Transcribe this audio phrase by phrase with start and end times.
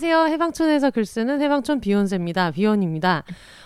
[0.00, 0.32] 안녕하세요.
[0.32, 2.52] 해방촌에서 글 쓰는 해방촌 비욘세입니다.
[2.52, 3.24] 비욘입니다.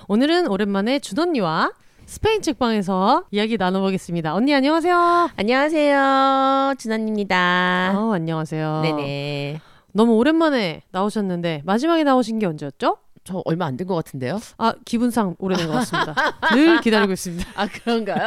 [0.09, 1.73] 오늘은 오랜만에 준 언니와
[2.07, 4.35] 스페인 책방에서 이야기 나눠보겠습니다.
[4.35, 5.29] 언니 안녕하세요.
[5.37, 6.75] 안녕하세요.
[6.79, 7.93] 준언입니다.
[7.99, 8.81] 어, 안녕하세요.
[8.83, 9.61] 네네.
[9.93, 12.97] 너무 오랜만에 나오셨는데 마지막에 나오신 게 언제였죠?
[13.25, 14.41] 저 얼마 안 된 것 같은데요?
[14.57, 16.15] 아 기분상 오래된 것 같습니다.
[16.55, 17.47] 늘 기다리고 있습니다.
[17.55, 18.27] 아 그런가요?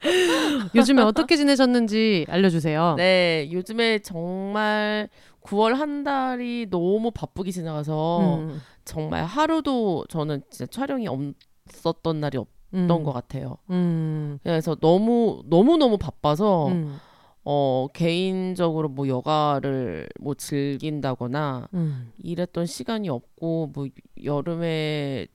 [0.74, 2.94] 요즘에 어떻게 지내셨는지 알려주세요.
[2.96, 5.08] 네, 요즘에 정말
[5.44, 13.00] 9월 한 달이 너무 바쁘게 지나가서 음, 정말 하루도 저는 진짜 촬영이 없었던 날이 없던
[13.00, 13.58] 음, 것 같아요.
[13.70, 16.96] 음, 그래서 너무 너무 너무 바빠서 음,
[17.44, 22.12] 어 개인적으로 뭐 여가를 뭐 즐긴다거나 음.
[22.18, 23.88] 일했던 시간이 없고 뭐
[24.22, 25.26] 여름에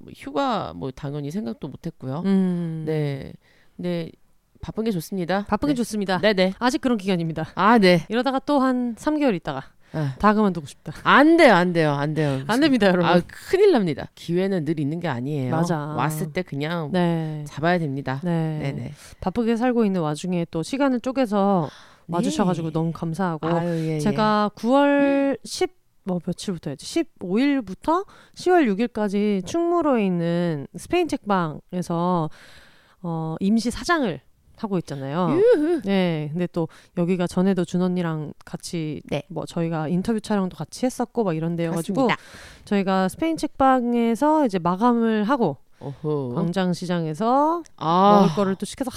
[0.00, 2.22] 뭐 휴가 뭐 당연히 생각도 못했고요.
[2.24, 2.82] 음.
[2.86, 3.32] 네,
[3.76, 4.10] 네
[4.64, 5.44] 바쁜 게 좋습니다.
[5.46, 5.76] 바쁜 게 네.
[5.76, 6.18] 좋습니다.
[6.20, 6.54] 네네.
[6.58, 7.48] 아직 그런 기간입니다.
[7.54, 8.06] 아 네.
[8.08, 9.62] 이러다가 또 한 3개월 있다가
[9.92, 10.92] 아, 다 그만두고 싶다.
[11.04, 12.42] 안 돼요, 안 돼요, 안 돼요.
[12.48, 13.04] 안 됩니다, 여러분.
[13.04, 14.08] 아 큰일 납니다.
[14.14, 15.54] 기회는 늘 있는 게 아니에요.
[15.54, 15.76] 맞아.
[15.78, 17.44] 왔을 때 그냥 네.
[17.46, 18.20] 잡아야 됩니다.
[18.24, 18.58] 네.
[18.62, 18.92] 네네.
[19.20, 21.68] 바쁘게 살고 있는 와중에 또 시간을 쪼개서
[22.08, 23.54] 와주셔가지고 너무 감사하고 네.
[23.54, 25.70] 아유, 예, 제가 9월 10,
[26.04, 27.04] 뭐 며칠부터였지?
[27.20, 28.06] 15일부터
[28.36, 32.30] 10월 6일까지 충무로에 있는 스페인 책방에서
[33.02, 34.20] 어, 임시 사장을
[34.56, 35.30] 하고 있잖아요.
[35.32, 35.80] 유후.
[35.84, 39.22] 네, 근데 또 여기가 전에도 준 언니랑 같이 네.
[39.28, 42.08] 뭐 저희가 인터뷰 촬영도 같이 했었고 막 이런 데여가지고.
[42.64, 46.32] 저희가 스페인 책방에서 이제 마감을 하고 어허.
[46.34, 48.90] 광장시장에서 아, 먹을 거를 또 시켜서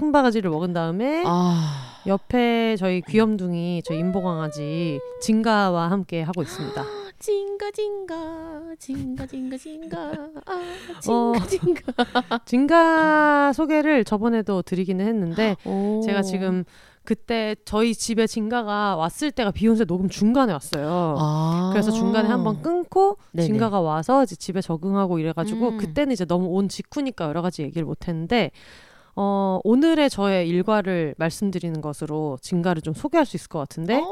[0.00, 7.03] 한 바가지를 먹은 다음에 아, 옆에 저희 귀염둥이 저희 인보강아지 진가와 함께 하고 있습니다.
[7.24, 9.98] 징가 징가 징가 징가 징가
[10.44, 11.32] 아, 어.
[11.48, 13.52] 징가 징가.
[13.54, 16.02] 소개를 저번에도 드리기는 했는데 오.
[16.04, 16.64] 제가 지금
[17.02, 21.16] 그때 저희 집에 진가가 왔을 때가 비욘세 녹음 중간에 왔어요.
[21.18, 21.70] 아.
[21.72, 23.46] 그래서 중간에 한번 끊고 네네.
[23.46, 25.78] 진가가 와서 이제 집에 적응하고 이래가지고 음.
[25.78, 28.50] 그때는 이제 너무 온 직후니까 여러 가지 얘기를 못했는데
[29.16, 34.06] 어, 오늘의 저의 일과를 말씀드리는 것으로 진가를 좀 소개할 수 있을 것 같은데 어.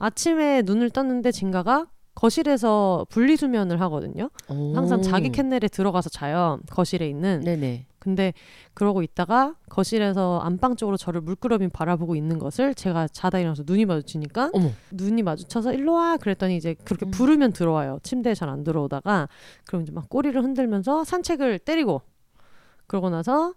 [0.00, 1.86] 아침에 눈을 떴는데 진가가
[2.22, 4.30] 거실에서 분리수면을 하거든요.
[4.48, 4.74] 오.
[4.76, 6.60] 항상 자기 캔넬에 들어가서 자요.
[6.70, 7.40] 거실에 있는.
[7.40, 7.86] 네네.
[7.98, 8.32] 근데
[8.74, 14.50] 그러고 있다가 거실에서 안방 쪽으로 저를 물끄러미 바라보고 있는 것을 제가 자다 일어나서 눈이 마주치니까
[14.54, 14.70] 어머.
[14.92, 17.10] 눈이 마주쳐서 일로 와 그랬더니 이제 그렇게 음.
[17.10, 17.98] 부르면 들어와요.
[18.04, 19.28] 침대에 잘 안 들어오다가
[19.66, 22.02] 그럼 이제 막 꼬리를 흔들면서 산책을 때리고
[22.86, 23.54] 그러고 나서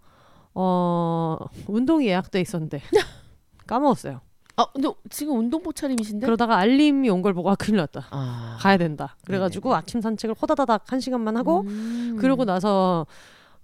[0.56, 1.38] 어
[1.68, 2.82] 운동이 예약돼 있었는데
[3.68, 4.22] 까먹었어요.
[4.58, 6.26] 아 근데 지금 운동복 차림이신데?
[6.26, 8.08] 그러다가 알림이 온 걸 보고 아 큰일 났다.
[8.12, 8.58] 아.
[8.60, 9.16] 가야 된다.
[9.26, 12.18] 그래가지고 아침 산책을 호다다닥 한 시간만 하고 음.
[12.20, 13.06] 그러고 나서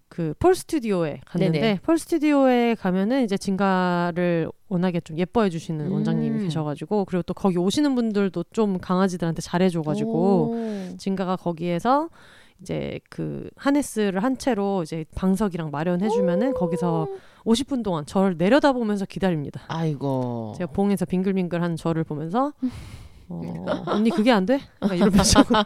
[0.09, 1.79] 그폴 스튜디오에 갔는데 네네.
[1.83, 5.91] 폴 스튜디오에 가면은 이제 진가를 워낙에 좀 예뻐해 주시는 음.
[5.93, 10.11] 원장님이 계셔가지고 그리고 또 거기 오시는 분들도 좀 강아지들한테 잘해줘가지고
[10.91, 10.97] 오.
[10.97, 12.09] 진가가 거기에서
[12.61, 17.07] 이제 그 하네스를 한 채로 이제 방석이랑 마련해 주면은 거기서
[17.45, 19.61] 50분 동안 저를 내려다보면서 기다립니다.
[19.67, 20.53] 아이고.
[20.57, 22.53] 제가 봉에서 빙글빙글한 저를 보면서
[23.29, 23.41] 어,
[23.87, 24.59] 언니 그게 안 돼?
[24.81, 25.63] 약간 이런 표정으로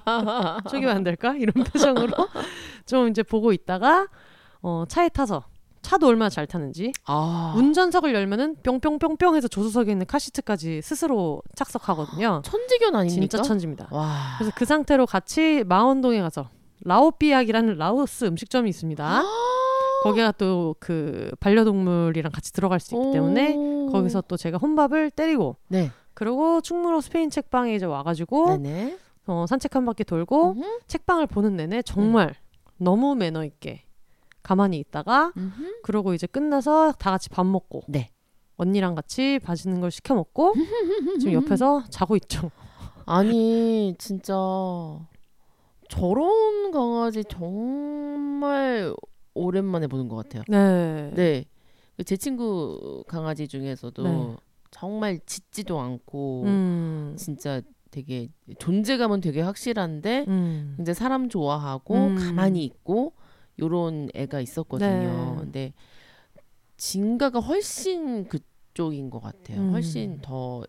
[0.69, 1.33] 저기 왜 안 될까?
[1.35, 2.13] 이런 표정으로
[2.85, 4.07] 좀 이제 보고 있다가
[4.61, 5.43] 어, 차에 타서
[5.81, 7.53] 차도 얼마나 잘 타는지 아.
[7.57, 12.41] 운전석을 열면은 뿅뿅뿅뿅 해서 조수석에 있는 카시트까지 스스로 착석하거든요.
[12.43, 13.21] 천지견 아닙니까?
[13.21, 13.87] 진짜 천지입니다.
[13.91, 14.35] 와.
[14.37, 16.49] 그래서 그 상태로 같이 마원동에 가서
[16.85, 19.23] 라오삐약이라는 라오스 음식점이 있습니다.
[20.03, 23.89] 거기가 또 그 반려동물이랑 같이 들어갈 수 있기 때문에 오.
[23.91, 25.91] 거기서 또 제가 혼밥을 때리고 네.
[26.13, 28.97] 그리고 충무로 스페인 책방에 이제 와가지고 네네.
[29.27, 30.79] 어, 산책 한 바퀴 돌고 음흠.
[30.87, 32.35] 책방을 보는 내내 정말
[32.77, 33.83] 너무 매너 있게
[34.43, 35.81] 가만히 있다가 음흠.
[35.81, 38.11] 그러고 이제 끝나서 다 같이 밥 먹고 네.
[38.57, 40.53] 언니랑 같이 맛있는 걸 시켜 먹고
[41.19, 42.51] 지금 옆에서 자고 있죠.
[43.07, 44.35] 아니 진짜
[45.89, 48.93] 저런 강아지 정말
[49.33, 50.43] 오랜만에 보는 것 같아요.
[50.47, 51.11] 네.
[51.15, 51.45] 네.
[52.03, 54.35] 제 친구 강아지 중에서도 네.
[54.71, 57.15] 정말 짖지도 않고 음.
[57.17, 57.61] 진짜
[57.91, 58.27] 되게
[58.59, 60.77] 존재감은 되게 확실한데 음.
[60.81, 62.15] 이제 사람 좋아하고 음.
[62.15, 63.13] 가만히 있고
[63.59, 65.35] 요런 애가 있었거든요.
[65.35, 65.35] 네.
[65.39, 65.73] 근데
[66.75, 69.61] 진가가 훨씬 그쪽인 것 같아요.
[69.61, 69.71] 음.
[69.71, 70.65] 훨씬 더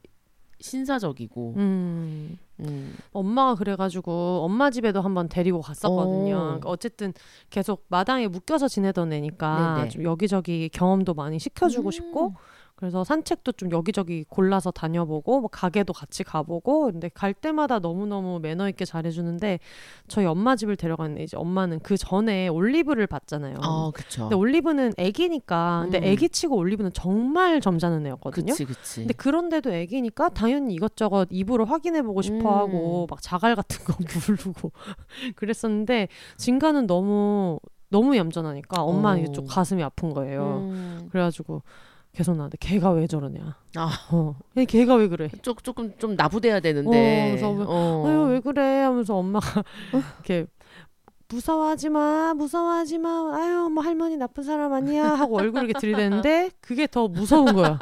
[0.61, 1.55] 신사적이고.
[1.56, 2.38] 음.
[2.61, 2.97] 음.
[3.12, 6.35] 엄마가 그래가지고 엄마 집에도 한번 데리고 갔었거든요.
[6.35, 6.41] 오.
[6.41, 7.12] 그러니까 어쨌든
[7.50, 9.88] 계속 마당에 묶여서 지내던 애니까 네네.
[9.91, 11.91] 좀 여기저기 경험도 많이 시켜주고 음.
[11.91, 12.35] 싶고
[12.76, 18.69] 그래서 산책도 좀 여기저기 골라서 다녀보고 뭐 가게도 같이 가보고 근데 갈 때마다 너무너무 매너
[18.69, 19.61] 있게 잘해주는데
[20.08, 23.56] 저희 엄마 집을 데려갔는데 이제 엄마는 그 전에 올리브를 봤잖아요.
[23.62, 24.23] 아, 그쵸.
[24.25, 26.05] 근데 올리브는 애기니까 근데 음.
[26.05, 28.52] 애기치고 올리브는 정말 점잖은 애였거든요.
[28.52, 29.00] 그치, 그치.
[29.00, 32.44] 근데 그런데도 애기니까 당연히 이것저것 입으로 확인해 보고 싶어 음.
[32.46, 34.72] 하고 막 자갈 같은 거 부르고
[35.34, 37.58] 그랬었는데 진가는 너무
[37.88, 39.44] 너무 얌전하니까 엄마는 어.
[39.44, 40.69] 가슴이 아픈 거예요.
[40.70, 41.08] 음.
[41.11, 41.62] 그래가지고
[42.17, 43.57] 계속 나한테 걔가 왜 저러냐.
[43.77, 43.91] 아.
[44.11, 44.37] 어.
[44.57, 45.29] 얘 걔가 왜 그래.
[45.43, 46.89] 조, 조금 좀 나부대야 되는데.
[46.89, 48.05] 어, 그래서 왜- 어.
[48.07, 50.47] 아유 왜 그래 하면서 엄마가 이렇게
[51.28, 56.87] 무서워하지 마 무서워하지 마 아유 뭐 할머니 나쁜 사람 아니야 하고 얼굴 이렇게 들이대는데 그게
[56.87, 57.78] 더 무서운 거야.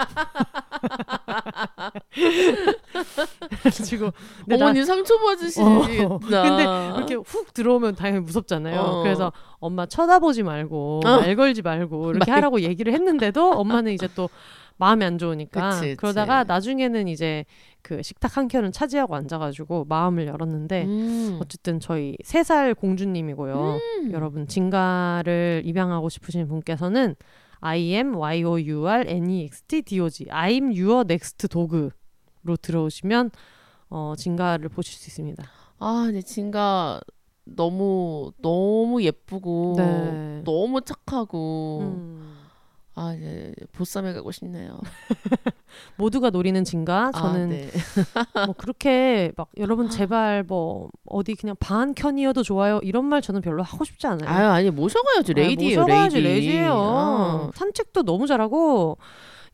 [3.63, 5.61] 그래가지고 근데 나- 어머니 상처 받으시지.
[5.61, 6.19] 어.
[6.19, 6.63] 근데
[6.97, 8.81] 이렇게 훅 들어오면 당연히 무섭잖아요.
[8.81, 9.03] 어.
[9.03, 11.09] 그래서 엄마 쳐다보지 말고 어.
[11.21, 14.31] 말 걸지 말고 이렇게 말- 하라고 얘기를 했는데도 엄마는 이제 또
[14.77, 15.97] 마음이 안 좋으니까 그치, 그치.
[15.97, 17.45] 그러다가 나중에는 이제
[17.85, 21.39] 그 식탁 한 켠을 차지하고 앉아가지고 마음을 열었는데 음.
[21.41, 23.79] 어쨌든 저희 세 살 공주님이고요.
[24.01, 24.13] 음.
[24.13, 27.15] 여러분 진가를 입양하고 싶으신 분께서는
[27.61, 31.05] I am Y O U R N E X T D O G I'm your
[31.09, 31.91] next dog로
[32.61, 33.31] 들어오시면
[33.91, 35.45] 어, 진가를 보실 수 있습니다.
[35.79, 37.01] 아, 근데 진가
[37.45, 40.43] 너무 너무 예쁘고 네.
[40.45, 42.34] 너무 착하고 음.
[42.97, 44.79] 아 이제 보쌈해 가고 싶네요.
[45.97, 47.69] 모두가 노리는 진가 저는 아, 네.
[48.47, 53.63] 뭐 그렇게 막 여러분 제발 뭐 어디 그냥 반 켠이어도 좋아요 이런 말 저는 별로
[53.65, 54.29] 하고 싶지 않아요.
[54.29, 55.83] 아유 아니 모셔가야죠 레이디예요 네.
[55.83, 56.47] 모셔가야지 레이디.
[56.49, 56.73] 레이디예요.
[56.77, 57.51] 아.
[57.55, 58.99] 산책도 너무 잘하고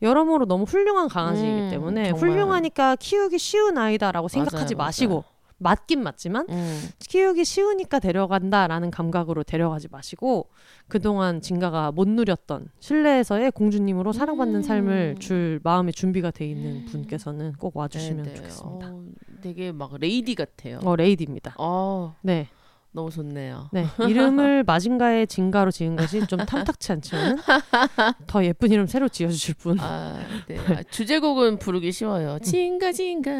[0.03, 2.21] 여러모로 너무 훌륭한 강아지이기 음, 때문에 정말.
[2.29, 5.23] 훌륭하니까 키우기 쉬운 아이다라고 생각하지 맞아요, 마시고 맞
[5.87, 6.89] 긴 맞지만 음.
[6.99, 10.49] 키우기 쉬우니까 데려간다라는 감각으로 데려가지 마시고
[10.87, 14.63] 그동안 진가가 못 누렸던 실내에서의 공주님으로 사랑받는 음.
[14.63, 18.35] 삶을 줄 마음의 준비가 돼 있는 분께서는 꼭 와주시면 네, 네.
[18.35, 18.87] 좋겠습니다.
[18.87, 19.03] 어,
[19.41, 20.79] 되게 막 레이디 같아요.
[20.83, 21.55] 어 레이디입니다.
[21.57, 22.47] 어 네,
[22.93, 23.69] 너무 좋네요.
[23.71, 27.39] 네 이름을 마징가의 진가로 지은 것이 좀 탐탁치 않지만
[28.27, 29.79] 더 예쁜 이름 새로 지어주실 분.
[29.79, 30.57] 아, 네.
[30.57, 32.37] 아, 주제곡은 부르기 쉬워요.
[32.39, 33.31] 진가 진가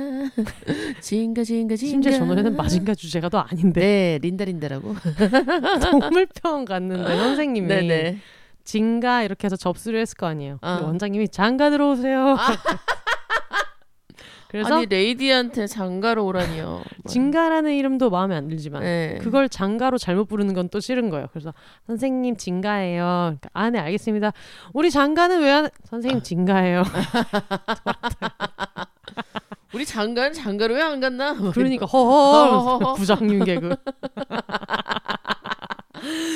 [1.02, 1.76] 진가 진가 진가.
[1.76, 4.96] 심지어 저 노래는 마징가 주제가 더 아닌데 네, 린다 린다라고.
[5.92, 8.18] 동물병원 갔는데 선생님이 네네.
[8.64, 10.60] 진가 이렇게 해서 접수를 했을 거 아니에요.
[10.62, 10.80] 어.
[10.84, 12.38] 원장님이 장가 들어오세요.
[14.52, 16.84] 그래서 아니 레이디한테 장가로 오라니요.
[17.08, 19.18] 진가라는 이름도 마음에 안 들지만 네.
[19.22, 21.28] 그걸 장가로 잘못 부르는 건 또 싫은 거예요.
[21.32, 21.54] 그래서
[21.86, 23.04] 선생님 진가예요.
[23.04, 24.32] 그러니까 아, 네 알겠습니다.
[24.74, 25.70] 우리 장가는 왜 안...
[25.84, 26.84] 선생님 진가예요.
[29.74, 31.34] 우리 장가는 장가로 왜안 갔나?
[31.54, 32.94] 그러니까 허허.
[32.96, 33.70] 부장님 개그.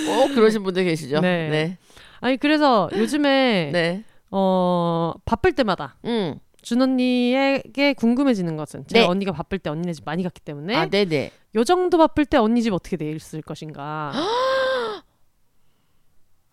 [0.08, 1.22] 어 그러신 분들 계시죠?
[1.22, 1.50] 네.
[1.50, 1.78] 네.
[2.22, 4.04] 아니 그래서 요즘에 네.
[4.32, 6.36] 어 바쁠 때마다 음.
[6.66, 9.08] 준 언니에게 궁금해지는 것은 제가 네.
[9.08, 11.32] 언니가 바쁠 때 언니네 집 많이 갔기 때문에 아, 네네.
[11.54, 14.12] 요 정도 바쁠 때 언니 집 어떻게 돼 있을 것인가.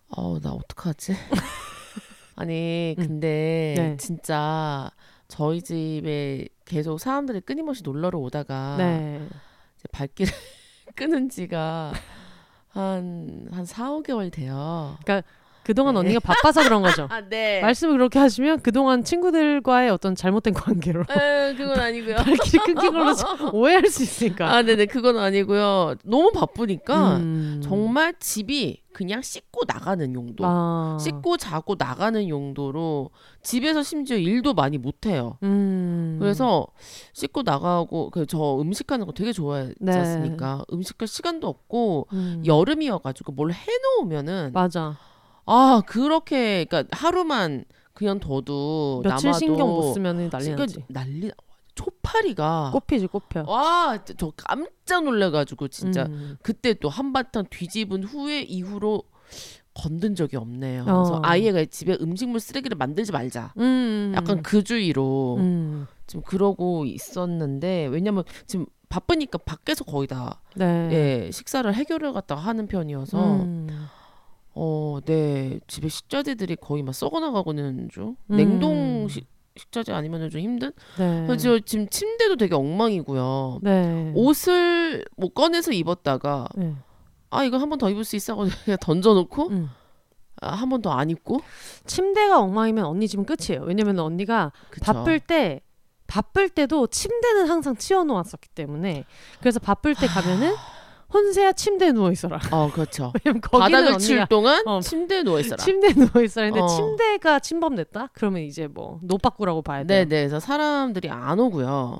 [0.09, 1.15] 어우 나 어떡하지?
[2.35, 3.97] 아니 근데 네.
[3.97, 4.91] 진짜
[5.27, 9.27] 저희 집에 계속 사람들이 끊임없이 놀러를 오다가 네.
[9.77, 10.31] 이제 발길을
[10.95, 11.91] 끄는 지가
[12.69, 14.95] 한, 한 4, 5개월 돼요.
[15.07, 15.23] 그
[15.71, 15.99] 동안 네.
[16.01, 17.07] 언니가 바빠서 그런 거죠.
[17.11, 17.61] 아, 네.
[17.61, 22.15] 말씀을 그렇게 하시면 그동안 친구들과의 어떤 잘못된 관계로 에, 그건 아니고요.
[22.25, 24.53] 발길이 끊긴 걸로 좀 오해할 수 있으니까.
[24.53, 24.87] 아, 네네.
[24.87, 25.95] 그건 아니고요.
[26.03, 27.61] 너무 바쁘니까 음.
[27.63, 30.43] 정말 집이 그냥 씻고 나가는 용도.
[30.45, 30.97] 아.
[31.01, 33.09] 씻고 자고 나가는 용도로
[33.41, 35.37] 집에서 심지어 일도 많이 못 해요.
[35.43, 36.17] 음.
[36.19, 36.67] 그래서
[37.13, 39.93] 씻고 나가고 그저 음식하는 거 되게 좋아했지 네.
[39.93, 40.63] 않습니까?
[40.71, 42.43] 음식할 시간도 없고 음.
[42.45, 44.97] 여름이어가지고 뭘 해놓으면은 맞아.
[45.45, 50.83] 아 그렇게 그러니까 하루만 그냥 둬도 며칠 남아도 신경 못 쓰면 난리 그러니까 나지.
[50.87, 51.31] 난리
[51.75, 53.43] 초파리가 꽃피지 꽃펴.
[53.47, 56.37] 와, 진짜 저 깜짝 놀래가지고 진짜 음.
[56.41, 59.03] 그때 또 한바탕 뒤집은 후에 이후로
[59.73, 60.83] 건든 적이 없네요.
[60.85, 61.19] 그래서 어.
[61.23, 63.53] 아이가 집에 음식물 쓰레기를 만들지 말자.
[63.57, 64.13] 음.
[64.15, 65.87] 약간 그 주의로 음.
[66.05, 70.89] 지금 그러고 있었는데 왜냐면 지금 바쁘니까 밖에서 거의 다 네.
[71.25, 73.67] 예, 식사를 해결을 갖다가 하는 편이어서 음.
[74.55, 78.35] 어, 네 집에 식자재들이 거의 막 썩어 나가고는 중 음.
[78.37, 80.71] 냉동 식, 식자재 아니면은 좀 힘든.
[80.97, 81.25] 네.
[81.27, 83.59] 그래서 지금 침대도 되게 엉망이고요.
[83.63, 84.11] 네.
[84.15, 86.75] 옷을 뭐 꺼내서 입었다가 네.
[87.31, 88.49] 아 이거 한 번 더 입을 수 있어 그냥
[88.81, 89.69] 던져놓고 음.
[90.41, 91.41] 아, 한 번 더 안 입고
[91.85, 93.63] 침대가 엉망이면 언니 집은 끝이에요.
[93.65, 94.85] 왜냐면 언니가 그쵸.
[94.93, 95.61] 바쁠 때
[96.05, 99.05] 바쁠 때도 침대는 항상 치워놓았었기 때문에
[99.39, 100.53] 그래서 바쁠 때 가면은
[101.13, 102.39] 혼세야 침대에 누워 있어라.
[102.51, 103.13] 어 그렇죠.
[103.23, 105.63] 왜냐면 바닥을 칠 동안 어, 침대에 누워 있어라.
[105.63, 106.47] 침대에 누워 있어라.
[106.47, 106.67] 근데 어.
[106.67, 108.09] 침대가 침범됐다?
[108.13, 110.05] 그러면 이제 뭐 노빠꾸라고 봐야 돼요.
[110.05, 110.21] 네네.
[110.21, 111.99] 그래서 사람들이 안 오고요.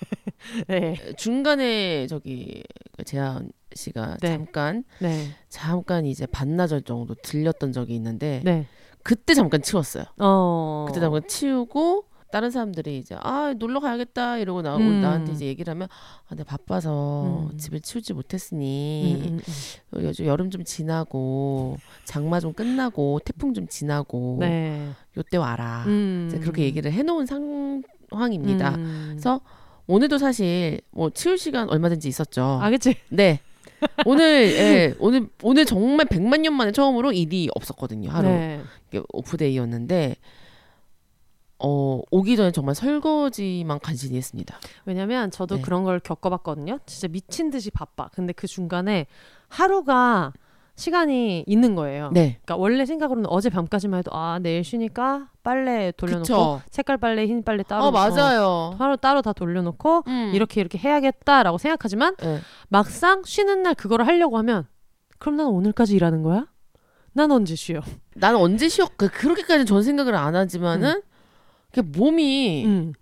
[0.68, 0.96] 네.
[1.16, 2.62] 중간에 저기
[3.04, 4.28] 재한 씨가 네.
[4.28, 5.30] 잠깐 네.
[5.48, 8.66] 잠깐 이제 반나절 정도 들렸던 적이 있는데 네.
[9.02, 10.04] 그때 잠깐 치웠어요.
[10.18, 10.86] 어.
[10.88, 15.00] 그때 잠깐 치우고 다른 사람들이 이제 아 놀러 가야겠다 이러고 나 음.
[15.00, 15.86] 나한테 이제 얘기를 하면
[16.28, 17.56] 아 내가 바빠서 음.
[17.56, 19.38] 집을 치우지 음, 못했으니 음,
[19.94, 20.02] 음.
[20.02, 24.90] 요즘 여름 좀 지나고 장마 좀 끝나고 태풍 좀 지나고 네.
[25.16, 26.26] 요때 와라 음.
[26.26, 28.74] 이제 그렇게 얘기를 해놓은 상황입니다.
[28.78, 29.10] 음.
[29.12, 29.40] 그래서
[29.86, 32.58] 오늘도 사실 뭐 치울 시간 얼마든지 있었죠.
[32.60, 32.96] 알겠지?
[33.10, 33.38] 네.
[34.06, 38.10] 오늘 예, 오늘 오늘 정말 100만 년 만에 처음으로 일이 없었거든요.
[38.10, 38.60] 하루 네.
[39.12, 40.16] 오프데이였는데
[41.64, 44.58] 어 오기 전에 정말 설거지만 간신히 했습니다.
[44.84, 45.62] 왜냐면 저도 네.
[45.62, 46.78] 그런 걸 겪어봤거든요.
[46.84, 48.08] 진짜 미친 듯이 바빠.
[48.12, 49.06] 근데 그 중간에
[49.48, 50.32] 하루가
[50.76, 52.10] 시간이 있는 거예요.
[52.12, 52.38] 네.
[52.44, 56.62] 그러니까 원래 생각으로는 어제 밤까지만 해도 아 내일 쉬니까 빨래 돌려놓고 그쵸.
[56.70, 58.74] 색깔 빨래 흰 빨래 따로 어 맞아요.
[58.78, 60.32] 하루 따로 다 돌려놓고 음.
[60.34, 62.40] 이렇게 이렇게 해야겠다라고 생각하지만 예.
[62.68, 64.66] 막상 쉬는 날 그거를 하려고 하면
[65.18, 66.46] 그럼 난 오늘까지 일하는 거야?
[67.12, 67.80] 난 언제 쉬어?
[68.16, 71.00] 나는 언제 쉬었 그 그렇게까지 전 생각을 안 하지만은
[71.74, 72.92] 그 몸이 음.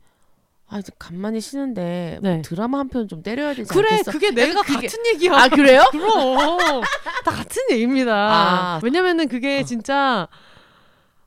[0.69, 2.43] 아 이제 간만에 쉬는데 뭐 네.
[2.43, 4.11] 드라마 한 편 좀 때려야 되지 그래 않겠어?
[4.11, 5.35] 그게 내가 그게- 같은 얘기야.
[5.37, 5.83] 아 그래요?
[5.93, 6.81] 그럼
[7.25, 8.14] 다 같은 얘기입니다.
[8.14, 8.81] 아.
[8.83, 9.64] 왜냐면은 그게 어.
[9.64, 10.29] 진짜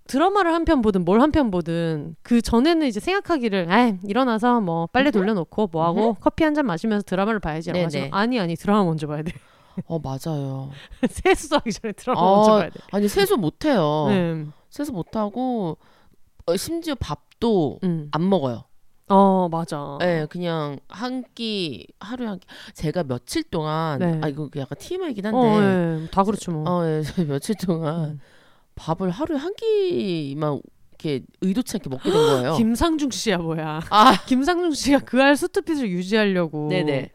[0.08, 4.88] 드라마를 한 편 보든 뭘 한 편 보든 그 전에는 이제 생각하기를 아 일어나서 뭐
[4.88, 7.86] 빨래 돌려놓고 뭐 하고 커피 한 잔 마시면서 드라마를 봐야지라고 네네.
[7.86, 9.32] 하지만 아니 아니 드라마 먼저 봐야 돼.
[9.88, 10.70] 어 맞아요.
[11.10, 12.80] 세수도 하기 전에 드라마 어, 먼저 봐야 돼.
[12.92, 14.06] 아니 세수 못 해요.
[14.10, 14.46] 네.
[14.70, 15.86] 세수 못 하고 어,
[16.56, 18.08] 심지어 밥도 음.
[18.12, 18.66] 안 먹어요.
[19.08, 19.98] 어 맞아.
[20.00, 22.48] 네, 그냥 한 끼 하루에 한 끼.
[22.74, 24.20] 제가 며칠 동안 네.
[24.24, 26.08] 아 이거 약간 TMI이긴 어, 한데 예.
[26.12, 26.64] 다 그렇죠 뭐.
[26.70, 28.20] 어, 예, 저 며칠 동안 음.
[28.76, 30.60] 밥을 하루에 한 끼만
[30.92, 32.54] 이렇게 의도치 않게 먹게 된 거예요.
[32.58, 33.82] 김상중 씨야 뭐야.
[33.90, 37.10] 아, 김상중 씨가 그 알 수트핏을 유지하려고 네네.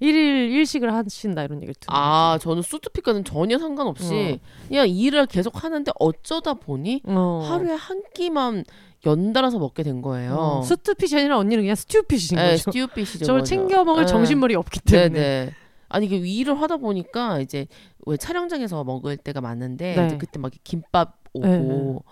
[0.00, 5.92] 일일 일식을 하신다 이런 얘기를 듣는 아, 저는 수트핏과는 전혀 상관없이 그냥 일을 계속 하는데
[5.98, 7.46] 어쩌다 보니 어.
[7.48, 8.64] 하루에 한 끼만
[9.06, 10.34] 연달아서 먹게 된 거예요.
[10.34, 12.70] 어, 스투핏이 아니라 언니는 그냥 스튜핏이신 네, 거죠.
[12.70, 13.24] 스튜핏이죠.
[13.24, 14.06] 저걸 챙겨 먹을 네.
[14.06, 15.08] 정신머리 없기 때문에.
[15.08, 15.54] 네네.
[15.88, 17.66] 아니 이게 일을 하다 보니까 이제
[18.06, 20.18] 왜 촬영장에서 먹을 때가 많은데 네.
[20.18, 22.04] 그때 막 김밥 오고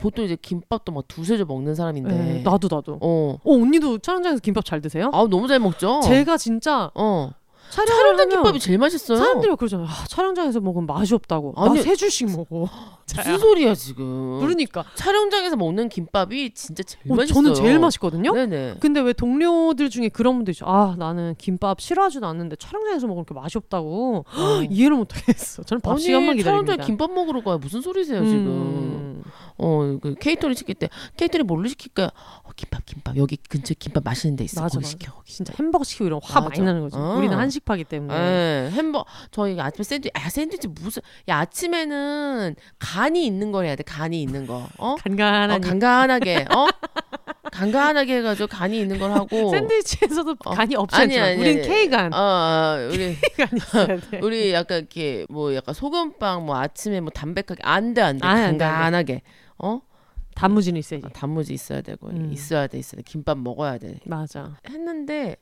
[0.00, 2.98] 보통 이제 김밥도 막 두세 줄 먹는 사람인데 네, 나도 나도.
[3.00, 3.38] 어.
[3.42, 3.52] 어.
[3.52, 5.10] 언니도 촬영장에서 김밥 잘 드세요?
[5.12, 6.00] 아 너무 잘 먹죠.
[6.04, 7.30] 제가 진짜 어.
[7.76, 9.18] 하면 김밥이 제일 맛있어요.
[9.18, 9.86] 사람들이 그러잖아요.
[9.88, 11.54] 아, 촬영장에서 먹으면 맛이 없다고.
[11.56, 12.68] 아니, 나세 줄씩 먹어.
[13.16, 14.38] 무슨 소리야 지금?
[14.40, 17.42] 그러니까 촬영장에서 먹는 김밥이 진짜 제일 어, 맛있어요.
[17.42, 18.32] 저는 제일 맛있거든요.
[18.32, 18.76] 네네.
[18.80, 20.66] 근데 왜 동료들 중에 그런 분들 있죠.
[20.66, 24.62] 아 나는 김밥 싫어하지도 않는데 촬영장에서 먹으면 이렇게 맛이 없다고 어.
[24.70, 25.62] 이해를 못하겠어.
[25.62, 26.50] 저는 밥 아니 시간만 기다립니다.
[26.72, 27.58] 촬영장에 김밥 먹으러 가요.
[27.58, 28.46] 무슨 소리세요 지금?
[28.46, 29.22] 음.
[29.56, 32.08] 어그 케이터링 시킬 때 케이터링 뭘로 시킬까요?
[32.44, 34.60] 어, 김밥 김밥 여기 근처에 김밥 맛있는 데 있어.
[34.60, 34.90] 맞아, 거기 맞아.
[34.90, 35.12] 시켜.
[35.12, 35.32] 거기.
[35.32, 36.48] 진짜 햄버거 시키고 이런 화 맞아.
[36.50, 36.96] 많이 나는 거지.
[36.96, 37.16] 어.
[37.18, 38.14] 우리는 한식 파기 때문에.
[38.14, 43.82] 예, 햄버 저희 아침에 샌드위치 아 샌드위치 무슨 야 아침에는 간이 있는 걸 해야 돼
[43.82, 44.94] 간이 있는 거 어?
[44.96, 46.66] 간간한 어 간간하게 어
[47.52, 50.50] 간간하게 해가지고 간이 있는 걸 하고 샌드위치에서도 어.
[50.50, 51.62] 간이 없지 아니, 않지만 아니, 우린.
[51.62, 54.20] K간 어, 어 우리 K간이 있어야 돼.
[54.22, 58.40] 우리 약간 이렇게 뭐 약간 소금빵 뭐 아침에 뭐 담백하게 안 돼 안 돼 아니,
[58.42, 58.74] 안 돼, 안 돼.
[58.74, 59.22] 간간하게
[59.58, 59.80] 어
[60.34, 61.04] 단무지는 있어야지.
[61.06, 62.30] 아, 단무지 있어야 되고 음.
[62.32, 64.56] 있어야 돼 있어야 돼 김밥 먹어야 돼 맞아.
[64.68, 65.36] 했는데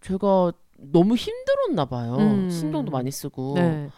[0.00, 2.50] 제가 너무 힘들었나 봐요 음.
[2.50, 3.90] 신경도 많이 쓰고 네.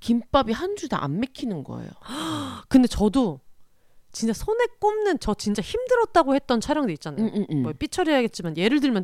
[0.00, 1.90] 김밥이 한 줄 다 안 맥히는 거예요.
[2.68, 3.40] 근데 저도
[4.12, 7.24] 진짜 손에 꼽는 저 진짜 힘들었다고 했던 촬영도 있잖아요.
[7.26, 7.62] 음, 음, 음.
[7.62, 9.02] 뭐 삐처리해야겠지만 예를 들면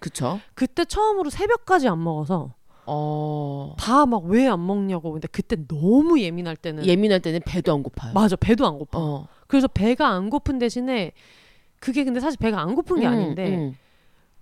[0.00, 0.40] 그쵸?
[0.54, 2.54] 그때 처음으로 새벽까지 안 먹어서
[2.86, 7.82] 어 다 막 왜 안 먹냐고 근데 그때 너무 예민할 때는 예민할 때는 배도 안
[7.82, 8.12] 고파요.
[8.12, 8.98] 맞아 배도 안 고파.
[8.98, 9.28] 어.
[9.46, 11.12] 그래서 배가 안 고픈 대신에
[11.78, 13.76] 그게 근데 사실 배가 안 고픈 게 음, 아닌데 음.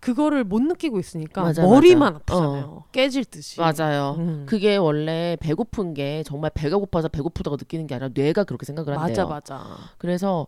[0.00, 2.16] 그거를 못 느끼고 있으니까 맞아, 머리만 맞아.
[2.35, 2.85] 아프잖아요.
[2.92, 3.61] 깨질 듯이.
[3.61, 4.16] 맞아요.
[4.19, 4.47] 음.
[4.49, 9.26] 그게 원래 배고픈 게 정말 배가 고파서 배고프다고 느끼는 게 아니라 뇌가 그렇게 생각을 한대요.
[9.28, 9.76] 맞아 맞아.
[9.99, 10.47] 그래서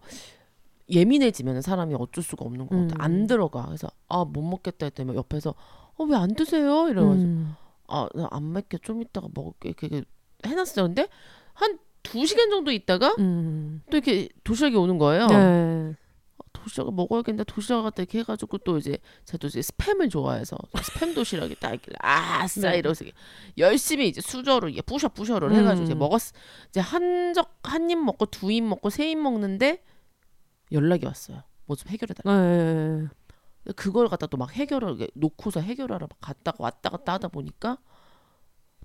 [0.90, 2.94] 예민해지면 사람이 어쩔 사없는 것 같아.
[2.97, 3.00] 음.
[3.00, 3.66] 안 들어가.
[3.66, 5.54] 그래서 아 못 먹겠다 했더니 옆에서
[5.99, 6.88] 어 왜 안 드세요?
[6.88, 7.54] 이래가지고 음.
[7.87, 10.02] 아나안 먹게 좀 이따가 먹을게 이렇게
[10.47, 10.87] 해놨어요.
[10.87, 11.09] 근데
[11.54, 13.80] 한 두 시간 정도 있다가 음.
[13.88, 15.28] 또 이렇게 도시락이 오는 거예요.
[15.28, 15.94] 네.
[16.62, 21.57] 도시락을 먹어야겠는데 도시락 갖다 이렇게 해가지고 또 이제 제가 또 이제 스팸을 좋아해서 스팸 도시락이
[21.57, 22.78] 딱 있길래 아싸 네.
[22.78, 23.04] 이러면서
[23.59, 25.54] 열심히 이제 수저로 이게 부셔 부셔를 음.
[25.57, 26.21] 해가지고 이제 먹었
[26.69, 29.83] 이제 한적 한 입 먹고 두 입 먹고 세 입 먹는데
[30.73, 31.42] 연락이 왔어요.
[31.66, 32.40] 모습 해결해 달라.
[32.40, 33.07] 네.
[33.76, 37.78] 그걸 갖다 또 막 해결을 놓고서 해결하러 막 갔다가 왔다 갔다 하다 보니까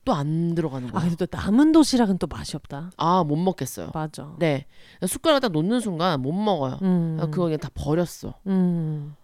[0.08, 1.10] 또 안 들어가는 아 거예요.
[1.10, 2.92] 근데 또 남은 도시락은 또 맛이 없다.
[2.98, 3.92] 아 못 먹겠어요.
[3.94, 4.36] 맞아.
[4.40, 4.66] 네
[5.06, 6.80] 숟가락 딱 놓는 순간 못 먹어요.
[6.82, 7.18] 음.
[7.20, 8.34] 아, 그거 그냥 다 버렸어.
[8.48, 9.16] 음.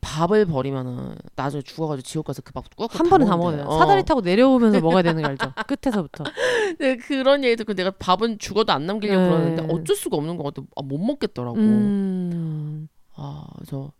[0.00, 3.36] 밥을 버리면은 나중에 죽어가지고 지옥 가서 그밥 꾹꾹 한 번에 다.
[3.36, 3.64] 먹는데.
[3.64, 3.76] 어.
[3.78, 5.52] 사다리 타고 내려오면서 먹어야 되는 거 알죠?
[5.66, 6.24] 끝에서부터.
[6.78, 9.28] 네, 그런 얘기 듣고 내가 밥은 죽어도 안 남기려고 네.
[9.28, 10.66] 그러는데 어쩔 수가 없는 것 같아.
[10.76, 11.56] 아, 못 먹겠더라고.
[11.58, 12.88] 음.
[13.16, 13.92] 아, 그래서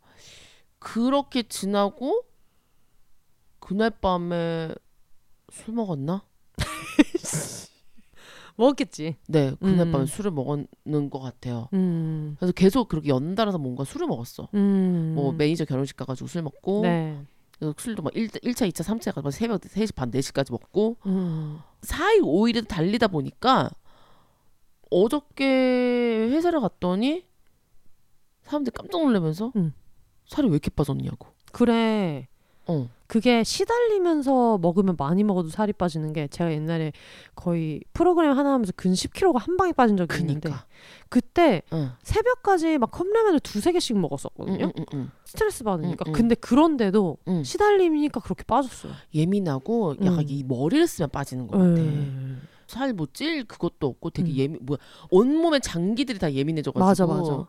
[0.79, 2.23] 그렇게 지나고
[3.59, 4.73] 그날 밤에
[5.51, 6.23] 술 먹었나?
[8.61, 9.15] 먹었겠지.
[9.27, 9.91] 네, 그날 음.
[9.91, 11.67] 밤에 술을 먹었는 것 같아요.
[11.73, 12.35] 음.
[12.39, 14.47] 그래서 계속 그렇게 연달아서 뭔가 술을 먹었어.
[14.53, 15.13] 음.
[15.15, 17.21] 뭐 매니저 결혼식 가가지고 술 먹고 네.
[17.57, 21.59] 그래서 술도 막 1, 1차, 2차, 3차 가서 새벽 3시 반, 4시까지 먹고 음.
[21.81, 23.69] 4일 5일을 달리다 보니까
[24.89, 27.25] 어저께 회사를 갔더니
[28.43, 29.73] 사람들이 깜짝 놀라면서 음.
[30.27, 31.27] 살이 왜 이렇게 빠졌냐고.
[31.51, 32.27] 그래.
[32.67, 32.89] 어.
[33.11, 36.93] 그게 시달리면서 먹으면 많이 먹어도 살이 빠지는 게 제가 옛날에
[37.35, 40.65] 거의 프로그램 하나 하면서 근 10kg가 한 방에 빠진 적이 있는데 그니까.
[41.09, 41.91] 그때 응.
[42.03, 44.63] 새벽까지 막 컵라면을 두세 개씩 먹었었거든요.
[44.63, 46.09] 응, 응, 응, 스트레스 받으니까.
[46.13, 47.43] 근데 그런데도 응.
[47.43, 48.93] 시달리니까 그렇게 빠졌어요.
[49.13, 50.25] 예민하고 약간 음.
[50.29, 51.81] 이 머리를 쓰면 빠지는 것 같아.
[51.81, 52.47] 음.
[52.67, 54.37] 살뭐찔 그것도 없고 되게 음.
[54.37, 54.77] 예민 뭐야
[55.09, 57.45] 온몸의 장기들이 다 예민해져가지고 맞아, 맞아.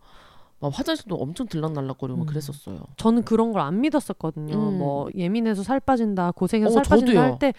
[0.63, 2.27] 막 화장실도 엄청 들락날락거리고 막 음.
[2.27, 2.81] 그랬었어요.
[2.97, 4.55] 저는 그런 걸 안 믿었었거든요.
[4.57, 4.79] 음.
[4.79, 7.21] 뭐 예민해서 살 빠진다, 고생해서 어, 살 빠진다.
[7.21, 7.53] 할 때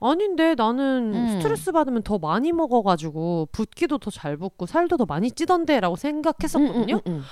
[0.00, 1.28] 아닌데 나는 음.
[1.40, 6.94] 스트레스 받으면 더 많이 먹어가지고 붓기도 더 잘 붓고 살도 더 많이 찌던데라고 생각했었거든요.
[6.96, 7.22] 응, 응, 응.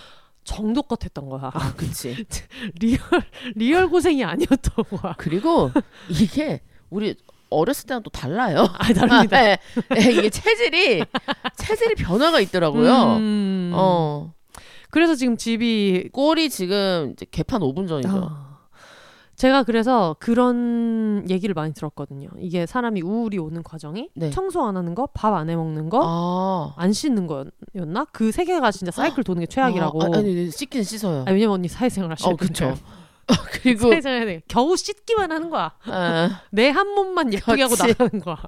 [0.45, 1.51] 정도 같았던 거야.
[1.53, 2.25] 아, 그치.
[2.81, 2.99] real
[3.55, 5.15] real 고생이 아니었던 거야.
[5.19, 5.71] 그리고
[6.09, 7.15] 이게 우리
[7.51, 8.67] 어렸을 때랑 또 달라요.
[8.79, 9.45] 아 다릅니다.
[9.51, 9.59] 예,
[9.99, 11.05] 예, 이게 체질이
[11.57, 13.17] 체질이 변화가 있더라고요.
[13.17, 13.73] 음.
[13.75, 14.33] 어
[14.91, 18.09] 그래서 지금 집이 꼴이 지금 이제 개판 5분 전이죠.
[18.31, 18.49] 아.
[19.37, 22.29] 제가 그래서 그런 얘기를 많이 들었거든요.
[22.41, 24.31] 이게 사람이 우울이 오는 과정이 네.
[24.31, 28.07] 청소 안 하는 거, 밥 안 해 먹는 거, 아 안 씻는 거였나?
[28.13, 30.03] 그 세 개가 진짜 사이클 도는 게 최악이라고.
[30.03, 31.21] 아, 아니, 아니 씻긴 씻어요.
[31.27, 32.75] 아니, 왜냐면 언니 사회생활 하시는 어 그쵸.
[33.63, 34.43] 그리고 사회생활 해야 돼.
[34.49, 35.71] 겨우 씻기만 하는 거야.
[35.85, 37.95] 아, 내한 몸만 예쁘게 하고 그렇지.
[37.97, 38.39] 나가는 거야.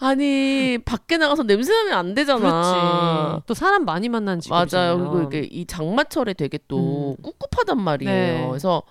[0.00, 2.38] 아니 밖에 나가서 냄새 나면 안 되잖아.
[2.38, 3.46] 그렇지.
[3.46, 4.98] 또 사람 많이 만나는 직업이잖아요.
[4.98, 5.10] 맞아요.
[5.10, 7.22] 그리고 이게 이 장마철에 되게 또 음.
[7.22, 8.12] 꿉꿉하단 말이에요.
[8.12, 8.46] 네.
[8.48, 8.82] 그래서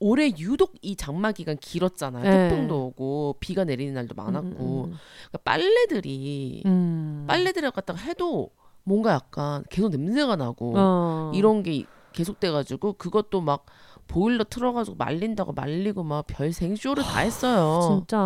[0.00, 2.22] 올해 유독 이 장마 기간 길었잖아요.
[2.22, 2.48] 네.
[2.48, 7.24] 태풍도 오고 비가 내리는 날도 많았고 음, 그러니까 빨래들이 음.
[7.26, 8.50] 빨래들을 갖다가 해도
[8.84, 11.32] 뭔가 약간 계속 냄새가 나고 어.
[11.34, 13.66] 이런 게 계속돼가지고 그것도 막
[14.08, 17.80] 보일러 틀어가지고 말린다고 말리고 막 별 생 쇼를 다 했어요.
[17.88, 18.16] 진짜.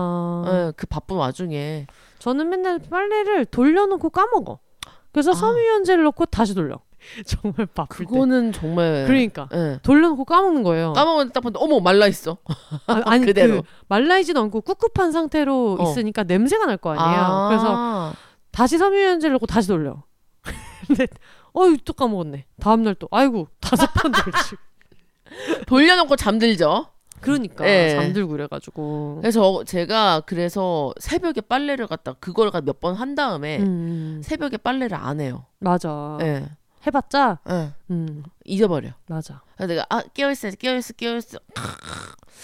[0.47, 1.87] 예, 그 바쁜 와중에
[2.19, 4.59] 저는 맨날 빨래를 돌려놓고 까먹어.
[5.13, 5.35] 그래서 아.
[5.35, 6.79] 섬유유연제를 넣고 다시 돌려.
[7.27, 8.11] 정말 바쁠 때.
[8.13, 9.81] 그거는 정말 그러니까 예.
[9.83, 10.93] 돌려놓고 까먹는 거예요.
[10.93, 12.39] 까먹었는데 딱 봤는데 어머 말라 있어.
[12.87, 13.63] 아, 아니 그대로.
[13.63, 15.83] 그 말라이지도 않고 꿉꿉한 상태로 어.
[15.91, 17.47] 있으니까 냄새가 날 거 아니에요.
[17.51, 18.13] 그래서 아.
[18.53, 20.05] 다시 섬유유연제를 넣고 다시 돌려.
[20.87, 21.09] 근데
[21.53, 22.47] 어이 또 까먹었네.
[22.61, 24.57] 다음 날 또 아이고 다섯 번 돌지.
[25.67, 26.87] 돌려놓고 잠들죠.
[27.21, 27.95] 그러니까 예.
[27.97, 29.19] 잠들고 그래가지고.
[29.21, 35.21] 그래서 제가 그래서 새벽에 빨래를 갖다 그걸 몇 번 한 다음에 음, 새벽에 빨래를 안
[35.21, 35.47] 해요.
[35.61, 36.19] 맞아.
[36.23, 36.45] 예.
[36.85, 37.71] 해봤자 예.
[37.93, 38.91] 음 잊어버려.
[39.07, 39.41] 맞아.
[39.59, 41.39] 내가 아 깨어있어 깨어있어 깨어있어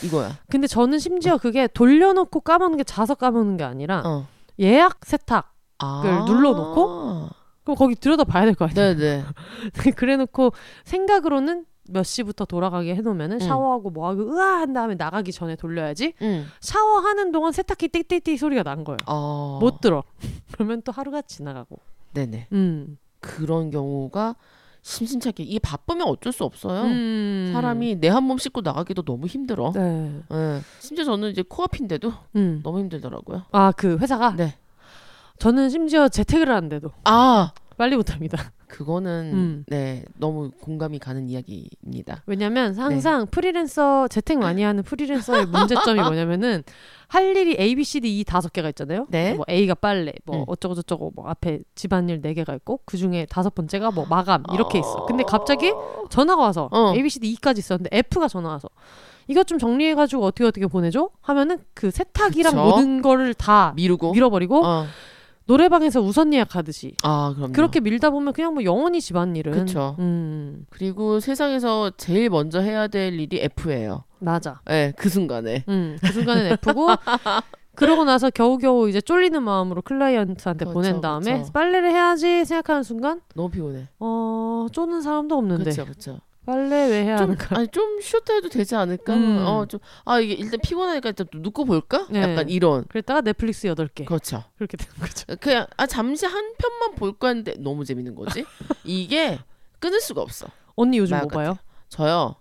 [0.05, 0.39] 이거야.
[0.49, 4.27] 근데 저는 심지어 그게 돌려놓고 까먹는 게 자서 까먹는 게 아니라 어.
[4.61, 6.25] 예약 세탁 아.
[6.29, 7.29] 눌러놓고?
[7.65, 8.95] 그럼 거기 들여다 봐야 될 거 아니야.
[8.95, 9.25] 네네.
[9.97, 10.53] 그래놓고
[10.85, 13.47] 생각으로는 몇 시부터 돌아가게 해놓으면은 응.
[13.47, 16.15] 샤워하고 뭐하고 으아 한 다음에 나가기 전에 돌려야지.
[16.23, 16.45] 응.
[16.61, 18.99] 샤워하는 동안 세탁기 띡띡띡 소리가 난 거예요.
[19.07, 19.59] 어.
[19.61, 20.05] 못 들어.
[20.53, 21.79] 그러면 또 하루가 지나가고.
[22.15, 22.49] 네네.
[22.53, 22.99] 음.
[23.21, 24.37] 그런 경우가
[24.83, 26.83] 심심찮게 이게 바쁘면 어쩔 수 없어요.
[26.83, 27.51] 음.
[27.53, 29.73] 사람이 내 한 몸 씻고 나가기도 너무 힘들어.
[29.75, 30.21] 네.
[30.33, 30.61] 예.
[30.81, 32.61] 심지어 저는 이제 코앞인데도 음.
[32.63, 33.43] 너무 힘들더라고요.
[33.53, 34.55] 아 그 회사가 네.
[35.39, 38.53] 저는 심지어 재택을 하는데도 아 빨리 못합니다.
[38.67, 39.65] 그거는 음.
[39.69, 42.25] 네 너무 공감이 가는 이야기입니다.
[42.27, 42.81] 왜냐면 네.
[42.81, 46.65] 항상 프리랜서 재택 많이 하는 프리랜서의 문제점이 뭐냐면은
[47.07, 49.07] 할 일이 A, B, C, D 이 다섯 개가 있잖아요.
[49.09, 49.33] 네.
[49.33, 50.45] 뭐 A가 빨래, 뭐 음.
[50.49, 54.81] 어쩌고 저쩌고 뭐 앞에 집안일 네 개가 있고 그 중에 다섯 번째가 뭐 마감 이렇게
[54.81, 55.07] 있어.
[55.07, 55.73] 근데 갑자기
[56.11, 56.93] 전화가 와서 어.
[56.95, 58.69] A, B, C, D E까지 있었는데 F가 전화 와서
[59.29, 61.11] 이것 좀 정리해가지고 어떻게 어떻게 보내줘?
[61.21, 62.65] 하면은 그 세탁이랑 그쵸.
[62.65, 64.87] 모든 거를 다 미루고 밀어버리고 어.
[65.49, 67.53] 노래방에서 우선 예약하듯이 아 그럼요.
[67.53, 69.97] 그렇게 밀다 보면 그냥 뭐 영원히 집안일은 그쵸.
[69.99, 74.05] 음 그리고 세상에서 제일 먼저 해야 될 일이 F예요.
[74.19, 74.61] 맞아.
[74.67, 75.65] 네, 그 순간에.
[75.69, 76.89] 음, 그 순간은 F고
[77.75, 81.53] 그러고 나서 겨우겨우 이제 쫄리는 마음으로 클라이언트한테 그쵸, 보낸 다음에 그쵸.
[81.53, 83.89] 빨래를 해야지 생각하는 순간 너무 피곤해.
[84.01, 86.21] 어 쪼는 사람도 없는데 그렇죠, 그렇죠.
[86.49, 87.59] 빨래 왜 해야 좀 하는가?
[87.59, 89.13] 아니 좀 쉬었다 해도 되지 않을까?
[89.15, 89.45] 음.
[89.45, 92.07] 어좀아 이게 일단 피곤하니까 일단 또 눕고 볼까?
[92.09, 92.23] 네.
[92.23, 94.07] 약간 이런 그랬다가 넷플릭스 8개.
[94.07, 94.45] 그렇죠.
[94.57, 95.27] 그렇게 되는 거죠.
[95.41, 98.47] 그냥 아 잠시 한 편만 볼까 했는데 너무 재밌는 거지.
[98.83, 99.39] 이게
[99.79, 100.47] 끊을 수가 없어.
[100.75, 101.59] 언니 요즘 말뭐 봐요?
[101.91, 102.37] 저요.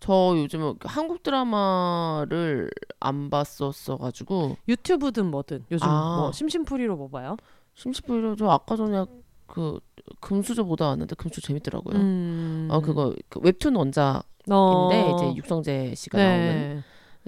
[0.00, 6.16] 저 요즘 한국 드라마를 안 봤었어 가지고 유튜브든 뭐든 요즘 아.
[6.18, 7.36] 뭐 심심풀이로 뭐 봐요?
[7.74, 9.04] 심심풀이로 저 아까 전에
[9.46, 9.78] 그
[10.20, 11.96] 금수저 보다 왔는데 금수 재밌더라고요.
[11.96, 12.68] 음.
[12.70, 15.16] 어 그거 그 웹툰 원작인데 어.
[15.16, 16.82] 이제 육성재 씨가 나오는 네.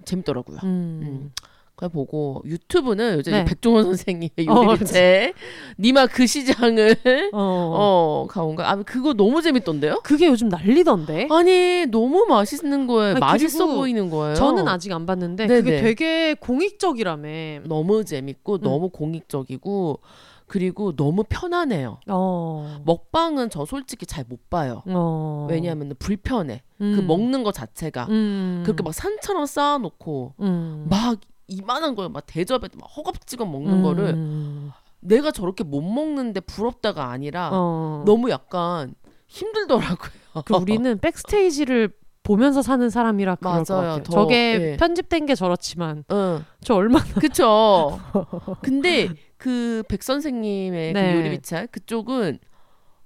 [0.04, 0.58] 재밌더라고요.
[0.64, 1.00] 음.
[1.02, 1.32] 음.
[1.76, 3.44] 그걸 보고 유튜브는 요즘 네.
[3.44, 5.34] 백종원 선생님의 어, 요리제
[5.78, 6.96] 니마 그 시장을
[7.34, 7.38] 어.
[7.38, 8.62] 어 가온 거.
[8.62, 10.00] 아 그거 너무 재밌던데요?
[10.02, 11.28] 그게 요즘 난리던데.
[11.30, 13.10] 아니 너무 맛있는 거예요.
[13.12, 14.34] 아니, 맛있어 보이는 거예요.
[14.34, 15.60] 저는 아직 안 봤는데 네네.
[15.60, 17.64] 그게 되게 공익적이라며.
[17.64, 20.00] 너무 재밌고 너무 공익적이고
[20.46, 21.98] 그리고 너무 편안해요.
[22.08, 22.80] 어.
[22.84, 24.82] 먹방은 저 솔직히 잘 못 봐요.
[24.86, 25.46] 어.
[25.50, 26.62] 왜냐하면 불편해.
[26.78, 27.06] 그 음.
[27.06, 28.62] 먹는 거 자체가 음.
[28.64, 30.86] 그렇게 막 산처럼 쌓아놓고 음.
[30.88, 34.72] 막 이만한 거를 막 대접에 막 허겁지겁 먹는 거를 음.
[35.00, 38.02] 내가 저렇게 못 먹는데 부럽다가 아니라 어.
[38.04, 38.94] 너무 약간
[39.28, 40.10] 힘들더라고요.
[40.44, 41.90] 그 우리는 백스테이지를
[42.22, 43.82] 보면서 사는 사람이라 그럴 것 맞아요.
[43.88, 44.02] 같아요.
[44.02, 44.76] 더, 저게 예.
[44.76, 48.00] 편집된 게 저렇지만 응, 저 얼마나 그쵸.
[48.62, 51.12] 근데 그 백 선생님의 네.
[51.12, 52.38] 그 요리 비찰 그쪽은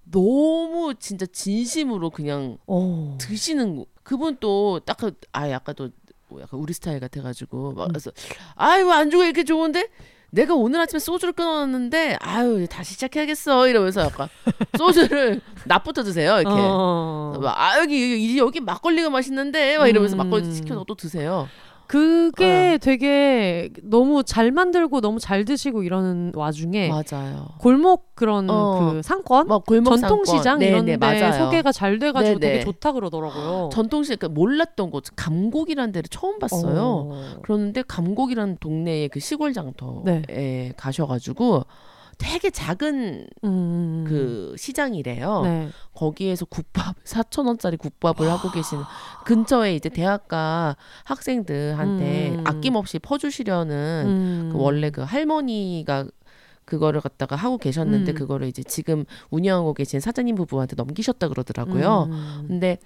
[0.04, 3.16] 너무 진짜 진심으로 그냥 어.
[3.20, 3.86] 드시는 거.
[4.02, 5.90] 그분 또딱 그, 아 약간 또
[6.40, 7.88] 약간 우리 스타일 같아가지고 막 음.
[7.88, 8.10] 그래서
[8.56, 9.88] 아유 안주가 이렇게 좋은데
[10.30, 14.28] 내가 오늘 아침에 소주를 끊어놨는데 아유 다시 시작해야겠어 이러면서 약간
[14.78, 17.36] 소주를 낮부터 드세요 이렇게 어.
[17.40, 20.18] 막, 아 여기 여기 여기 막걸리가 맛있는데 막 이러면서 음.
[20.18, 21.48] 막걸리 시켜서 또 드세요.
[21.90, 27.48] 그게 되게 너무 잘 만들고 너무 잘 드시고 이러는 와중에 맞아요.
[27.58, 28.92] 골목 그런 어.
[28.92, 30.62] 그 상권 막 골목 전통시장 상권.
[30.68, 31.32] 이런 네네, 데 맞아요.
[31.32, 32.52] 소개가 잘 돼가지고 네네.
[32.52, 33.70] 되게 좋다 그러더라고요.
[33.74, 37.08] 전통시장 그 몰랐던 곳 감곡이라는 데를 처음 봤어요.
[37.10, 37.40] 어.
[37.42, 40.72] 그런데 감곡이라는 동네의 그 시골 장터에 네.
[40.76, 41.64] 가셔가지고
[42.20, 44.04] 되게 작은 음.
[44.06, 45.42] 그 시장이래요.
[45.42, 45.68] 네.
[45.94, 48.84] 거기에서 국밥 4천 원짜리 국밥을 하고 계시는
[49.24, 52.44] 근처에 이제 대학가 학생들한테 음.
[52.46, 54.50] 아낌없이 퍼주시려는 음.
[54.52, 56.06] 그 원래 그 할머니가
[56.66, 58.14] 그거를 갖다가 하고 계셨는데 음.
[58.14, 62.08] 그거를 이제 지금 운영하고 계신 사장님 부부한테 넘기셨다 그러더라고요.
[62.10, 62.44] 음.
[62.46, 62.78] 근데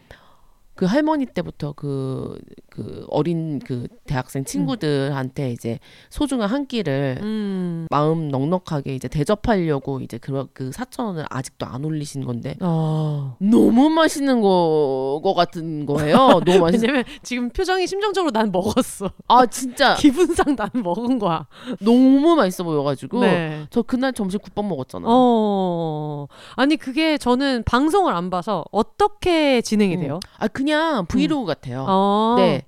[0.75, 2.37] 그 할머니 때부터 그,
[2.69, 5.79] 그 어린 그 대학생 친구들한테 이제
[6.11, 7.87] 소중한 한 끼를 음.
[7.91, 13.37] 마음 넉넉하게 이제 대접하려고 이제 그, 그 4천 원을 아직도 안 올리신 건데 어.
[13.39, 16.41] 너무 맛있는 거, 거 같은 거예요.
[16.45, 16.83] 너무 맛있.
[16.83, 19.11] 왜냐면 지금 표정이 심정적으로 난 먹었어.
[19.29, 21.47] 아 진짜 기분상 난 먹은 거야.
[21.81, 23.67] 너무 맛있어 보여가지고 네.
[23.71, 25.07] 저 그날 점심 국밥 먹었잖아.
[25.09, 26.27] 어.
[26.57, 30.01] 아니 그게 저는 방송을 안 봐서 어떻게 진행이 음.
[30.01, 30.21] 돼요?
[30.39, 31.85] 아그 냥 브이로그 같아요.
[31.89, 32.35] 어.
[32.39, 32.63] 네.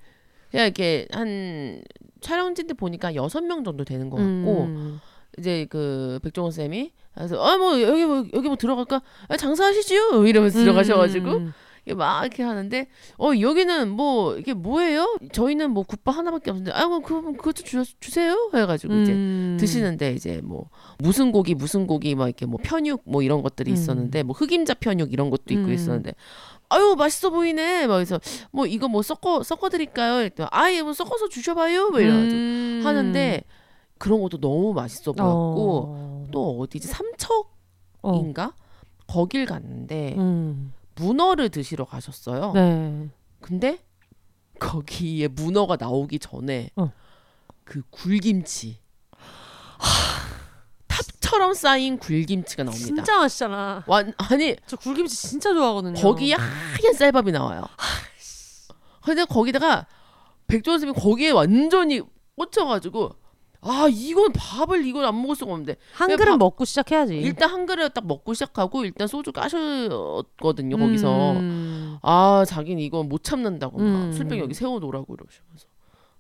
[0.50, 1.82] 그냥 이렇게 한
[2.20, 5.00] 촬영진들 보니까 여섯 명 정도 되는 것 같고 음.
[5.38, 10.59] 이제 그 백종원 쌤이 그래서 아 뭐 여기 뭐 여기 뭐 들어갈까 아, 장사하시죠 이러면서
[10.61, 11.52] 들어가셔가지고 음.
[11.94, 15.18] 막 이렇게 하는데 어 여기는 뭐 이게 뭐예요?
[15.32, 19.56] 저희는 뭐 국밥 하나밖에 없는데 아뭐 그럼 그것도 주, 주세요 해가지고 이제 음.
[19.61, 23.74] 드시는데 이제 뭐 무슨 고기 무슨 고기 막 이렇게 뭐 편육 뭐 이런 것들이 음.
[23.74, 25.72] 있었는데 뭐 흑임자 편육 이런 것도 있고 음.
[25.72, 26.14] 있었는데
[26.68, 30.20] 아유 맛있어 보이네 막 그래서 뭐 이거 뭐 섞어 섞어 드릴까요?
[30.20, 32.83] 이랬더니 아예 뭐 섞어서 주셔봐요 뭐 이래가지고 음.
[32.85, 33.42] 하는데
[33.98, 36.26] 그런 것도 너무 맛있어 보였고 어.
[36.31, 38.52] 또 어디지 삼척인가 어.
[39.07, 40.72] 거길 갔는데 음.
[40.96, 42.52] 문어를 드시러 가셨어요.
[42.52, 43.09] 네.
[43.40, 43.79] 근데
[44.59, 46.90] 거기에 문어가 나오기 전에 어.
[47.64, 48.79] 그 굴김치
[51.27, 52.87] 탑처럼 쌓인 굴김치가 나옵니다.
[52.87, 53.83] 진짜 맛있잖아.
[53.87, 56.01] 완 아니 저 굴김치 진짜 좋아하거든요.
[56.01, 57.62] 거기에 하얀 쌀밥이 나와요.
[59.03, 59.87] 근데 거기다가
[60.47, 62.01] 백종원 선생님이 거기에 완전히
[62.37, 63.11] 꽂혀가지고
[63.62, 67.17] 아 이건 밥을 이걸 안 먹을 수가 없는데 한 그릇 밥- 먹고 시작해야지.
[67.17, 71.99] 일단 한 그릇 딱 먹고 시작하고 일단 소주 까셨거든요 거기서 음.
[72.03, 74.12] 아 자기는 이건 못 참는다고 막 음.
[74.12, 75.67] 술병 여기 세워놓으라고 이러시면서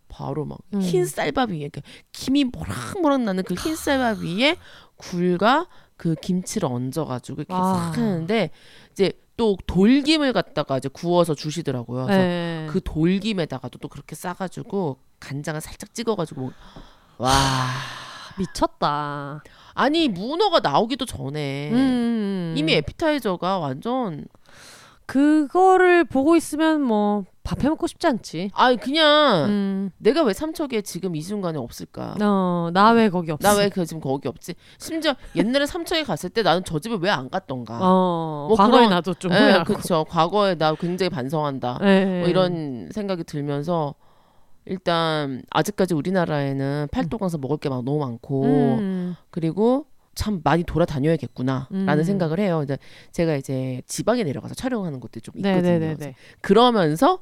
[0.08, 0.80] 바로 막 음.
[0.80, 1.70] 흰 쌀밥 위에
[2.12, 4.56] 김이 모락모락 나는 그 흰 쌀밥 위에
[4.96, 7.92] 굴과 그 김치를 얹어가지고 이렇게 아.
[7.92, 8.50] 싹 하는데
[8.92, 12.06] 이제 또 돌김을 갖다가 이제 구워서 주시더라고요.
[12.06, 12.66] 그래서 네.
[12.70, 16.52] 그 돌김에다가도 또 그렇게 싸가지고 간장을 살짝 찍어가지고
[17.18, 17.32] 와
[18.38, 19.42] 미쳤다.
[19.74, 22.54] 아니 문어가 나오기도 전에 음.
[22.56, 24.26] 이미 에피타이저가 완전
[25.06, 28.50] 그거를 보고 있으면 뭐 밥 해먹고 싶지 않지.
[28.54, 32.16] 아 그냥 음, 내가 왜 삼척에 지금 이 순간에 없을까?
[32.20, 33.48] 어, 나 왜 거기 없어?
[33.48, 34.54] 나왜 그 지금 거기 없지?
[34.78, 37.78] 심지어 옛날에 삼척에 갔을 때 나는 저 집에 왜 안 갔던가?
[37.80, 39.62] 어, 뭐 과거에 그런- 나도 좀 예.
[39.64, 40.04] 그렇죠.
[40.08, 41.78] 과거에 나 굉장히 반성한다.
[41.82, 43.94] 예, 뭐 이런 생각이 들면서
[44.64, 52.02] 일단 아직까지 우리나라에는 팔도강서 먹을 게 막 너무 많고 음, 그리고 참 많이 돌아다녀야겠구나라는 음.
[52.02, 52.62] 생각을 해요.
[52.64, 52.78] 이제
[53.12, 55.60] 제가 이제 지방에 내려가서 촬영하는 것들이 좀 있거든요.
[55.62, 56.14] 네네네네.
[56.40, 57.20] 그러면서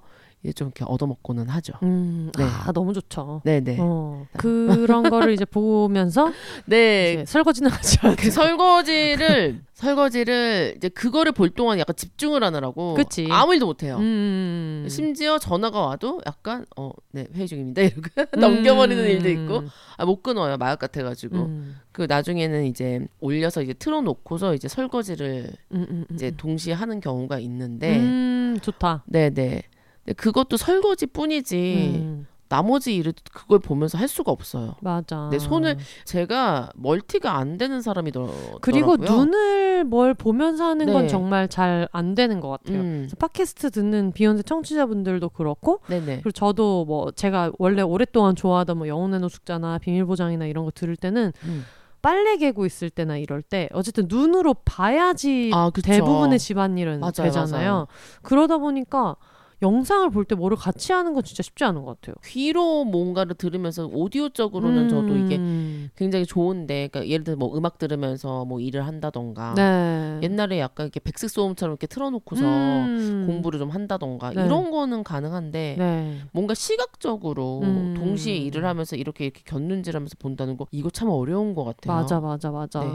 [0.52, 1.72] 좀 이렇게 얻어먹고는 하죠.
[1.83, 2.44] 음, 네.
[2.44, 3.40] 아 너무 좋죠.
[3.44, 3.78] 네네.
[3.80, 6.33] 어, 그런 거를 이제 보면서
[6.66, 7.24] 네.
[7.26, 13.26] 설거지는 하지 않그 설거지를 설거지를 이제 그거를 볼 동안 약간 집중을 하느라고 그치.
[13.30, 13.96] 아무 일도 못 해요.
[13.98, 18.02] 음, 심지어 전화가 와도 약간 어네 회의 중입니다 이러고
[18.38, 19.62] 넘겨버리는 일도 있고
[19.96, 25.87] 아, 못 끊어요 마약 같아가지고 음, 그 나중에는 이제 올려서 이제 틀어놓고서 이제 설거지를 음,
[25.90, 26.35] 음, 음, 이제 음.
[26.37, 29.04] 동시에 하는 경우가 있는데 음, 좋다.
[29.07, 29.62] 네네
[30.04, 34.74] 근데 그것도 설거지뿐이지 음, 나머지 일을 그걸 보면서 할 수가 없어요.
[34.80, 35.28] 맞아.
[35.30, 38.58] 내 손을 제가 멀티가 안 되는 사람이더라고요.
[38.60, 41.08] 그리고 눈을 뭘 보면서 하는 건 네.
[41.08, 42.78] 정말 잘 안 되는 것 같아요.
[42.80, 48.78] 음, 그래서 팟캐스트 듣는 비욘세 청취자분들도 그렇고 네네 그리고 저도 뭐 제가 원래 오랫동안 좋아하던
[48.78, 51.64] 뭐 영혼의 노숙자나 비밀보장이나 이런 거 들을 때는 음.
[52.02, 55.70] 빨래 개고 있을 때나 이럴 때 어쨌든 눈으로 봐야지 아.
[55.82, 57.50] 대부분의 집안일은 맞아요, 되잖아요.
[57.70, 57.86] 맞아요.
[58.22, 59.16] 그러다 보니까
[59.64, 62.14] 영상을 볼 때 뭐를 같이 하는 건 진짜 쉽지 않은 것 같아요.
[62.24, 65.90] 귀로 뭔가를 들으면서 오디오적으로는 저도 이게 음.
[65.96, 70.20] 굉장히 좋은데 그러니까 예를 들어 뭐 음악 들으면서 뭐 일을 한다던가 네.
[70.22, 73.24] 옛날에 약간 이렇게 백색 소음처럼 이렇게 틀어놓고서 음.
[73.27, 74.44] 공부를 좀 한다던가 네.
[74.44, 76.18] 이런 거는 가능한데 네.
[76.33, 77.94] 뭔가 시각적으로 음.
[77.96, 81.94] 동시에 일을 하면서 이렇게 이렇게 곁눈질하면서 본다는 거 이거 참 어려운 것 같아요.
[81.96, 82.81] 맞아, 맞아, 맞아.
[82.81, 82.90] 네.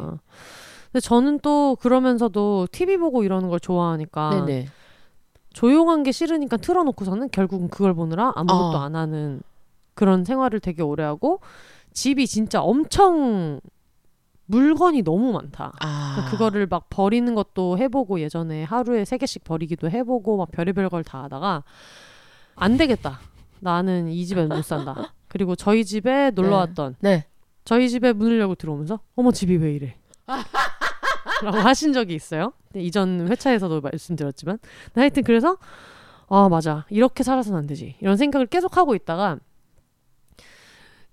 [0.92, 4.68] 근데 저는 또 그러면서도 TV 보고 이러는 걸 좋아하니까 네네.
[5.54, 8.86] 조용한 게 싫으니까 틀어놓고서는 결국은 그걸 보느라 아무것도 아.
[8.86, 9.42] 안 하는
[9.94, 11.42] 그런 생활을 되게 오래 하고
[11.94, 13.60] 집이 진짜 엄청
[14.46, 15.74] 물건이 너무 많다.
[15.80, 20.90] 아 그러니까 그거를 막 버리는 것도 해보고 예전에 하루에 세 개씩 버리기도 해보고 막 별의별
[20.90, 21.64] 걸 다 하다가
[22.56, 23.20] 안 되겠다.
[23.60, 25.14] 나는 이 집에 못 산다.
[25.28, 26.56] 그리고 저희 집에 놀러 네.
[26.56, 27.26] 왔던 네.
[27.66, 29.96] 저희 집에 문을 열고 들어오면서 어머 집이 왜 이래?
[31.44, 32.54] 라고 하신 적이 있어요.
[32.72, 34.60] 근데 이전 회차에서도 말씀드렸지만
[34.96, 35.58] 하여튼 그래서
[36.28, 39.40] 아 맞아 이렇게 살아서는 안 되지 이런 생각을 계속 하고 있다가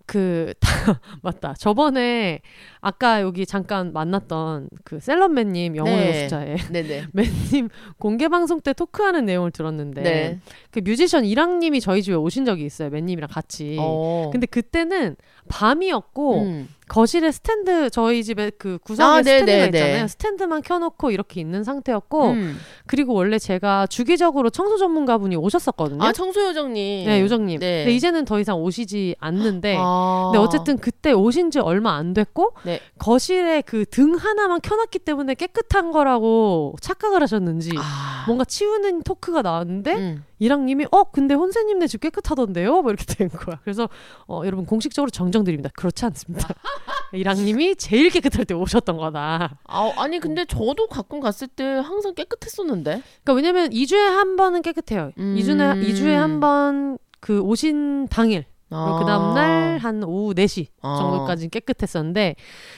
[0.07, 0.55] 그
[1.23, 2.41] 맞다 저번에
[2.81, 6.57] 아까 여기 잠깐 만났던 그 셀럽맨님 영혼의 네.
[6.71, 7.07] 네네.
[7.12, 10.41] 맨님 공개 방송 때 토크하는 내용을 들었는데 네.
[10.71, 14.31] 그 뮤지션 이랑님이 저희 집에 오신 적이 있어요 맨님이랑 같이 어.
[14.33, 15.17] 근데 그때는
[15.49, 16.69] 밤이었고 음.
[16.88, 20.03] 거실에 스탠드 저희 집에 그 구석에 아, 네, 스탠드가 네, 있잖아요.
[20.03, 20.09] 네.
[20.09, 22.59] 스탠드만 켜놓고 이렇게 있는 상태였고 음.
[22.87, 26.03] 그리고 원래 제가 주기적으로 청소 전문가분이 오셨었거든요.
[26.05, 27.07] 아 청소 요정님.
[27.07, 27.59] 네, 요정님.
[27.59, 27.79] 네.
[27.85, 29.77] 근데 이제는 더 이상 오시지 않는데.
[29.79, 30.31] 아.
[30.33, 32.81] 근데 어쨌든 그때 오신 지 얼마 안 됐고 네.
[32.99, 38.15] 거실에 그 등 하나만 켜놨기 때문에 깨끗한 거라고 착각을 하셨는지 아.
[38.27, 40.25] 뭔가 치우는 토크가 나왔는데 음.
[40.39, 42.83] 이랑님이 어 근데 혼세님네 집 깨끗하던데요?
[42.83, 43.59] 뭐 이렇게 된 거야.
[43.65, 43.89] 그래서
[44.29, 45.71] 어, 여러분 공식적으로 정정드립니다.
[45.75, 46.49] 그렇지 않습니다.
[47.12, 49.59] 이랑님이 제일 깨끗할 때 오셨던 거다.
[49.65, 53.03] 아, 아니 근데 저도 가끔 갔을 때 항상 깨끗했었는데.
[53.25, 55.12] 그러니까 왜냐면 2주에 한 번은 깨끗해요.
[55.19, 55.35] 음.
[55.39, 60.97] 2주에 2주에 한 번 그 오신 당일 그리고 그 다음 날 한 오후 4시 아.
[60.99, 62.35] 정도까지 깨끗했었는데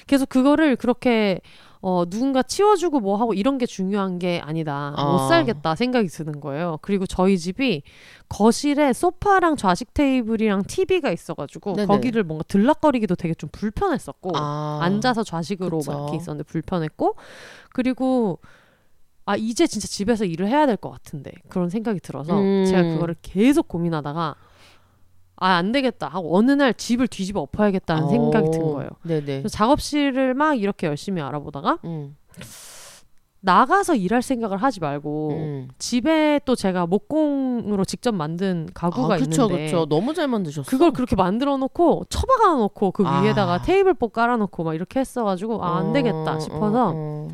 [0.07, 1.41] 계속 그거를 그렇게
[1.81, 4.91] 어 누군가 치워주고 뭐 하고 이런 게 중요한 게 아니다.
[4.91, 5.29] 못 아.
[5.29, 6.79] 살겠다 생각이 드는 거예요.
[6.83, 7.83] 그리고 저희 집이
[8.29, 11.87] 거실에 소파랑 좌식 테이블이랑 TV가 있어가지고 네네.
[11.87, 14.81] 거기를 뭔가 들락거리기도 되게 좀 불편했었고 아.
[14.83, 15.93] 앉아서 좌식으로 그쵸.
[15.93, 17.15] 막 이렇게 있었는데 불편했고
[17.73, 18.41] 그리고
[19.25, 22.65] 아 이제 진짜 집에서 일을 해야 될 것 같은데 그런 생각이 들어서 음.
[22.67, 24.35] 제가 그거를 계속 고민하다가
[25.41, 28.73] 아 안 되겠다 하고 어느 날 집을 뒤집어 엎어야겠다는 생각이 든 어.
[28.75, 28.91] 거예요.
[29.03, 29.45] 네네.
[29.49, 32.17] 작업실을 막 이렇게 열심히 알아보다가 음.
[33.41, 35.69] 나가서 일할 생각을 하지 말고 음.
[35.79, 39.87] 집에 또 제가 목공으로 직접 만든 가구가 아, 그쵸, 있는데 그쵸.
[39.89, 40.69] 너무 잘 만드셨어.
[40.69, 43.23] 그걸 그렇게 만들어 놓고 처박아 놓고 그 아.
[43.23, 47.29] 위에다가 테이블복 깔아 놓고 막 이렇게 했어 가지고 아 안 되겠다 어, 싶어서 어, 어.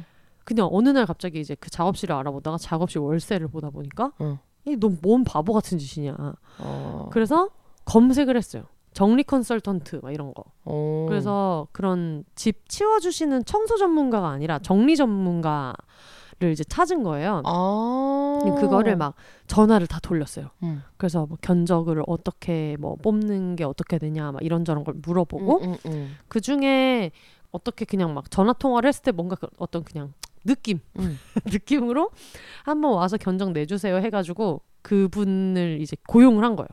[0.44, 4.38] 그냥 어느 날 갑자기 이제 그 작업실을 알아보다가 작업실 월세를 보다 보니까 응.
[4.66, 6.14] 이너뭔 바보 같은 짓이냐.
[6.58, 7.08] 어.
[7.10, 7.48] 그래서
[7.84, 8.64] 검색을 했어요.
[8.92, 10.44] 정리 컨설턴트 막 이런 거.
[10.64, 11.06] 어.
[11.08, 17.42] 그래서 그런 집 치워주시는 청소 전문가가 아니라 정리 전문가를 이제 찾은 거예요.
[17.44, 18.38] 아.
[18.60, 19.14] 그거를 막
[19.46, 20.50] 전화를 다 돌렸어요.
[20.62, 20.82] 음.
[20.96, 25.78] 그래서 뭐 견적을 어떻게 뭐 뽑는 게 어떻게 되냐 막 이런저런 걸 물어보고 음, 음,
[25.86, 26.16] 음.
[26.28, 27.10] 그 중에
[27.50, 30.12] 어떻게 그냥 막 전화 통화를 했을 때 뭔가 그 어떤 그냥
[30.44, 31.18] 느낌 음.
[31.46, 32.10] 느낌으로
[32.64, 36.68] 한번 와서 견적 내주세요 해가지고 그분을 이제 고용을 한 거예요.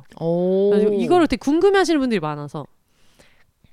[1.02, 2.68] 이거를 되게 궁금해하시는 분들이 많아서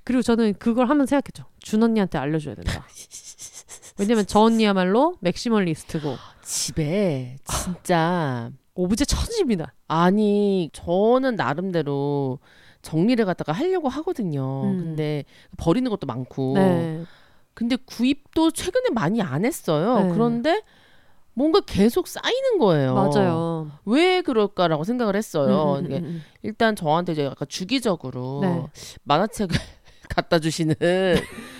[0.04, 1.44] 그리고 저는 그걸 하면 생각했죠.
[1.58, 2.86] 준 언니한테 알려줘야 된다.
[3.98, 9.74] 왜냐면 저 언니야말로 맥시멀리스트고 집에 진짜 오브제 천지입니다.
[9.88, 12.38] 아니 저는 나름대로
[12.82, 14.62] 정리를 갖다가 하려고 하거든요.
[14.66, 14.78] 음.
[14.78, 15.24] 근데
[15.56, 16.54] 버리는 것도 많고.
[16.54, 17.04] 네.
[17.54, 20.04] 근데 구입도 최근에 많이 안 했어요.
[20.04, 20.12] 네.
[20.12, 20.62] 그런데
[21.38, 22.94] 뭔가 계속 쌓이는 거예요.
[22.94, 23.70] 맞아요.
[23.84, 25.78] 왜 그럴까라고 생각을 했어요.
[25.78, 26.24] 음, 음, 음, 음.
[26.42, 28.66] 일단 저한테 이제 약간 주기적으로 네.
[29.04, 29.56] 만화책을
[30.10, 30.74] 갖다 주시는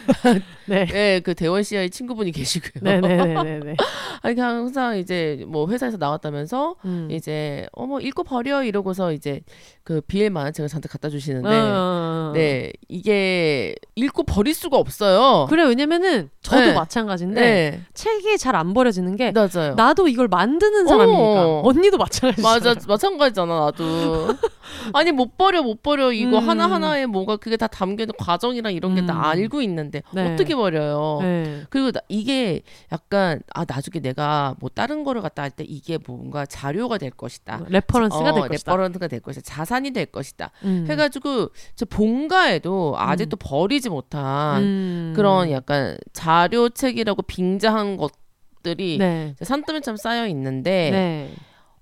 [0.67, 0.87] 네.
[0.93, 2.83] 예, 그 대원 씨의 친구분이 계시고요.
[2.83, 3.77] 네네네네.
[4.23, 7.09] 아니 그냥 항상 이제 뭐 회사에서 나왔다면서 음.
[7.11, 9.41] 이제 어머 읽고 버려 이러고서 이제
[9.85, 12.33] 그 비엘 만화책을 저한테 갖다 주시는데 어.
[12.35, 15.47] 네 이게 읽고 버릴 수가 없어요.
[15.49, 16.73] 그래 왜냐면은 저도 네.
[16.75, 19.75] 마찬가지인데 네, 책이 잘 안 버려지는 게 맞아요.
[19.77, 21.63] 나도 이걸 만드는 사람이니까 어.
[21.65, 22.55] 언니도 마찬가지잖아.
[22.55, 24.29] 맞아 마찬가지잖아 나도
[24.95, 26.49] 아니 못 버려 못 버려 이거 음.
[26.49, 29.21] 하나 하나에 뭐가 그게 다 담겨 있는 과정이랑 이런 게다 음.
[29.21, 30.33] 알고 있는데 네.
[30.33, 31.19] 어떻게 버려요?
[31.23, 31.63] 네.
[31.71, 36.47] 그리고 나- 이게 약간 아 나중에 내가 뭐 다른 거를 갖다 할 때 이게 뭔가
[36.47, 37.63] 자료가 될 것이다.
[37.69, 38.71] reference가 어, 될 것이다.
[38.73, 39.43] reference가 될 것이다.
[39.45, 40.51] 자산이 될 것이다.
[40.65, 40.87] 음.
[40.89, 45.13] 해가지고 저 본가에도 아직도 버리지 못한 음.
[45.17, 49.35] 그런 약간 자료책이라고 빙자한 것들이 네.
[49.43, 51.35] 산더미처럼 쌓여 있는데 네.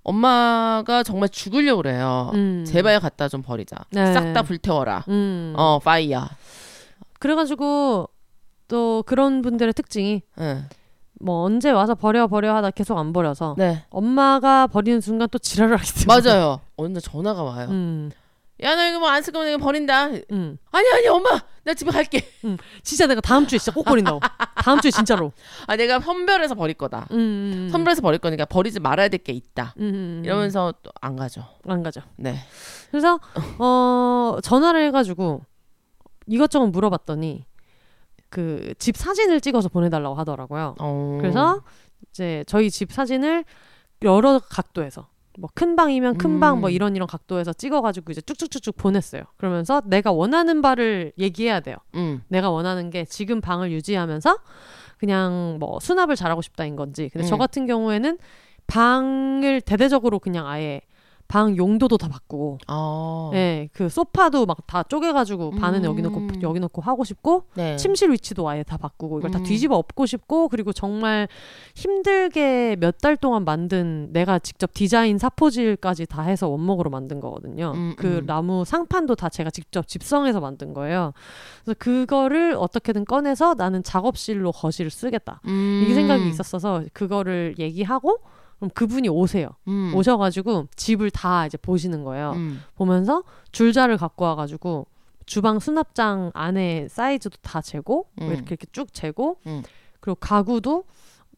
[0.02, 2.30] 엄마가 정말 죽으려고 그래요.
[2.34, 2.64] 음.
[2.66, 3.76] 제발 갖다 좀 버리자.
[3.90, 4.12] 네.
[4.12, 5.04] 싹다 불태워라.
[5.08, 5.52] 음.
[5.56, 6.30] 어 파이야.
[7.18, 8.08] 그래가지고
[8.68, 10.68] 또 그런 분들의 특징이 응.
[11.20, 15.76] 뭐 언제 와서 버려 버려 하다 계속 안 버려서 네 엄마가 버리는 순간 또 지랄을
[15.76, 16.60] 하기 때문에 맞아요.
[16.76, 17.68] 어느 날 전화가 와요.
[17.70, 18.10] 음.
[18.62, 20.06] 야나 이거 뭐 안 쓸 거면 이거 버린다.
[20.32, 20.56] 음.
[20.72, 21.28] 아니 아니 엄마
[21.64, 22.26] 나 집에 갈게.
[22.82, 24.20] 진짜 내가 다음 주에 진짜 꼭 버린다고.
[24.62, 25.32] 다음 주에 진짜로.
[25.66, 27.06] 아 내가 선별해서 버릴 거다.
[27.12, 27.68] 음, 음.
[27.70, 29.74] 선별해서 버릴 거니까 버리지 말아야 될 게 있다.
[29.78, 30.22] 음, 음, 음.
[30.24, 31.44] 이러면서 또 안 가죠.
[31.66, 32.00] 안 가죠.
[32.16, 32.36] 네.
[32.90, 33.20] 그래서
[33.58, 35.42] 어 전화를 해가지고
[36.26, 37.44] 이것저것 물어봤더니
[38.28, 40.74] 그 집 사진을 찍어서 보내달라고 하더라고요.
[40.80, 41.18] 어.
[41.20, 41.62] 그래서
[42.10, 43.44] 이제 저희 집 사진을
[44.02, 45.08] 여러 각도에서
[45.38, 46.72] 뭐 큰 방이면 큰 방뭐 음.
[46.72, 49.22] 이런 이런 각도에서 찍어가지고 이제 쭉쭉쭉쭉 보냈어요.
[49.36, 51.76] 그러면서 내가 원하는 바를 얘기해야 돼요.
[51.94, 52.22] 음.
[52.28, 54.38] 내가 원하는 게 지금 방을 유지하면서
[54.98, 57.10] 그냥 뭐 수납을 잘하고 싶다인 건지.
[57.12, 57.38] 근데 저 음.
[57.38, 58.18] 같은 경우에는
[58.66, 60.80] 방을 대대적으로 그냥 아예
[61.28, 63.30] 방 용도도 다 바꾸고, 어.
[63.34, 66.28] 예, 그 소파도 막 다 쪼개가지고 반은 여기 놓고 음.
[66.42, 67.76] 여기 놓고 하고 싶고, 네.
[67.76, 69.44] 침실 위치도 아예 다 바꾸고 이걸 다 음.
[69.44, 71.28] 뒤집어 엎고 싶고 그리고 정말
[71.74, 77.72] 힘들게 몇 달 동안 만든 내가 직접 디자인 사포질까지 다 해서 원목으로 만든 거거든요.
[77.74, 78.26] 음, 그 음.
[78.26, 81.12] 나무 상판도 다 제가 직접 집성해서 만든 거예요.
[81.62, 85.40] 그래서 그거를 어떻게든 꺼내서 나는 작업실로 거실을 쓰겠다.
[85.46, 85.86] 음.
[85.88, 88.18] 이 생각이 있었어서 그거를 얘기하고
[88.58, 89.50] 그럼 그분이 오세요.
[89.68, 89.92] 음.
[89.94, 92.32] 오셔가지고 집을 다 이제 보시는 거예요.
[92.32, 92.60] 음.
[92.74, 94.86] 보면서 줄자를 갖고 와가지고
[95.26, 98.32] 주방 수납장 안에 사이즈도 다 재고 뭐 음.
[98.32, 99.62] 이렇게 이렇게 쭉 재고 음.
[100.00, 100.84] 그리고 가구도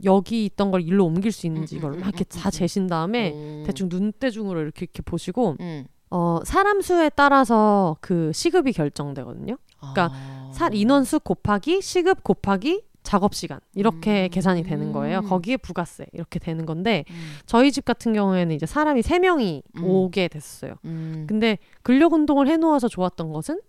[0.04, 2.50] 여기 있던 걸 일로 옮길 수 있는지 음, 이걸 음, 막 이렇게 음, 다 음,
[2.50, 3.64] 재신 다음에 음.
[3.66, 5.86] 대충 눈대중으로 이렇게 이렇게 보시고 음.
[6.10, 9.56] 어 사람 수에 따라서 그 시급이 결정되거든요.
[9.78, 10.50] 그러니까 아.
[10.52, 14.28] 사 인원수 곱하기 시급 곱하기 작업 시간 이렇게 음.
[14.30, 15.20] 계산이 되는 거예요.
[15.20, 15.28] 음.
[15.30, 17.36] 거기에 부가세 이렇게 되는 건데 음.
[17.46, 19.82] 저희 집 같은 경우에는 이제 사람이 세 명이 음.
[19.82, 20.74] 오게 됐어요.
[20.84, 21.24] 음.
[21.26, 23.60] 근데 근력 운동을 해 놓아서 좋았던 것은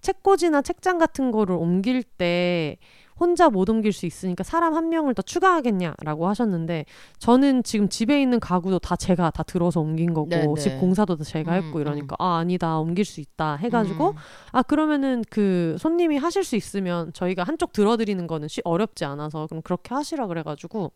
[0.00, 2.78] 책꽂이나 책장 같은 거를 옮길 때
[3.20, 6.86] 혼자 못 옮길 수 있으니까 사람 한 명을 더 추가하겠냐라고 하셨는데
[7.18, 10.54] 저는 지금 집에 있는 가구도 다 제가 다 들어서 옮긴 거고 네, 네.
[10.60, 14.16] 집 공사도 다 제가 음, 했고 이러니까 아 아니다 옮길 수 있다 해가지고 음.
[14.52, 19.62] 아 그러면은 그 손님이 하실 수 있으면 저희가 한쪽 들어드리는 거는 쉬, 어렵지 않아서 그럼
[19.62, 20.92] 그렇게 하시라 그래가지고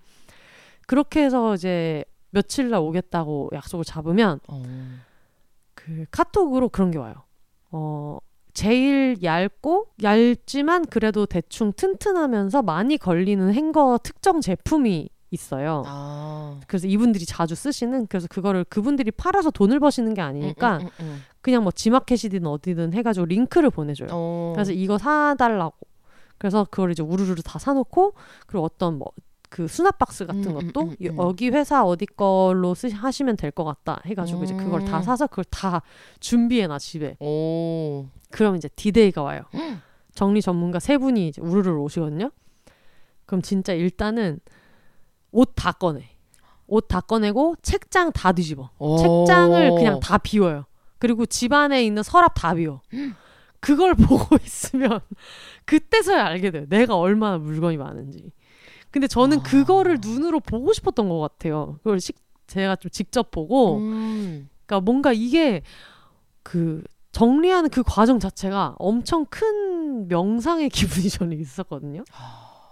[0.86, 4.62] 그렇게 해서 이제 며칠 날 오겠다고 약속을 잡으면 어.
[5.74, 7.14] 그 카톡으로 그런 게 와요.
[7.70, 8.18] 어,
[8.54, 15.82] 제일 얇고 얇지만 그래도 대충 튼튼하면서 많이 걸리는 행거 특정 제품이 있어요.
[15.86, 16.60] 아.
[16.68, 21.04] 그래서 이분들이 자주 쓰시는 그래서 그거를 그분들이 팔아서 돈을 버시는 게 아니니까 음, 음, 음,
[21.06, 21.22] 음.
[21.40, 24.08] 그냥 뭐 지마켓이든 어디든 해가지고 링크를 보내줘요.
[24.12, 24.52] 어.
[24.54, 25.74] 그래서 이거 사달라고.
[26.38, 28.14] 그래서 그걸 이제 우르르 다 사놓고
[28.46, 29.08] 그리고 어떤 뭐
[29.54, 30.94] 그 수납 박스 같은 음, 음, 것도.
[31.16, 35.02] 여기 회사 어디 걸로 쓰 하시면 될 것 같다 해가지고 이제 그걸 다 음.
[35.02, 35.80] 사서 그걸 다
[36.18, 37.16] 준비해놔 집에.
[37.20, 38.06] 오.
[38.34, 39.42] 그럼 이제 디데이가 와요.
[40.14, 42.30] 정리 전문가 세 분이 이제 우르르 오시거든요.
[43.26, 44.40] 그럼 진짜 일단은
[45.30, 46.08] 옷 다 꺼내.
[46.66, 48.70] 옷 다 꺼내고 책장 다 뒤집어.
[48.78, 48.96] 오.
[48.98, 50.64] 책장을 그냥 다 비워요.
[50.98, 52.80] 그리고 집 안에 있는 서랍 다 비워.
[53.60, 54.98] 그걸 보고 있으면
[55.64, 56.64] 그때서야 알게 돼요.
[56.68, 58.32] 내가 얼마나 물건이 많은지.
[58.90, 59.42] 근데 저는 아.
[59.42, 61.78] 그거를 눈으로 보고 싶었던 것 같아요.
[61.84, 62.16] 그걸 식,
[62.48, 64.48] 제가 좀 직접 보고, 음.
[64.66, 65.62] 그러니까 뭔가 이게
[66.42, 66.82] 그
[67.14, 72.02] 정리하는 그 과정 자체가 엄청 큰 명상의 기분이 저는 있었거든요.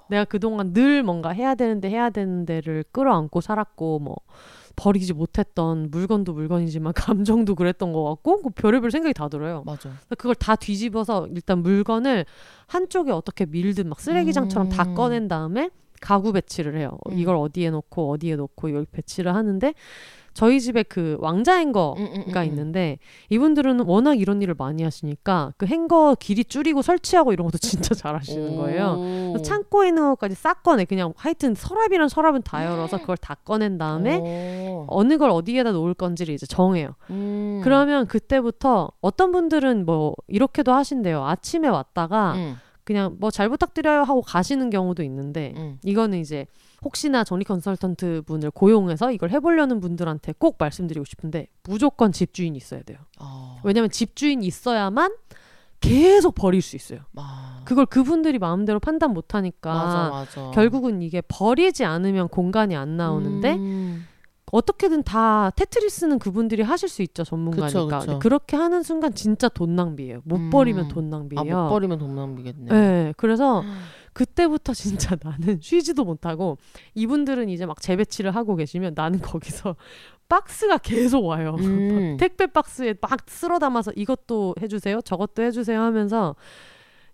[0.09, 4.16] 내가 그동안 늘 뭔가 해야 되는데 해야 되는 데를 끌어안고 살았고 뭐
[4.74, 9.62] 버리지 못했던 물건도 물건이지만 감정도 그랬던 것 같고 그 별의별 생각이 다 들어요.
[9.64, 9.90] 맞아.
[10.18, 12.26] 그걸 다 뒤집어서 일단 물건을
[12.66, 14.95] 한쪽에 어떻게 밀든 막 쓰레기장처럼 다 음.
[14.95, 15.70] 꺼낸 다음에
[16.01, 16.99] 가구 배치를 해요.
[17.09, 17.16] 음.
[17.16, 19.72] 이걸 어디에 놓고 어디에 놓고 여기 배치를 하는데
[20.34, 22.48] 저희 집에 그 왕자 행거 음, 음, 가 음, 음.
[22.48, 22.98] 있는데
[23.30, 28.14] 이분들은 워낙 이런 일을 많이 하시니까 그 행거 길이 줄이고 설치하고 이런 것도 진짜 잘
[28.16, 28.96] 하시는 거예요.
[28.98, 29.32] 오.
[29.32, 33.78] 그래서 창고에 있는 것까지 싹 꺼내 그냥 하여튼 서랍이란 서랍은 다 열어서 그걸 다 꺼낸
[33.78, 34.16] 다음에
[34.68, 34.86] 오.
[34.88, 36.94] 어느 걸 어디에다 놓을 건지를 이제 정해요.
[37.10, 37.60] 음.
[37.62, 41.24] 그러면 그때부터 어떤 분들은 뭐 이렇게도 하신대요.
[41.24, 42.56] 아침에 왔다가 음.
[42.84, 45.78] 그냥 뭐 잘 부탁드려요 하고 가시는 경우도 있는데 음.
[45.84, 46.46] 이거는 이제
[46.84, 52.98] 혹시나 정리 컨설턴트 분을 고용해서 이걸 해보려는 분들한테 꼭 말씀드리고 싶은데 무조건 집주인이 있어야 돼요.
[53.18, 53.60] 아.
[53.64, 55.14] 왜냐면 집주인이 있어야만
[55.80, 57.00] 계속 버릴 수 있어요.
[57.16, 57.60] 아.
[57.64, 60.50] 그걸 그분들이 마음대로 판단 못 하니까 맞아 맞아.
[60.52, 64.06] 결국은 이게 버리지 않으면 공간이 안 나오는데 음.
[64.53, 68.18] 어떻게든 다 테트리스는 그분들이 하실 수 있죠 전문가니까 그쵸, 그쵸.
[68.18, 70.50] 그렇게 하는 순간 진짜 돈 낭비예요 못 음.
[70.50, 72.70] 버리면 돈 아, 낭비예요 못 버리면 돈 낭비겠네.
[72.70, 73.64] 네, 그래서
[74.12, 76.59] 그때부터 진짜 나는 쉬지도 못하고
[76.94, 79.74] 이분들은 이제 막 재배치를 하고 계시면 나는 거기서
[80.28, 82.16] 박스가 계속 와요 음.
[82.20, 86.36] 택배 박스에 막 쓸어 담아서 이것도 해주세요 저것도 해주세요 하면서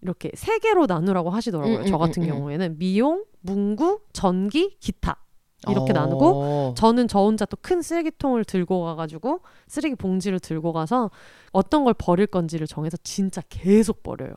[0.03, 2.31] 이렇게 세 개로 나누라고 하시더라고요 음, 저 음, 같은 음, 음.
[2.31, 5.23] 경우에는 미용 문구 전기 기타
[5.67, 5.95] 이렇게 어.
[5.95, 11.11] 나누고 저는 저 혼자 또 큰 쓰레기통을 들고 가가지고 쓰레기 봉지를 들고 가서
[11.53, 14.33] 어떤 걸 버릴 건지를 정해서 진짜 계속 버려요.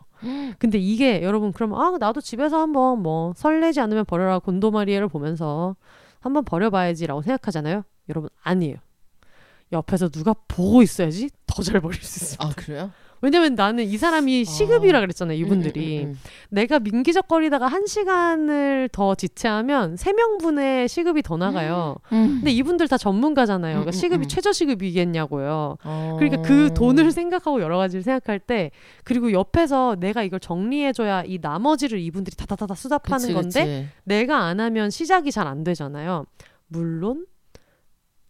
[0.57, 5.75] 근데 이게 여러분 그러면 아 나도 집에서 한번 뭐 설레지 않으면 버려라 곤도마리에를 보면서
[6.19, 7.83] 한번 버려봐야지라고 생각하잖아요.
[8.09, 8.77] 여러분 아니에요.
[9.71, 12.49] 옆에서 누가 보고 있어야지 더 잘 버릴 수 있어요.
[12.49, 12.91] 아 그래요?
[13.21, 15.37] 왜냐면 나는 이 사람이 시급이라 그랬잖아요.
[15.37, 15.99] 이분들이.
[15.99, 16.19] 음, 음, 음,
[16.49, 21.97] 내가 민기적거리다가 한 시간을 더 지체하면 세 명분의 시급이 더 나가요.
[22.11, 22.37] 음.
[22.37, 23.73] 근데 이분들 다 전문가잖아요.
[23.73, 24.27] 그러니까 음, 음, 시급이 음.
[24.27, 25.77] 최저 시급이겠냐고요.
[25.83, 26.15] 어.
[26.17, 28.71] 그러니까 그 돈을 생각하고 여러 가지를 생각할 때
[29.03, 33.87] 그리고 옆에서 내가 이걸 정리해줘야 이 나머지를 이분들이 다다다다 수답하는 그치, 건데 그치.
[34.03, 36.25] 내가 안 하면 시작이 잘 안 되잖아요.
[36.67, 37.25] 물론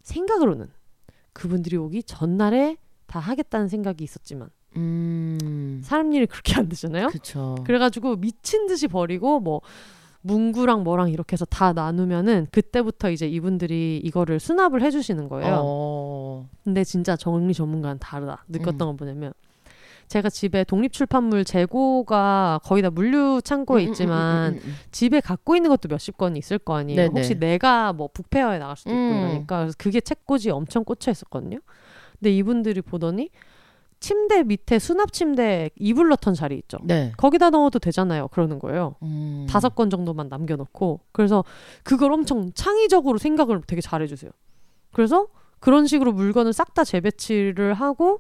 [0.01, 0.67] 생각으로는
[1.33, 5.81] 그분들이 오기 전날에 다 하겠다는 생각이 있었지만 음.
[5.83, 7.07] 사람 일이 그렇게 안 되잖아요.
[7.07, 7.55] 그쵸.
[7.65, 9.61] 그래가지고 미친 듯이 버리고 뭐
[10.21, 15.61] 문구랑 뭐랑 이렇게 해서 다 나누면은 그때부터 이제 이분들이 이거를 수납을 해주시는 거예요.
[15.63, 16.49] 어.
[16.63, 18.45] 근데 진짜 정리 전문가는 다르다.
[18.47, 18.85] 느꼈던 음.
[18.87, 19.33] 건 뭐냐면
[20.07, 24.75] 제가 집에 독립출판물 재고가 거의 다 물류 창고에 음, 음, 있지만 음, 음, 음.
[24.91, 26.97] 집에 갖고 있는 것도 몇십 건 있을 거 아니에요.
[27.01, 27.13] 네네.
[27.15, 31.59] 혹시 내가 뭐 북페어에 나갈 수도 있고 그래서 그게 책꽂이 엄청 꽂혀 있었거든요.
[32.19, 33.29] 근데 이분들이 보더니
[34.01, 36.79] 침대 밑에 수납 침대 이불 넣던 자리 있죠.
[36.83, 37.13] 네.
[37.15, 38.27] 거기다 넣어도 되잖아요.
[38.29, 38.95] 그러는 거예요.
[39.03, 39.45] 음.
[39.49, 41.45] 다섯 건 정도만 남겨놓고 그래서
[41.83, 44.31] 그걸 엄청 창의적으로 생각을 되게 잘해주세요.
[44.91, 45.27] 그래서
[45.59, 48.19] 그런 식으로 물건을 싹 다 재배치를 하고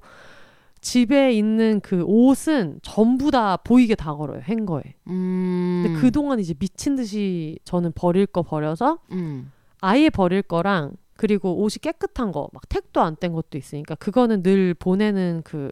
[0.81, 4.83] 집에 있는 그 옷은 전부 다 보이게 다 걸어요 행거에.
[5.07, 5.81] 음.
[5.83, 9.51] 근데 그 동안 이제 미친 듯이 저는 버릴 거 버려서 음.
[9.79, 14.73] 아예 버릴 거랑 그리고 옷이 깨끗한 거 막 택도 안 뗀 것도 있으니까 그거는 늘
[14.73, 15.71] 보내는 그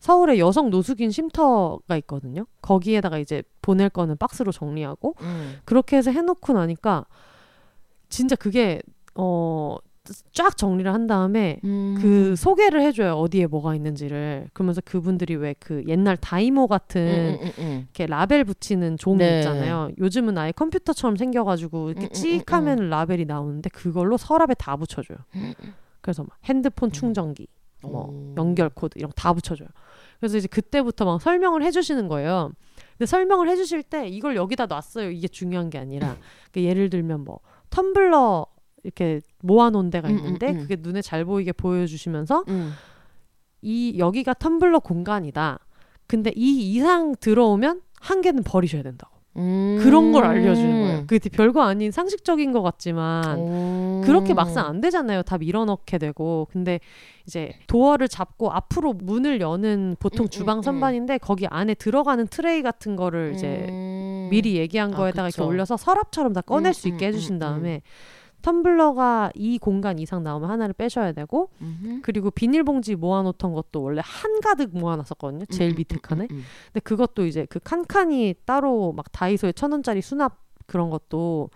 [0.00, 2.46] 서울에 여성 노숙인 쉼터가 있거든요.
[2.62, 5.58] 거기에다가 이제 보낼 거는 박스로 정리하고 음.
[5.64, 7.04] 그렇게 해서 해놓고 나니까
[8.08, 8.80] 진짜 그게
[9.16, 9.76] 어
[10.32, 11.98] 쫙 정리를 한 다음에 음.
[12.00, 17.52] 그 소개를 해줘요 어디에 뭐가 있는지를 그러면서 그분들이 왜 그 옛날 Dymo 같은 음, 음,
[17.58, 19.38] 음, 이렇게 라벨 붙이는 종이 네.
[19.38, 24.76] 있잖아요 요즘은 아예 컴퓨터처럼 생겨가지고 이렇게 음, 음, 찍 하면 라벨이 나오는데 그걸로 서랍에 다
[24.76, 25.54] 붙여줘요 음.
[26.00, 27.46] 그래서 막 핸드폰 충전기
[27.82, 28.34] 뭐 오.
[28.36, 29.68] 연결 코드 이런 거 다 붙여줘요.
[30.18, 32.50] 그래서 이제 그때부터 막 설명을 해주시는 거예요.
[32.92, 35.10] 근데 설명을 해주실 때 이걸 여기다 놨어요.
[35.10, 36.16] 이게 중요한 게 아니라
[36.52, 37.38] 그 예를 들면 뭐
[37.70, 38.46] 텀블러
[38.84, 40.60] 이렇게 모아놓은 데가 음, 있는데 음, 음.
[40.60, 42.72] 그게 눈에 잘 보이게 보여주시면서 음.
[43.62, 45.58] 이 여기가 텀블러 공간이다.
[46.06, 49.18] 근데 이 이상 들어오면 한 개는 버리셔야 된다고.
[49.36, 49.78] 음.
[49.80, 51.00] 그런 걸 알려주는 거예요.
[51.00, 54.02] 그게 되게 별거 아닌 상식적인 것 같지만 오.
[54.04, 55.22] 그렇게 막상 안 되잖아요.
[55.22, 56.48] 다 밀어넣게 되고.
[56.50, 56.80] 근데
[57.26, 62.62] 이제 도어를 잡고 앞으로 문을 여는 보통 음, 주방 음, 선반인데 거기 안에 들어가는 트레이
[62.62, 64.28] 같은 거를 이제 음.
[64.30, 65.46] 미리 얘기한 아, 거에다가 이렇게 그쵸.
[65.46, 67.82] 올려서 서랍처럼 다 꺼낼 음, 수 있게 음, 해주신 음, 다음에
[68.42, 72.00] 텀블러가 이 공간 이상 나오면 하나를 빼셔야 되고 음흠.
[72.02, 75.46] 그리고 비닐봉지 모아놓던 것도 원래 한 가득 모아놨었거든요.
[75.46, 76.28] 제일 음, 밑에 음, 칸에.
[76.30, 76.42] 음, 음.
[76.66, 81.50] 근데 그것도 이제 그 칸칸이 따로 막 다이소에 천 원짜리 수납 그런 것도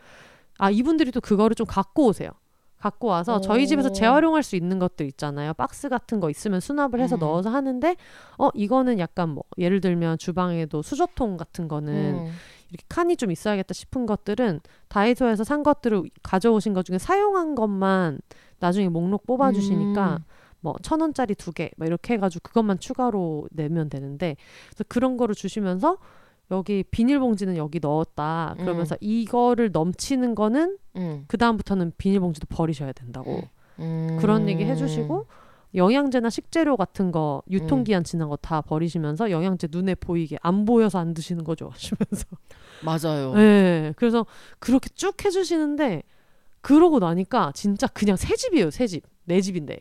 [0.58, 2.30] 아 이분들이 또 그거를 좀 갖고 오세요.
[2.78, 3.92] 갖고 와서 저희 집에서 오.
[3.92, 5.54] 재활용할 수 있는 것들 있잖아요.
[5.54, 7.20] 박스 같은 거 있으면 수납을 해서 음.
[7.20, 7.96] 넣어서 하는데
[8.38, 12.32] 어 이거는 약간 뭐 예를 들면 주방에도 수저통 같은 거는 음.
[12.72, 18.20] 이렇게 칸이 좀 있어야겠다 싶은 것들은 다이소에서 산 것들을 가져오신 것 중에 사용한 것만
[18.58, 20.24] 나중에 목록 뽑아주시니까 음.
[20.60, 24.36] 뭐천 원짜리 두 개, 막 이렇게 해가지고 그것만 추가로 내면 되는데
[24.70, 25.98] 그래서 그런 거를 주시면서
[26.50, 28.54] 여기 비닐봉지는 여기 넣었다.
[28.58, 31.24] 그러면서 이거를 넘치는 거는 음.
[31.26, 33.42] 그 다음부터는 비닐봉지도 버리셔야 된다고
[33.78, 34.18] 음.
[34.20, 35.26] 그런 얘기 해주시고
[35.74, 41.14] 영양제나 식재료 같은 거 유통기한 지난 거 다 버리시면서 영양제 눈에 보이게 안 보여서 안
[41.14, 42.26] 드시는 거죠 하시면서
[42.84, 43.34] 맞아요.
[43.34, 44.26] 네 그래서
[44.58, 46.02] 그렇게 쭉 해주시는데
[46.60, 49.80] 그러고 나니까 진짜 그냥 새 집이에요 새 집 내 집인데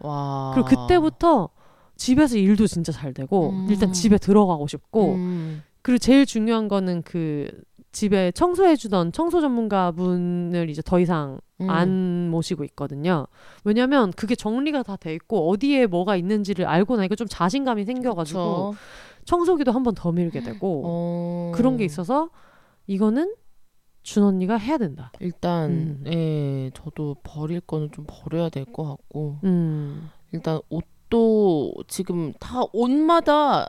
[0.00, 0.50] 와.
[0.54, 1.48] 그리고 그때부터
[1.96, 3.66] 집에서 일도 진짜 잘 되고 음.
[3.70, 5.62] 일단 집에 들어가고 싶고 음.
[5.82, 7.48] 그리고 제일 중요한 거는 그
[7.92, 11.68] 집에 청소해주던 청소 전문가분을 이제 더 이상 음.
[11.68, 13.26] 안 모시고 있거든요.
[13.64, 18.80] 왜냐면 그게 정리가 다 돼 있고 어디에 뭐가 있는지를 알고 나니까 좀 자신감이 생겨가지고 그쵸.
[19.24, 21.52] 청소기도 한 번 더 밀게 되고 어.
[21.54, 22.30] 그런 게 있어서
[22.86, 23.34] 이거는
[24.02, 25.12] 준 언니가 해야 된다.
[25.20, 26.04] 일단 음.
[26.06, 30.08] 예, 저도 버릴 거는 좀 버려야 될 것 같고 음.
[30.32, 33.68] 일단 옷도 지금 다 옷마다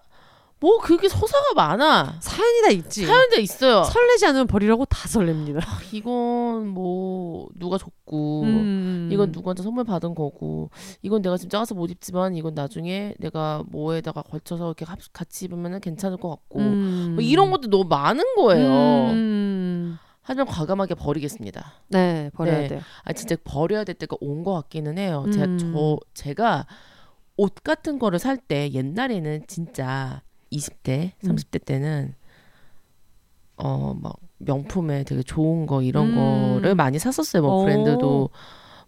[0.62, 2.18] 뭐 그게 서사가 많아.
[2.22, 3.06] 사연이 다 있지.
[3.06, 3.84] 사연도 있어요.
[3.84, 5.60] 설레지 않으면 버리라고 다 설렙니다.
[5.66, 9.10] 아, 이건 뭐 누가 줬고 음.
[9.12, 10.70] 이건 누구한테 선물 받은 거고
[11.02, 15.82] 이건 내가 지금 작아서 못 입지만 이건 나중에 내가 뭐에다가 걸쳐서 이렇게 합- 같이 입으면
[15.82, 17.12] 괜찮을 것 같고 음.
[17.16, 18.70] 뭐 이런 것도 너무 많은 거예요.
[19.14, 19.98] 음.
[20.22, 21.74] 하지만 과감하게 버리겠습니다.
[21.90, 22.68] 네, 버려야 네.
[22.68, 22.82] 돼요.
[23.04, 25.24] 아 진짜 버려야 될 때가 온 것 같기는 해요.
[25.26, 25.32] 음.
[25.32, 26.68] 제가 저 제가
[27.36, 30.22] 옷 같은 거를 살 때 옛날에는 진짜
[30.52, 31.36] 20대, 음.
[31.36, 32.14] 30대 때는
[33.58, 36.56] 어 막 명품에 되게 좋은 거 이런 음.
[36.56, 37.44] 거를 많이 샀었어요.
[37.44, 37.64] 뭐 오.
[37.64, 38.30] 브랜드도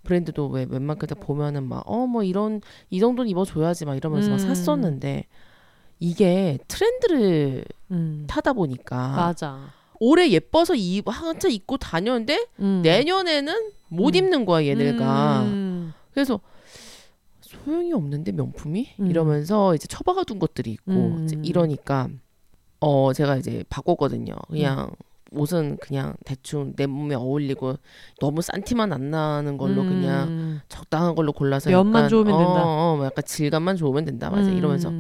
[0.03, 2.59] 브랜드도 왜 웬만큼 다 보면은 막 어 뭐 이런
[2.89, 4.55] 이 정도는 입어줘야지 막 이러면서 막 음.
[4.55, 5.26] 샀었는데
[5.99, 8.26] 이게 트렌드를 음.
[8.28, 9.70] 타다 보니까 맞아.
[9.99, 12.82] 올해 예뻐서 입 한참 입고 다녔는데 음.
[12.84, 14.18] 내년에는 못 음.
[14.18, 15.43] 입는 거야 얘네가.
[15.43, 15.93] 음.
[16.11, 16.39] 그래서
[17.64, 19.07] 소용이 없는데 명품이 음.
[19.07, 21.28] 이러면서 이제 처박아 둔 것들이 있고 음.
[21.43, 22.09] 이러니까
[22.80, 24.36] 어 제가 이제 바꿨거든요.
[24.49, 24.91] 그냥
[25.32, 27.78] 옷은 그냥 대충 내 몸에 어울리고
[28.20, 29.89] 너무 싼 티만 안 나는 걸로 음.
[29.89, 32.64] 그냥 적당한 걸로 골라서 면만 약간, 좋으면 어, 된다.
[32.66, 34.30] 어, 뭐 약간 질감만 좋으면 된다.
[34.30, 34.57] 맞아 음.
[34.57, 34.91] 이러면서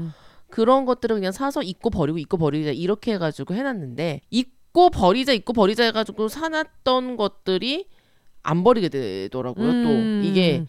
[0.49, 5.83] 그런 것들을 그냥 사서 입고 버리고 입고 버리자 이렇게 해가지고 해놨는데 입고 버리자 입고 버리자
[5.85, 7.87] 해가지고 사놨던 것들이
[8.43, 9.67] 안 버리게 되더라고요.
[9.67, 9.83] 음.
[9.83, 10.65] 또 이게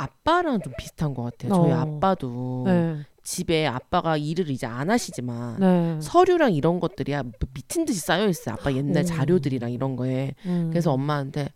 [0.00, 1.54] 아빠랑 좀 비슷한 것 같아요.
[1.54, 1.76] 저희 어.
[1.76, 2.96] 아빠도 네.
[3.22, 5.98] 집에 아빠가 일을 이제 안 하시지만 네.
[6.00, 8.54] 서류랑 이런 것들이야 뭐 미친 듯이 쌓여 있어요.
[8.54, 9.06] 아빠 옛날 오.
[9.06, 10.34] 자료들이랑 이런 거에.
[10.46, 10.68] 음.
[10.70, 11.48] 그래서 엄마한테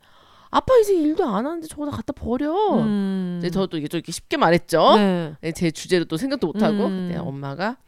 [0.51, 2.53] 아빠 이제 일도 안 하는데 저거 다 갖다 버려.
[2.77, 3.39] 음.
[3.41, 4.97] 이제 저도 이게 좀 이렇게 쉽게 말했죠.
[4.97, 5.35] 네.
[5.41, 7.09] 네, 제 주제로 또 생각도 못 하고 음.
[7.09, 7.79] 근데 엄마가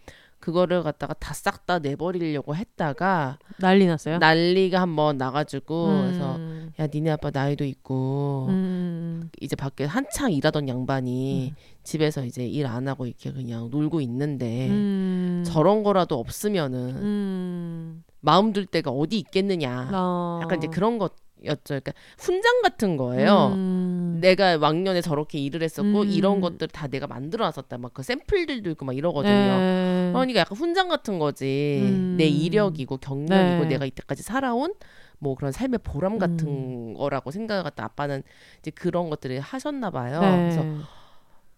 [0.46, 4.18] 그거를 갖다가 다 싹 다 내버리려고 했다가 난리 났어요.
[4.18, 6.02] 난리가 한번 나가지고 음.
[6.06, 6.38] 그래서
[6.78, 9.28] 야 니네 아빠 나이도 있고 음.
[9.40, 15.42] 이제 밖에 한창 일하던 양반이 집에서 이제 일 안 하고 이렇게 그냥 놀고 있는데 음.
[15.44, 18.04] 저런 거라도 없으면은 음.
[18.20, 20.38] 마음 둘 데가 어디 있겠느냐 어.
[20.42, 21.12] 약간 이제 그런 것
[21.44, 24.18] 였죠 그러니까 훈장 같은 거예요 음.
[24.20, 26.08] 내가 왕년에 저렇게 일을 했었고 음.
[26.08, 30.10] 이런 것들 다 내가 만들어 놨었다 막 그 샘플들도 있고 막 이러거든요 네.
[30.12, 32.16] 그러니까 약간 훈장 같은 거지 음.
[32.18, 33.66] 내 이력이고 경력이고 네.
[33.68, 34.74] 내가 이때까지 살아온
[35.18, 36.94] 뭐 그런 삶의 보람 같은 음.
[36.94, 38.22] 거라고 생각했다 아빠는
[38.60, 40.36] 이제 그런 것들을 하셨나 봐요 네.
[40.36, 40.64] 그래서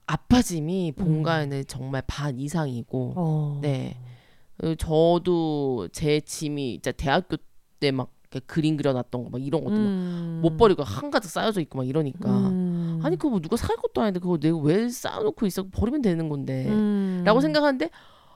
[0.07, 3.59] 아빠 짐이 본가에는 정말 반 이상이고 어.
[3.62, 3.97] 네
[4.62, 7.37] 어, 저도 제 짐이 진짜 대학교
[7.81, 8.11] 때막
[8.47, 10.41] 그림 그려놨던 거 막 이런 것도 막 음.
[10.43, 13.01] 못 버리고 한 가득 쌓여져 있고 막 이러니까 음.
[13.03, 16.66] 아니 그거 뭐 누가 살 것도 아닌데 그거 내가 왜 쌓아놓고 있어 버리면 되는 건데
[16.68, 17.22] 음.
[17.24, 17.91] 라고 생각하는데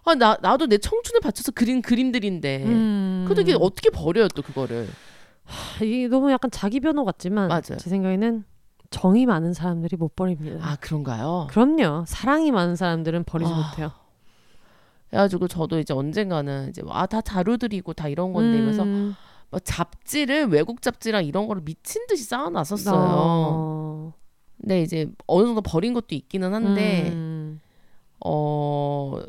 [0.05, 3.25] 아 나 나도 내 청춘을 바쳐서 그린 그림들인데 음.
[3.27, 4.89] 그래도 이게 어떻게 버려요 또 그거를
[5.83, 7.77] 이게 너무 약간 자기 변호 같지만 맞아요.
[7.79, 8.45] 제 생각에는
[8.91, 10.59] 정이 많은 사람들이 못 버립니다.
[10.67, 11.47] 아 그런가요?
[11.51, 12.05] 그럼요.
[12.07, 13.93] 사랑이 많은 사람들은 버리지 아, 못해요.
[15.09, 18.65] 그래가지고 저도 이제 언젠가는 이제 아 다 자료들이고 다 이런 건데 음.
[18.65, 18.73] 뭐
[19.61, 22.97] 잡지를 외국 잡지랑 이런 거를 미친 듯이 쌓아놨었어요.
[22.99, 24.13] 어.
[24.61, 27.61] 근데 이제 어느 정도 버린 것도 있기는 한데 음.
[28.25, 29.21] 어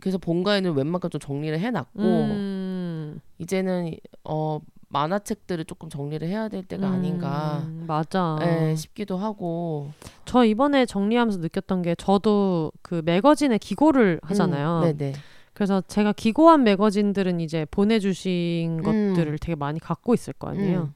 [0.00, 3.20] 그래서 본가에는 웬만큼 좀 정리를 해놨고 음.
[3.38, 8.38] 이제는 어 만화책들을 조금 정리를 해야 될 때가 아닌가 음, 맞아.
[8.42, 9.90] 예, 싶기도 하고
[10.24, 14.82] 저 이번에 정리하면서 느꼈던 게 저도 그 매거진에 기고를 하잖아요.
[14.84, 15.12] 음, 네네.
[15.56, 18.82] 그래서 제가 기고한 매거진들은 이제 보내주신 음.
[18.82, 20.80] 것들을 되게 많이 갖고 있을 거 아니에요.
[20.82, 20.94] 음.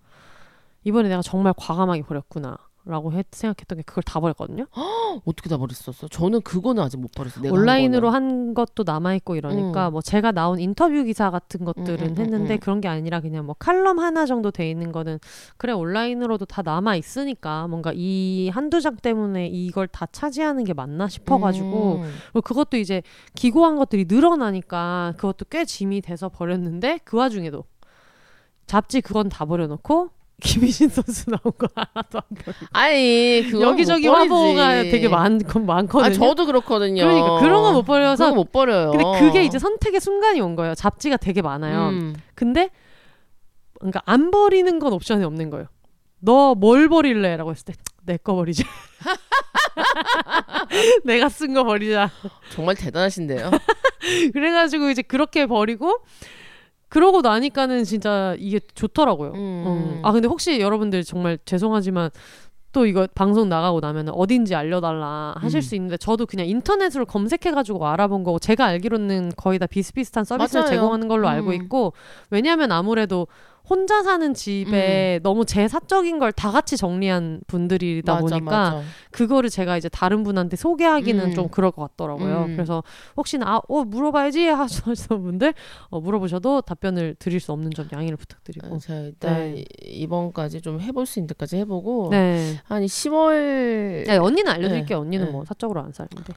[0.84, 2.58] 이번에 내가 정말 과감하게 버렸구나.
[2.86, 4.64] 라고 했- 생각했던 게 그걸 다 버렸거든요.
[5.26, 6.08] 어떻게 다 버렸었어?
[6.08, 7.42] 저는 그거는 아직 못 버렸어요.
[7.42, 8.14] 내가 한 온라인으로 거는.
[8.14, 9.92] 한 것도 남아 있고 이러니까 음.
[9.92, 12.58] 뭐 제가 나온 인터뷰 기사 같은 것들은 음, 음, 했는데 음.
[12.60, 15.18] 그런 게 아니라 그냥 뭐 칼럼 하나 정도 돼 있는 거는
[15.58, 21.06] 그래 온라인으로도 다 남아 있으니까 뭔가 이 한두 장 때문에 이걸 다 차지하는 게 맞나
[21.06, 22.10] 싶어 가지고 음.
[22.32, 23.02] 그리고 그것도 이제
[23.34, 27.64] 기고한 것들이 늘어나니까 그것도 꽤 짐이 돼서 버렸는데 그 와중에도
[28.66, 30.10] 잡지 그건 다 버려놓고
[30.40, 36.04] 김희신 선수 나온 거 하나도 안 버리고 아니 여기저기 화보가 되게 많, 많거든요.
[36.04, 37.02] 아 저도 그렇거든요.
[37.02, 38.90] 그러니까 그런 거 못 버려서 그런 거못 버려요.
[38.90, 40.74] 근데 그게 이제 선택의 순간이 온 거예요.
[40.74, 41.88] 잡지가 되게 많아요.
[41.90, 42.16] 음.
[42.34, 42.70] 근데
[43.78, 45.66] 그러니까 안 버리는 건 옵션이 없는 거예요.
[46.20, 47.72] 너 뭘 버릴래?라고 했을 때
[48.06, 48.64] 내 거 버리자.
[51.04, 52.10] 내가 쓴 거 버리자.
[52.50, 53.50] 정말 대단하신데요.
[54.32, 55.98] 그래가지고 이제 그렇게 버리고
[56.90, 59.30] 그러고 나니까는 진짜 이게 좋더라고요.
[59.30, 59.38] 음.
[59.38, 60.00] 음.
[60.02, 62.10] 아 근데 혹시 여러분들 정말 죄송하지만
[62.72, 65.62] 또 이거 방송 나가고 나면 어딘지 알려달라 하실 음.
[65.62, 70.74] 수 있는데 저도 그냥 인터넷으로 검색해가지고 알아본 거고 제가 알기로는 거의 다 비슷비슷한 서비스를 맞아요.
[70.74, 71.54] 제공하는 걸로 알고 음.
[71.54, 71.92] 있고
[72.30, 73.26] 왜냐하면 아무래도
[73.68, 78.82] 혼자 사는 집에 너무 제 사적인 걸 다 같이 정리한 분들이다 맞아, 보니까 맞아.
[79.10, 81.34] 그거를 제가 이제 다른 분한테 소개하기는 음.
[81.34, 82.44] 좀 그럴 것 같더라고요.
[82.48, 82.56] 음.
[82.56, 82.82] 그래서
[83.16, 85.54] 혹시나 아, 어 물어봐야지 하시는 분들
[85.90, 88.74] 어, 물어보셔도 답변을 드릴 수 없는 점 양해를 부탁드리고.
[88.74, 89.64] 아, 자 일단 네.
[89.84, 92.58] 이번까지 좀 해볼 수 있는 데까지 해보고 네.
[92.64, 94.98] 한 10월 야, 언니는 알려드릴게요.
[94.98, 95.06] 네.
[95.06, 95.32] 언니는 네.
[95.32, 96.32] 뭐 사적으로 안 살는데.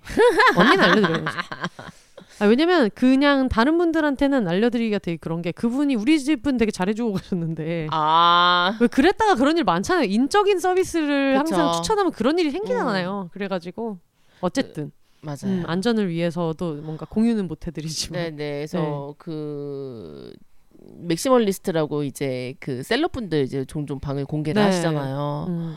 [0.57, 1.25] 언니는 알려드려야죠.
[2.39, 7.87] 아, 왜냐면 그냥 다른 분들한테는 알려드리기가 되게 그런 게 그분이 우리 집은 되게 잘해주고 가셨는데
[7.91, 10.05] 아 왜 그랬다가 그런 일 많잖아요.
[10.05, 11.55] 인적인 서비스를 그쵸.
[11.55, 13.29] 항상 추천하면 그런 일이 생기잖아요.
[13.33, 13.99] 그래가지고
[14.41, 14.91] 어쨌든
[15.21, 15.37] 맞아요.
[15.45, 18.53] 음, 안전을 위해서도 뭔가 공유는 못 해드리지만 네네.
[18.67, 20.33] 그래서 그
[20.97, 24.65] maximalist라고 이제 그 celeb분들 이제 종종 방을 공개를 네.
[24.67, 25.45] 하시잖아요.
[25.47, 25.75] 음,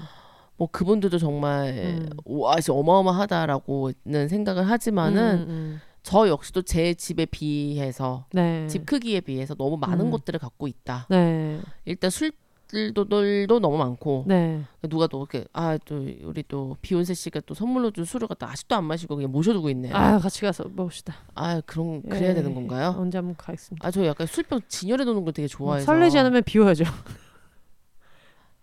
[0.57, 1.69] 뭐 그분들도 정말
[2.01, 2.09] 음.
[2.25, 5.81] 와 진짜 어마어마하다라고는 생각을 하지만은 음, 음.
[6.07, 8.69] 저 역시도 제 집에 비해서 네.
[8.69, 10.11] 집 크기에 비해서 너무 많은 음.
[10.13, 11.09] 것들을 갖고 있다.
[11.11, 11.61] 네.
[11.85, 14.63] 일단 술들도 너무 많고 네.
[14.89, 18.77] 누가 또 이렇게 아 또 우리 또 비욘세 씨가 또 선물로 준 술을 갖다 아직도
[18.77, 19.97] 안 마시고 그냥 모셔두고 있네요.
[19.97, 21.13] 아 같이 가서 먹읍시다.
[21.35, 22.35] 아 그런 그래야 예.
[22.35, 22.95] 되는 건가요?
[22.97, 23.89] 언제 한번 가겠습니다.
[23.89, 26.85] 아 저 약간 술병 진열해 놓는 걸 되게 좋아해서 설레지 않으면 비워야죠.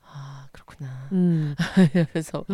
[0.06, 1.10] 아 그렇구나.
[1.12, 1.56] 음.
[2.14, 2.46] 그래서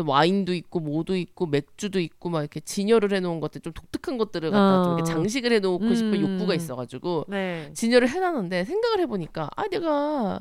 [0.00, 4.84] 와인도 있고 뭐도 있고 맥주도 있고 막 이렇게 진열을 해놓은 것들 좀 독특한 것들을 갖다
[4.84, 5.14] 좀 이렇게 어.
[5.14, 6.34] 장식을 해놓고 싶은 음.
[6.38, 7.70] 욕구가 있어가지고 네.
[7.74, 10.40] 진열을 해놨는데 생각을 해보니까 아 내가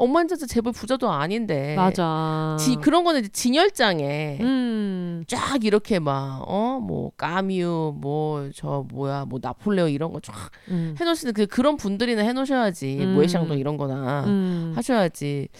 [0.00, 2.56] 억만장자 재벌 부자도 아닌데 맞아.
[2.60, 5.24] 지, 그런 거는 이제 진열장에 음.
[5.26, 10.34] 쫙 이렇게 막 어 뭐 까뮤 뭐 저 뭐야 뭐 나폴레옹 이런 거쫙
[10.68, 10.94] 음.
[11.00, 13.14] 해놓으시는 그 그런 분들이나 해놓으셔야지 음.
[13.14, 14.72] 모에샹도 이런 거나 음.
[14.76, 15.58] 하셔야지 아,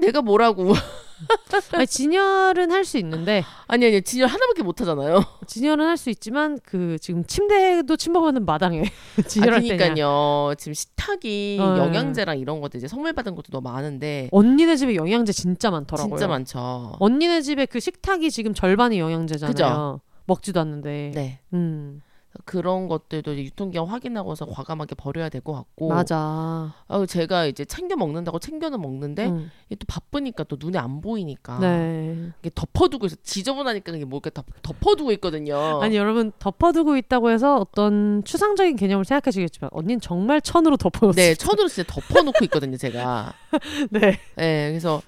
[0.00, 0.72] 내가 뭐라고
[1.72, 6.58] 아니, 진열은 할 수 있는데 아니 아니 진열 하나밖에 못 하잖아요 진열은 할 수 있지만
[6.62, 8.82] 그 지금 침대도 침범하는 마당에
[9.18, 9.76] 아 진열할 때냐.
[9.76, 11.76] 그러니까요 지금 식탁이 어.
[11.78, 16.16] 영양제랑 이런 것들 이제 선물 받은 것도 너무 많은데 언니네 집에 영양제 진짜 많더라고요.
[16.16, 20.00] 진짜 많죠 언니네 집에 그 식탁이 지금 절반이 영양제잖아요.
[20.26, 21.10] 먹지도 않는데.
[21.14, 22.00] 네 음.
[22.44, 26.74] 그런 것들도 유통기한 확인하고서 과감하게 버려야 될 것 같고 맞아.
[26.88, 29.50] 아 제가 이제 챙겨 먹는다고 챙겨는 먹는데 음.
[29.70, 32.30] 또 바쁘니까 또 눈에 안 보이니까 네.
[32.40, 35.80] 이게 덮어두고 있어 지저분하니까 이게 뭐 이렇게 덮, 덮어두고 있거든요.
[35.82, 41.22] 아니 여러분 덮어두고 있다고 해서 어떤 추상적인 개념을 생각하시겠지만 언니는 정말 천으로 덮어놓았어요.
[41.24, 43.32] 네 천으로 진짜 덮어놓고 있거든요 제가.
[43.90, 44.18] 네.
[44.36, 45.00] 네 그래서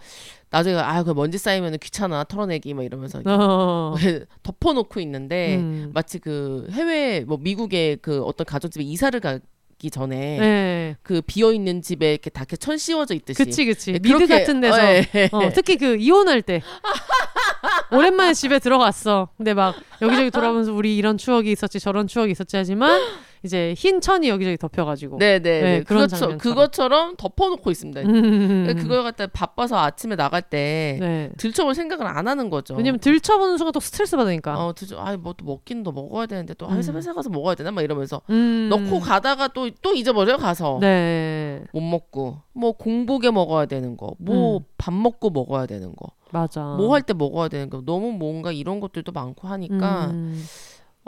[0.51, 3.94] 나중에 아그 먼지 쌓이면 귀찮아 털어내기 막 이러면서 어.
[4.42, 5.90] 덮어놓고 있는데 음.
[5.94, 10.96] 마치 그 해외 뭐 미국의 그 어떤 가정집에 이사를 가기 전에 네.
[11.03, 13.36] 그 비어 있는 집에 이렇게 다 이렇게 천 씌워져 있듯이.
[13.44, 13.92] 그치 그치.
[13.92, 14.84] 네, 미드 그렇게- 같은 데서 어,
[15.14, 15.28] 예.
[15.30, 16.61] 어, 특히 그 이혼할 때
[17.92, 19.28] 오랜만에 집에 들어갔어.
[19.36, 23.01] 근데 막 여기저기 돌아보면서 우리 이런 추억이 있었지 저런 추억이 있었지 하지만
[23.43, 25.18] 이제 흰 천이 여기저기 덮여가지고.
[25.18, 25.38] 네네.
[25.41, 26.38] 네, 네, 그런 그것처, 장면처럼.
[26.38, 28.01] 그것처럼 덮어놓고 있습니다.
[28.03, 28.74] 음.
[28.78, 31.30] 그걸 갖다 바빠서 아침에 나갈 때 네.
[31.38, 32.74] 들춰볼 생각을 안 하는 거죠.
[32.74, 34.64] 왜냐면 들춰보는 순간 또 스트레스 받으니까.
[34.64, 36.72] 어, 들춰, 아, 뭐 또 먹긴 더 먹어야 되는데 또 음.
[36.72, 38.68] 아, 회사 가서 먹어야 되나 막 이러면서 음.
[38.68, 41.62] 넣고 가다가 또또 잊어버려 가서 네.
[41.72, 44.64] 못 먹고 뭐 공복에 먹어야 되는 거, 뭐 음.
[44.76, 46.61] 밥 먹고 먹어야 되는 거, 맞아.
[46.76, 50.45] 뭐 할 때 먹어야 되는 거 너무 뭔가 이런 것들도 많고 하니까 음.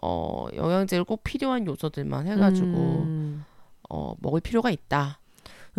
[0.03, 3.45] 어 영양제를 꼭 필요한 요소들만 해가지고 음.
[3.89, 5.19] 어 먹을 필요가 있다.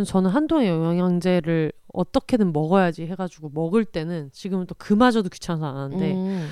[0.05, 6.49] 저는 한동안 영양제를 어떻게든 먹어야지 해가지고 먹을 때는 지금은 또 그마저도 귀찮아서 안 하는데 음.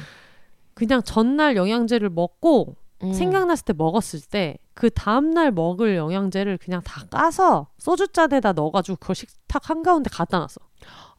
[0.76, 3.13] 그냥 전날 영양제를 먹고 음.
[3.13, 9.69] 생각났을 때 먹었을 때 그 다음날 먹을 영양제를 그냥 다 까서 소주잔에다 넣어가지고 그걸 식탁
[9.69, 10.59] 한가운데 갖다 놨어.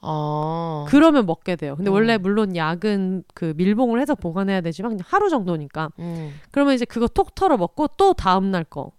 [0.03, 0.85] 아.
[0.89, 1.77] 그러면 먹게 돼요.
[1.77, 1.95] 근데 음.
[1.95, 5.91] 원래 물론 약은 그 밀봉을 해서 보관해야 되지만 그냥 하루 정도니까.
[6.01, 6.35] 음.
[6.51, 8.93] 그러면 이제 그거 톡 털어 먹고 또 다음 날 거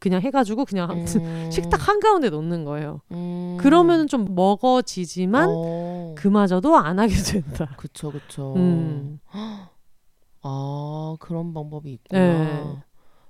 [0.00, 1.50] 그냥 해가지고 그냥 음.
[1.50, 3.02] 식탁 한가운데 놓는 거예요.
[3.12, 3.56] 음.
[3.60, 6.14] 그러면 좀 먹어지지만 어.
[6.18, 7.68] 그마저도 안 하게 된다.
[7.76, 8.54] 그쵸 그쵸.
[8.56, 9.20] 음.
[10.42, 12.20] 아 그런 방법이 있구나.
[12.20, 12.64] 네.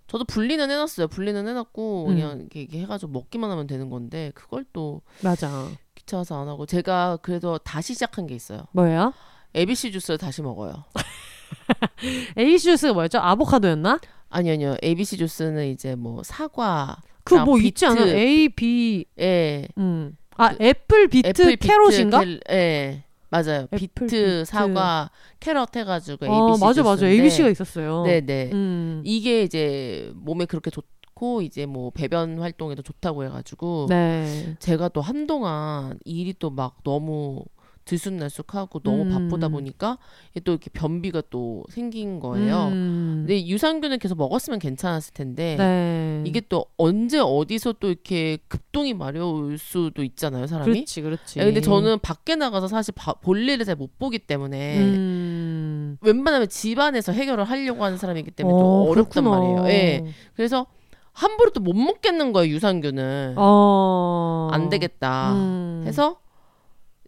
[0.07, 1.09] 저도 분리는 해놨어요.
[1.09, 2.15] 분리는 해놨고 음.
[2.15, 5.69] 그냥 이렇게, 이렇게 해가지고 먹기만 하면 되는 건데 그걸 또 맞아.
[5.97, 8.63] 귀찮아서 안 하고 제가 그래도 다시 시작한 게 있어요.
[8.73, 9.13] 뭐예요?
[9.57, 10.85] ABC 주스를 다시 먹어요.
[12.37, 13.19] 에이시 주스가 뭐였죠?
[13.19, 14.01] 아보카도였나?
[14.29, 14.77] 아니 아니요.
[14.83, 17.67] ABC 주스는 이제 뭐 사과, 그뭐 비트.
[17.69, 18.07] 있지 않아?
[18.07, 20.17] A, B, 예, 음.
[20.37, 22.23] 아 apple beet apple carrot인가?
[22.25, 23.63] car- 예, 맞아요.
[23.65, 24.45] apple beet, beet.
[24.45, 25.11] 사과,
[25.41, 28.03] carrot 해가지고 어 ABC 맞아 맞아 주스인데 ABC가 있었어요.
[28.05, 28.51] 네네.
[28.53, 29.03] 음.
[29.05, 34.57] 이게 이제 몸에 그렇게 좋고 이제 뭐 배변 활동에도 좋다고 해가지고 네.
[34.61, 37.45] 제가 또 한동안 일이 또 막 너무
[37.87, 39.09] 들쑥날쑥하고 너무 음.
[39.11, 39.97] 바쁘다 보니까
[40.45, 42.67] 또 이렇게 변비가 또 생긴 거예요.
[42.73, 43.25] 음.
[43.27, 46.23] 근데 유산균을 계속 먹었으면 괜찮았을 텐데 네.
[46.27, 50.71] 이게 또 언제 어디서 또 이렇게 급동이 마려울 수도 있잖아요, 사람이.
[50.73, 51.39] 그렇지 그렇지.
[51.41, 55.99] 예, 근데 저는 밖에 나가서 사실 바- 볼일을 잘 못 보기 때문에 음.
[56.01, 59.31] 웬만하면 집안에서 해결을 하려고 하는 사람이기 때문에 어, 좀 어렵단 그렇구나.
[59.31, 59.69] 말이에요.
[59.69, 60.05] 예.
[60.35, 60.67] 그래서
[61.13, 63.35] 함부로 또 못 먹겠는 거예요, 유산균을.
[63.37, 64.49] 어.
[64.53, 65.33] 안 되겠다.
[65.35, 65.85] 음.
[65.87, 66.19] 해서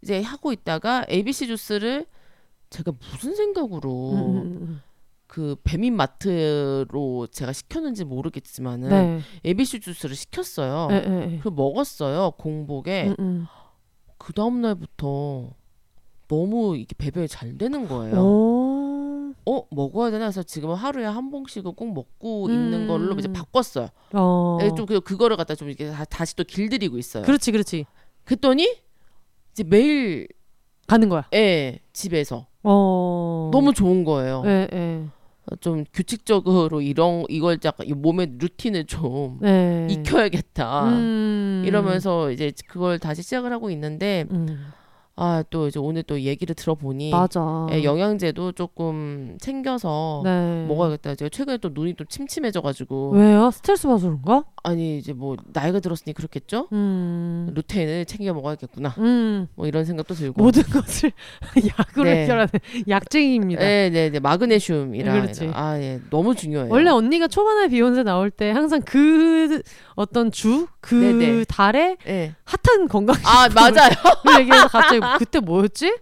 [0.03, 2.07] 이제 하고 있다가 ABC 주스를
[2.71, 4.83] 제가 무슨 생각으로 음.
[5.27, 9.21] 그 배민 마트로 제가 시켰는지 모르겠지만은 네.
[9.45, 10.89] ABC 주스를 시켰어요.
[10.91, 11.39] 예, 예, 예.
[11.39, 13.47] 그 먹었어요 공복에 음, 음.
[14.17, 15.51] 그 다음 날부터
[16.29, 18.17] 너무 이게 배변이 잘 되는 거예요.
[18.17, 19.35] 오.
[19.47, 22.89] 어 먹어야 되나 해서 지금은 하루에 한 봉씩을 꼭 먹고 있는 음.
[22.89, 23.89] 걸로 이제 바꿨어요.
[24.15, 24.59] 어.
[24.63, 27.23] 예, 좀 그, 그거를 갖다 좀 이렇게 다, 다시 또 길들이고 있어요.
[27.25, 27.87] 그렇지 그렇지.
[28.25, 28.77] 그랬더니
[29.59, 30.29] 이제 매일
[30.87, 31.25] 가는 거야.
[31.35, 33.51] 예 집에서 어.
[33.53, 34.43] 너무 좋은 거예요.
[34.47, 35.05] 예, 예.
[35.61, 39.89] 좀 규칙적으로 이런 이걸 약간 이 몸의 루틴을 좀 네.
[39.91, 40.89] 익혀야겠다.
[40.91, 41.65] 음.
[41.67, 44.67] 이러면서 이제 그걸 다시 시작을 하고 있는데 음.
[45.21, 47.67] 아 또 이제 오늘 또 얘기를 들어보니 맞아.
[47.73, 50.65] 예, 영양제도 조금 챙겨서 네.
[50.69, 51.17] 먹어야겠다.
[51.17, 53.51] 제가 최근에 또 눈이 좀 침침해져가지고 왜요?
[53.51, 54.45] 스트레스 받아서 그런가?
[54.63, 56.69] 아니 이제 뭐 나이가 들었으니 그렇겠죠.
[56.73, 57.51] 음.
[57.55, 58.95] 루테인을 챙겨 먹어야겠구나.
[58.99, 59.49] 음.
[59.57, 60.41] 뭐 이런 생각도 들고.
[60.43, 61.11] 모든 것을
[61.79, 62.23] 약으로 네.
[62.23, 62.49] 해결하는
[62.89, 63.61] 약쟁이입니다.
[63.61, 65.51] 네 네 네 마그네슘이라 그렇지.
[65.53, 66.73] 아 예 너무 중요해요.
[66.73, 69.63] 원래 언니가 초반에 비욘세 나올 때 항상 그
[69.97, 71.45] 어떤 주, 그 네네.
[71.49, 72.35] 달에 예.
[72.45, 73.91] 핫한 건강 아 맞아요.
[74.29, 75.97] 을 얘기해서 갑자기 그때 뭐였지?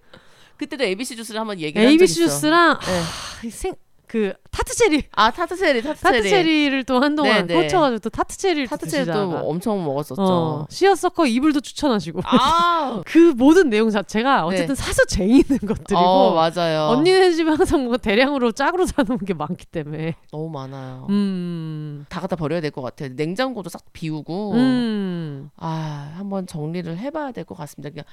[0.57, 2.15] 그때도 ABC 주스를 한번 얘기한 적 ABC.
[2.15, 3.01] 주스랑 네.
[3.47, 3.75] 아, 생,
[4.07, 6.15] 그 tart cherry 아 tart cherry tart cherry.
[6.17, 7.61] tart cherry를 또 한동안 네네.
[7.63, 9.41] 꽂혀가지고 또 tart cherry를 tart cherry도 드시다가.
[9.43, 10.23] 엄청 먹었었죠.
[10.23, 13.03] 어, 시어서커 이불도 추천하시고 아.
[13.05, 16.83] 그 모든 내용 자체가 어쨌든 사서 재미있는 것들이고 어 맞아요.
[16.97, 21.07] 언니네 집에 항상 뭔가 대량으로 짝으로 사놓은 게 많기 때문에 너무 많아요.
[21.11, 23.11] 음, 다 갖다 버려야 될 것 같아요.
[23.15, 27.91] 냉장고도 싹 비우고 음, 아 한번 정리를 해봐야 될 것 같습니다.
[27.91, 28.05] 그냥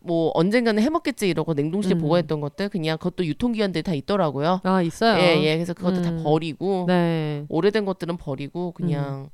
[0.00, 1.98] 뭐 언젠가는 해먹겠지 이러고 냉동실에 음.
[1.98, 4.60] 보관했던 것들 그냥 그것도 유통기한들이 다 있더라고요.
[4.62, 5.18] 아 있어요.
[5.20, 5.56] 예, 예.
[5.56, 6.22] 그래서 그것도 다 음.
[6.22, 9.30] 버리고 네, 오래된 것들은 버리고 그냥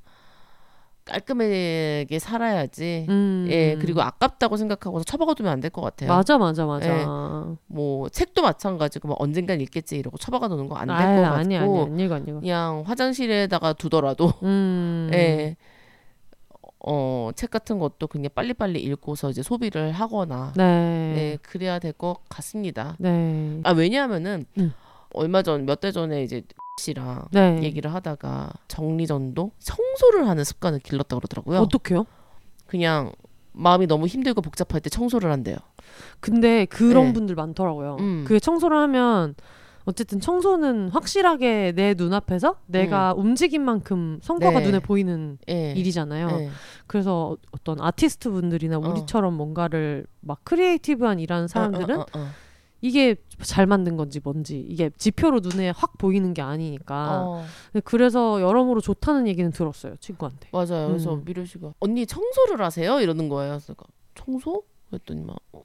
[1.05, 3.07] 깔끔하게 살아야지.
[3.09, 6.09] 음, 예, 그리고 아깝다고 생각하고서 처박아두면 안 될 것 같아요.
[6.09, 7.01] 맞아, 맞아, 맞아.
[7.01, 7.05] 예.
[7.67, 11.57] 뭐 책도 마찬가지고 뭐 언젠간 읽겠지 이러고 처박아 놓는 거 안 될 것 같고 아니,
[11.57, 12.41] 아니, 안 읽어, 안 읽어.
[12.41, 15.57] 그냥 화장실에다가 두더라도 음, 예.
[16.85, 20.65] 어, 책 같은 것도 그냥 빨리빨리 읽고서 이제 소비를 하거나 네,
[21.15, 22.97] 네, 그래야 될 것 같습니다.
[22.99, 24.73] 네, 아, 왜냐하면은 음.
[25.15, 26.43] 얼마 전 몇 달 전에 이제
[26.81, 27.61] 씨랑 네.
[27.63, 31.61] 얘기를 하다가 정리전도 청소를 하는 습관을 길렀다 그러더라고요.
[31.61, 32.07] 어떡해요?
[32.67, 33.13] 그냥
[33.53, 35.57] 마음이 너무 힘들고 복잡할 때 청소를 한대요.
[36.21, 37.13] 근데 그런 네.
[37.13, 37.99] 분들 많더라고요.
[38.01, 38.25] 음.
[38.27, 39.35] 그 청소를 하면
[39.85, 44.67] 어쨌든 청소는 확실하게 내 눈앞에서 내가 움직인 만큼 성과가 네.
[44.67, 45.73] 눈에 보이는 예.
[45.77, 46.29] 일이잖아요.
[46.29, 46.51] 예.
[46.87, 48.81] 그래서 어떤 아티스트 분들이나 어.
[48.81, 52.27] 우리처럼 뭔가를 막 creative한 일하는 사람들은 어, 어, 어, 어.
[52.81, 57.45] 이게 잘 만든 건지 뭔지 이게 지표로 눈에 확 보이는 게 아니니까 어,
[57.85, 60.49] 그래서 여러모로 좋다는 얘기는 들었어요 친구한테.
[60.53, 60.89] 맞아요.
[60.89, 61.23] 그래서 음.
[61.25, 63.01] 미료 씨가 언니 청소를 하세요?
[63.01, 63.53] 이러는 거예요.
[63.53, 63.75] 그래서
[64.15, 64.65] 청소?
[64.91, 65.63] 그랬더니 막 어,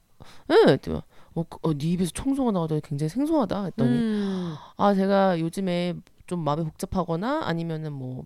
[0.50, 1.04] 예, 막,
[1.38, 3.64] 어, 그- 어, 네 입에서 청소가 나오더니 굉장히 생소하다.
[3.66, 4.54] 했더니 음.
[4.76, 5.94] 아 제가 요즘에
[6.26, 8.24] 좀 마음이 복잡하거나 아니면은 뭐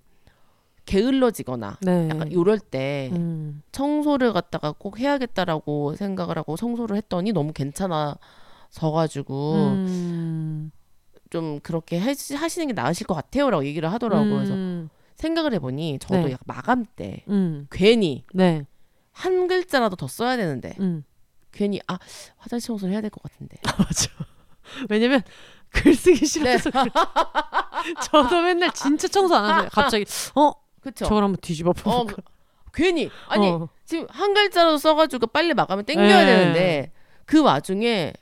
[0.87, 2.09] 게을러지거나 네.
[2.11, 3.63] 약간 요럴 때 음.
[3.71, 8.17] 청소를 갖다가 꼭 해야겠다라고 생각을 하고 청소를 했더니 너무 괜찮아서
[8.93, 10.73] 가지고 음.
[11.31, 14.35] 좀 그렇게 하시, 하시는 게 나으실 것 같아요라고 얘기를 하더라고요.
[14.35, 16.33] 그래서 음, 생각을 해보니 저도 네.
[16.33, 18.67] 약간 마감 때 음, 괜히 네.
[19.13, 21.05] 한 글자라도 더 써야 되는데 음.
[21.53, 21.99] 괜히 아
[22.39, 24.11] 화장실 청소를 해야 될 것 같은데 맞아.
[24.89, 25.23] 왜냐면
[25.71, 26.85] 글 쓰기 싫어서 그래.
[28.05, 29.69] 저도 맨날 진짜 청소 안 하세요.
[29.73, 31.05] 갑자기 어 그쵸?
[31.07, 32.17] 저걸 한번 뒤집어 어 볼까.
[32.75, 33.69] 괜히 아니 어.
[33.85, 36.27] 지금 한 글자라도 써가지고 빨리 마감을 땡겨야 네.
[36.27, 36.93] 되는데
[37.27, 38.13] 그 와중에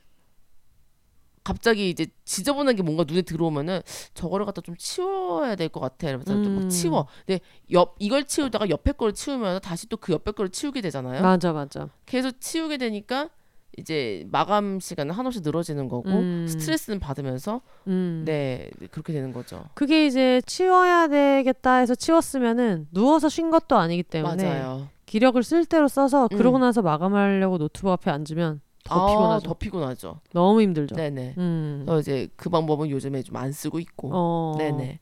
[1.42, 3.80] 갑자기 이제 지저분한 게 뭔가 눈에 들어오면은
[4.14, 6.08] 저거를 갖다 좀 치워야 될 것 같아.
[6.08, 6.60] 이러면서 좀 음.
[6.62, 7.06] 막 치워.
[7.26, 7.40] 근데
[7.72, 11.22] 옆 이걸 치우다가 옆에 거를 치우면 다시 또 그 옆에 거를 치우게 되잖아요.
[11.22, 11.88] 맞아 맞아.
[12.06, 13.30] 계속 치우게 되니까
[13.78, 16.46] 이제 마감 시간은 한없이 늘어지는 거고 음.
[16.48, 18.22] 스트레스는 받으면서 음.
[18.26, 19.64] 네 그렇게 되는 거죠.
[19.74, 24.88] 그게 이제 치워야 되겠다 해서 치웠으면은 누워서 쉰 것도 아니기 때문에 맞아요.
[25.06, 26.36] 기력을 쓸 대로 써서 음.
[26.36, 28.60] 그러고 나서 마감하려고 노트북 앞에 앉으면
[28.90, 29.46] 더 아, 피곤하죠.
[29.48, 30.20] 더 피곤하죠.
[30.32, 30.94] 너무 힘들죠.
[30.96, 31.34] 네네.
[31.38, 31.82] 음.
[31.86, 34.10] 그래서 이제 그 방법은 요즘에 좀 안 쓰고 있고.
[34.12, 34.54] 어.
[34.58, 35.00] 네네.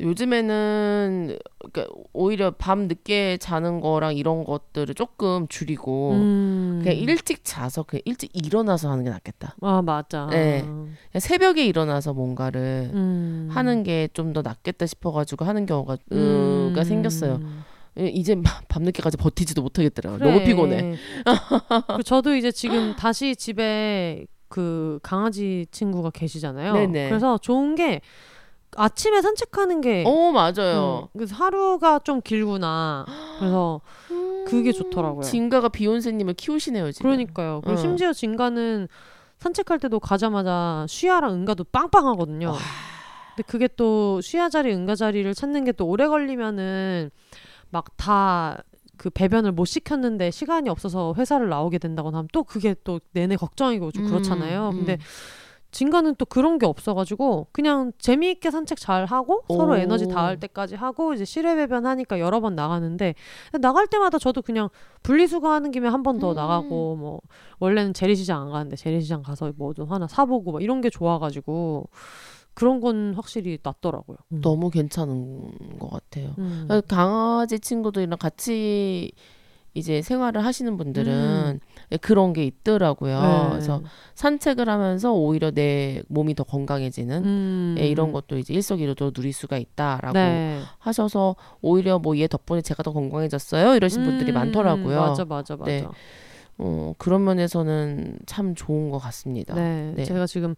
[0.00, 1.38] 요즘에는
[1.72, 6.80] 그러니까 오히려 밤 늦게 자는 거랑 이런 것들을 조금 줄이고 음.
[6.82, 9.54] 그냥 일찍 자서 그냥 일찍 일어나서 하는 게 낫겠다.
[9.60, 10.26] 아 맞아.
[10.30, 10.62] 네.
[10.62, 13.48] 그냥 새벽에 일어나서 뭔가를 음.
[13.52, 16.72] 하는 게 좀 더 낫겠다 싶어가지고 하는 경우가 음.
[16.74, 17.40] 가 생겼어요.
[17.98, 18.36] 예, 이제
[18.68, 20.18] 밤늦게까지 버티지도 못하겠더라고요.
[20.18, 20.30] 그래.
[20.32, 20.96] 너무 피곤해.
[21.86, 26.72] 그리고 저도 이제 지금 다시 집에 그 강아지 친구가 계시잖아요.
[26.74, 27.08] 네네.
[27.08, 28.00] 그래서 좋은 게
[28.76, 31.08] 아침에 산책하는 게 어 맞아요.
[31.12, 33.06] 음, 그래서 하루가 좀 길구나.
[33.38, 33.80] 그래서
[34.46, 35.22] 그게 좋더라고요.
[35.22, 37.10] 진가가 비욘세님을 키우시네요 지금.
[37.10, 37.60] 그러니까요.
[37.64, 37.80] 그리고 어.
[37.80, 38.88] 심지어 진가는
[39.38, 42.48] 산책할 때도 가자마자 쉬야랑 응가도 빵빵하거든요.
[42.50, 42.58] 와.
[43.36, 47.10] 근데 그게 또 쉬야 자리, 응가 자리를 찾는 게 또 오래 걸리면은
[47.74, 48.62] 막 다
[48.96, 53.90] 그 배변을 못 시켰는데 시간이 없어서 회사를 나오게 된다거나 하면 또 그게 또 내내 걱정이고
[53.90, 54.68] 좀 그렇잖아요.
[54.68, 54.98] 음, 근데 음.
[55.72, 59.76] 진가는 또 그런 게 없어가지고 그냥 재미있게 산책 잘 하고 서로 오.
[59.76, 63.16] 에너지 닿을 때까지 하고 이제 실외 배변 하니까 여러 번 나가는데
[63.60, 64.68] 나갈 때마다 저도 그냥
[65.02, 66.34] 분리수거하는 김에 한 번더 음.
[66.36, 67.20] 나가고 뭐
[67.58, 71.88] 원래는 재래시장 안 가는데 재래시장 가서 뭐 좀 하나 사보고 막 이런 게 좋아가지고
[72.54, 74.16] 그런 건 확실히 낫더라고요.
[74.32, 74.40] 음.
[74.40, 76.34] 너무 괜찮은 것 같아요.
[76.38, 76.68] 음.
[76.88, 79.12] 강아지 친구들이랑 같이
[79.76, 81.58] 이제 생활을 하시는 분들은
[82.00, 83.18] 그런 게 있더라고요.
[83.18, 83.42] 음.
[83.44, 83.48] 네.
[83.50, 83.82] 그래서
[84.14, 87.74] 산책을 하면서 오히려 내 몸이 더 건강해지는 음.
[87.78, 90.60] 예, 이런 것도 이제 일석이조도 누릴 수가 있다라고 네.
[90.78, 95.00] 하셔서 오히려 뭐 얘 덕분에 제가 더 건강해졌어요 이러신 분들이 음, 많더라고요.
[95.00, 95.68] 맞아, 맞아, 맞아.
[95.68, 95.84] 네.
[96.58, 99.56] 어, 그런 면에서는 참 좋은 것 같습니다.
[99.56, 99.92] 네.
[99.96, 100.04] 네.
[100.04, 100.54] 제가 지금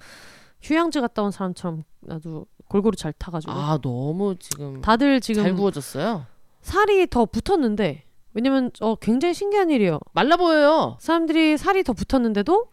[0.67, 6.27] 휴양지 갔다 온 사람처럼 나도 골고루 잘 타가지고 아 너무 지금 다들 지금 잘 구워졌어요.
[6.63, 8.03] 살이 더 붙었는데
[8.35, 10.01] 왜냐면 어 굉장히 신기한 일이에요.
[10.13, 10.97] 말라 보여요.
[11.01, 12.67] 사람들이 살이 더 붙었는데도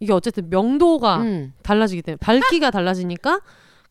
[0.00, 1.52] 이게 어쨌든 명도가 음.
[1.62, 3.40] 달라지기 때문에 밝기가 달라지니까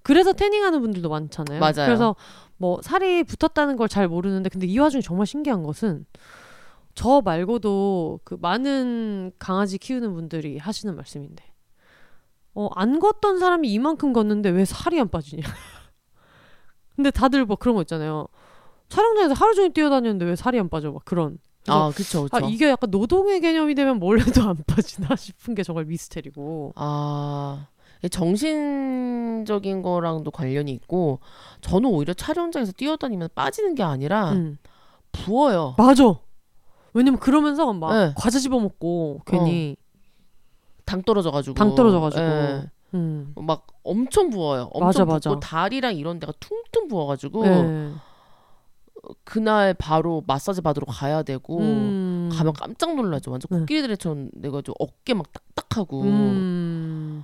[0.04, 1.60] 그래서 태닝하는 분들도 많잖아요.
[1.60, 1.74] 맞아요.
[1.88, 2.16] 그래서
[2.58, 6.06] 뭐 살이 붙었다는 걸 잘 모르는데 근데 이 와중에 정말 신기한 것은
[6.94, 11.44] 저 말고도 그 많은 강아지 키우는 분들이 하시는 말씀인데
[12.56, 15.42] 어, 안 걷던 사람이 이만큼 걷는데 왜 살이 안 빠지냐.
[16.96, 18.28] 근데 다들 뭐 그런 거 있잖아요.
[18.88, 20.92] 촬영장에서 하루 종일 뛰어다녔는데 왜 살이 안 빠져?
[20.92, 21.38] 막 그런.
[21.68, 22.50] 아 그쵸 아, 그쵸.
[22.50, 26.74] 이게 약간 노동의 개념이 되면 뭘 해도 안 빠지나 싶은 게 정말 미스테리고.
[26.76, 27.68] 아
[28.10, 31.20] 정신적인 거랑도 관련이 있고
[31.62, 34.58] 저는 오히려 촬영장에서 뛰어다니면 빠지는 게 아니라 음.
[35.12, 35.76] 부어요.
[35.78, 36.20] 맞아.
[36.94, 38.14] 왜냐면 그러면서 막 네.
[38.16, 39.76] 과자 집어 먹고 괜히
[40.86, 41.56] 당 떨어져가지고.
[41.56, 42.24] 당 떨어져가지고.
[42.24, 42.70] 예.
[42.94, 43.34] 음.
[43.36, 44.70] 막 엄청 부어요.
[44.74, 45.40] 엄청 맞아, 붓고 맞아.
[45.40, 47.92] 다리랑 이런 데가 퉁퉁 부어가지고 네.
[49.24, 52.30] 그날 바로 마사지 받으러 가야 되고 음.
[52.32, 53.32] 가면 깜짝 놀라죠.
[53.32, 53.60] 완전 네.
[53.60, 57.24] 코끼리들처럼 내가 좀 어깨 막 딱딱하고 음.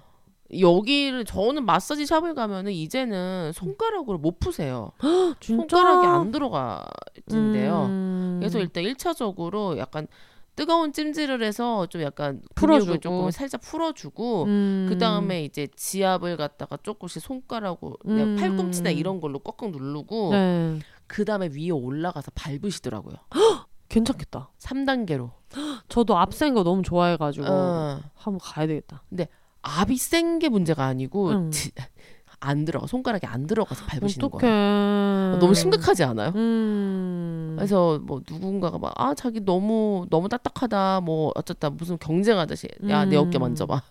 [0.60, 4.92] 여기를 저는 마사지 샵을 가면은 이제는 손가락으로 못 푸세요.
[5.40, 5.78] 진짜?
[5.78, 7.86] 손가락이 안 들어가진대요.
[7.86, 8.38] 음.
[8.40, 10.08] 그래서 일단 1차적으로 약간
[10.56, 12.98] 뜨거운 찜질을 해서 좀 약간 풀어주고.
[13.00, 14.86] 조금 살짝 풀어주고 음.
[14.90, 18.36] 그 다음에 이제 지압을 갖다가 조금씩 손가락으로 음.
[18.40, 20.80] 팔꿈치나 이런 걸로 꽉꽉 누르고 네.
[21.08, 23.16] 그 다음에 위에 올라가서 밟으시더라고요.
[23.90, 24.52] 괜찮겠다.
[24.60, 25.32] 3단계로.
[25.90, 28.00] 저도 앞센 거 너무 좋아해가지고 어.
[28.16, 29.04] 한번 가야 되겠다.
[29.64, 31.52] 압이 센 게 문제가 아니고 음.
[31.52, 31.72] 지-
[32.42, 34.42] 안 들어가 손가락이 안 들어가서 밟으시는 어떡해.
[34.42, 35.38] 거예요.
[35.40, 36.32] 너무 심각하지 않아요?
[36.36, 37.54] 음.
[37.58, 43.28] 그래서 뭐 누군가가 막 아 자기 너무 너무 딱딱하다 뭐 어쩌다 무슨 경쟁하듯이 야내 음.
[43.28, 43.82] 어깨 만져봐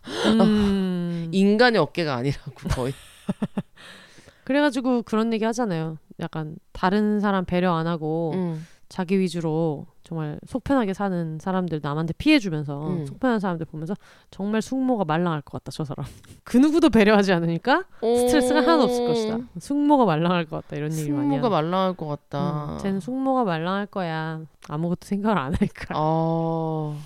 [0.41, 1.29] 음.
[1.33, 2.93] 인간의 어깨가 아니라고 거의
[4.45, 5.99] 그래가지고 그런 얘기 하잖아요.
[6.19, 8.67] 약간 다른 사람 배려 안 하고 음.
[8.91, 13.07] 자기 위주로 정말 속 편하게 사는 사람들 남한테 피해주면서 음.
[13.07, 13.95] 속 편한 사람들 보면서
[14.32, 16.05] 정말 숙모가 말랑할 것 같다 저 사람.
[16.43, 19.38] 그 누구도 배려하지 않으니까 스트레스가 하나도 없을 것이다.
[19.61, 21.51] 숙모가 말랑할 것 같다 이런 얘기 많이 숙모가 하는.
[21.51, 22.72] 말랑할 것 같다.
[22.74, 24.41] 음, 쟤는 숙모가 말랑할 거야.
[24.68, 26.97] 아무것도 생각을 안 하니까 아,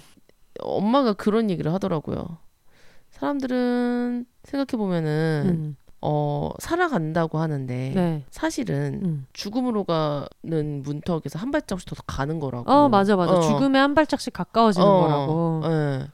[0.61, 2.39] 엄마가 그런 얘기를 하더라고요.
[3.11, 5.77] 사람들은 생각해 보면은 음,
[6.07, 9.27] 어 살아간다고 하는데 네 사실은 음.
[9.33, 12.71] 죽음으로 가는 문턱에서 한 발짝씩 더 가는 거라고.
[12.71, 13.41] 어 맞아 맞아 어.
[13.41, 16.07] 죽음에 한 발짝씩 가까워지는 어, 거라고 예.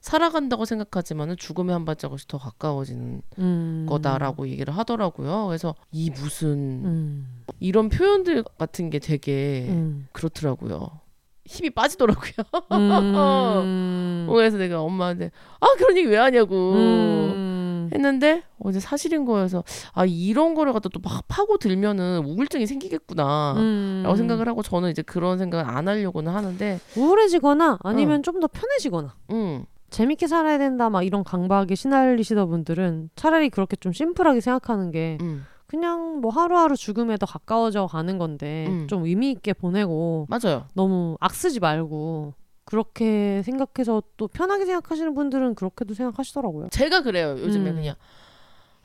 [0.00, 3.86] 살아간다고 생각하지만은 죽음에 한 발짝씩 더 가까워지는 음.
[3.88, 5.46] 거다라고 얘기를 하더라고요.
[5.48, 6.52] 그래서 이 무슨
[6.84, 7.42] 음.
[7.58, 10.06] 이런 표현들 같은 게 되게 음.
[10.12, 11.00] 그렇더라고요.
[11.44, 12.32] 힘이 빠지더라고요.
[12.70, 14.26] 음.
[14.30, 16.74] 그래서 내가 엄마한테 아 그런 얘기 왜 하냐고
[17.84, 17.90] 음.
[17.94, 23.54] 했는데 어제 사실인 거여서 아 이런 거를 갖다 또 막 파고 들면은 우울증이 생기겠구나.
[23.56, 24.02] 음.
[24.04, 29.64] 라고 생각을 하고 저는 이제 그런 생각을 안 하려고는 하는데 우울해지거나 아니면 좀더 편해지거나 음
[29.90, 35.44] 재밌게 살아야 된다 막 이런 강박에 시달리시던 분들은 차라리 그렇게 좀 심플하게 생각하는 게 음.
[35.66, 38.86] 그냥 뭐 하루하루 죽음에 더 가까워져 가는 건데 음.
[38.88, 40.66] 좀 의미 있게 보내고 맞아요.
[40.74, 46.68] 너무 악쓰지 말고 그렇게 생각해서 또 편하게 생각하시는 분들은 그렇게도 생각하시더라고요.
[46.70, 47.36] 제가 그래요.
[47.38, 47.76] 요즘에 음.
[47.76, 47.94] 그냥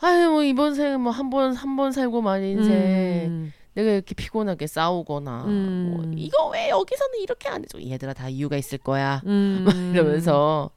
[0.01, 3.53] 아유 뭐 이번 생은 뭐한 번 한 번 살고 만 인생 음.
[3.75, 5.93] 내가 이렇게 피곤하게 싸우거나 음.
[5.95, 9.65] 뭐 이거 왜 여기서는 이렇게 안 해줘 얘들아 다 이유가 있을 거야 음.
[9.93, 10.71] 이러면서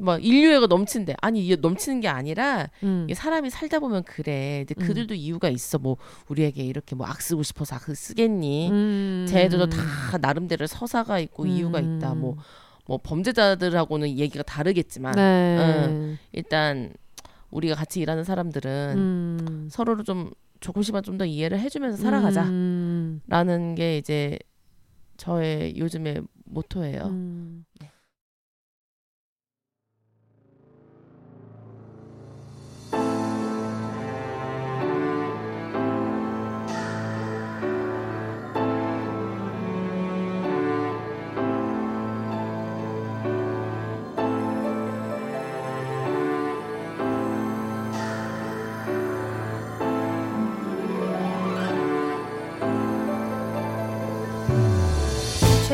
[0.00, 3.04] 막 인류애가 넘친대 아니 이게 넘치는 게 아니라 음.
[3.06, 5.96] 이게 사람이 살다 보면 그래 근데 그들도 이유가 있어 뭐
[6.28, 9.26] 우리에게 이렇게 뭐 악 쓰고 싶어서 악 쓰겠니 음.
[9.28, 16.16] 쟤들도 다 나름대로 서사가 있고 이유가 있다 뭐뭐 범죄자들하고는 얘기가 다르겠지만 네.
[16.32, 16.92] 일단
[17.50, 19.68] 우리가 같이 일하는 사람들은 음.
[19.70, 20.30] 서로를 좀
[20.60, 23.74] 조금씩만 좀 더 이해를 해주면서 살아가자라는 음.
[23.76, 24.38] 게 이제
[25.16, 27.02] 저의 요즘의 모토예요.
[27.06, 27.64] 음.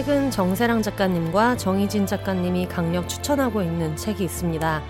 [0.05, 4.82] 최근 정세랑 작가님과 정희진 작가님이 강력 추천하고 있는 책이 있습니다.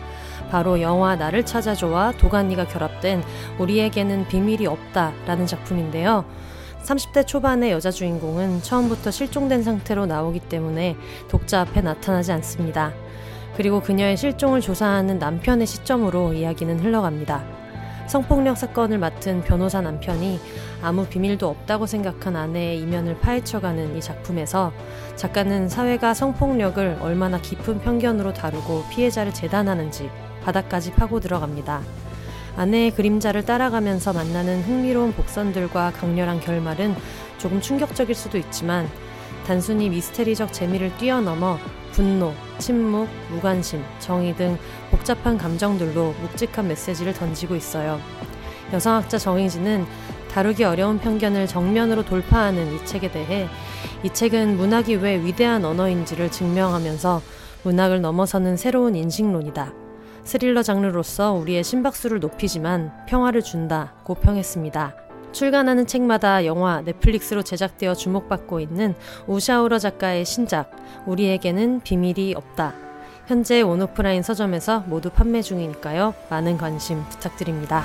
[0.50, 3.22] 바로 영화 나를 찾아줘와 도가니가 결합된
[3.60, 6.24] 우리에게는 비밀이 없다 라는 작품인데요.
[6.82, 10.96] 30대 초반의 여자 주인공은 처음부터 실종된 상태로 나오기 때문에
[11.28, 12.92] 독자 앞에 나타나지 않습니다.
[13.56, 17.63] 그리고 그녀의 실종을 조사하는 남편의 시점으로 이야기는 흘러갑니다.
[18.06, 20.38] 성폭력 사건을 맡은 변호사 남편이
[20.82, 24.72] 아무 비밀도 없다고 생각한 아내의 이면을 파헤쳐가는 이 작품에서
[25.16, 30.10] 작가는 사회가 성폭력을 얼마나 깊은 편견으로 다루고 피해자를 재단하는지
[30.44, 31.80] 바닥까지 파고 들어갑니다.
[32.56, 36.94] 아내의 그림자를 따라가면서 만나는 흥미로운 복선들과 강렬한 결말은
[37.38, 38.88] 조금 충격적일 수도 있지만
[39.46, 41.58] 단순히 미스테리적 재미를 뛰어넘어
[41.92, 44.58] 분노, 침묵, 무관심, 정의 등
[45.04, 48.00] 복잡한 감정들로 묵직한 메시지를 던지고 있어요.
[48.72, 49.84] 여성학자 정희진은
[50.30, 53.46] 다루기 어려운 편견을 정면으로 돌파하는 이 책에 대해
[54.02, 57.20] 이 책은 문학이 왜 위대한 언어인지를 증명하면서
[57.64, 59.74] 문학을 넘어서는 새로운 인식론이다.
[60.24, 64.96] 스릴러 장르로서 우리의 심박수를 높이지만 평화를 준다고 평했습니다.
[65.32, 68.94] 출간하는 책마다 영화, 넷플릭스로 제작되어 주목받고 있는
[69.26, 70.70] 우샤우러 작가의 신작
[71.04, 72.83] 우리에게는 비밀이 없다.
[73.26, 76.14] 현재 온오프라인 서점에서 모두 판매 중이니까요.
[76.28, 77.82] 많은 관심 부탁드립니다.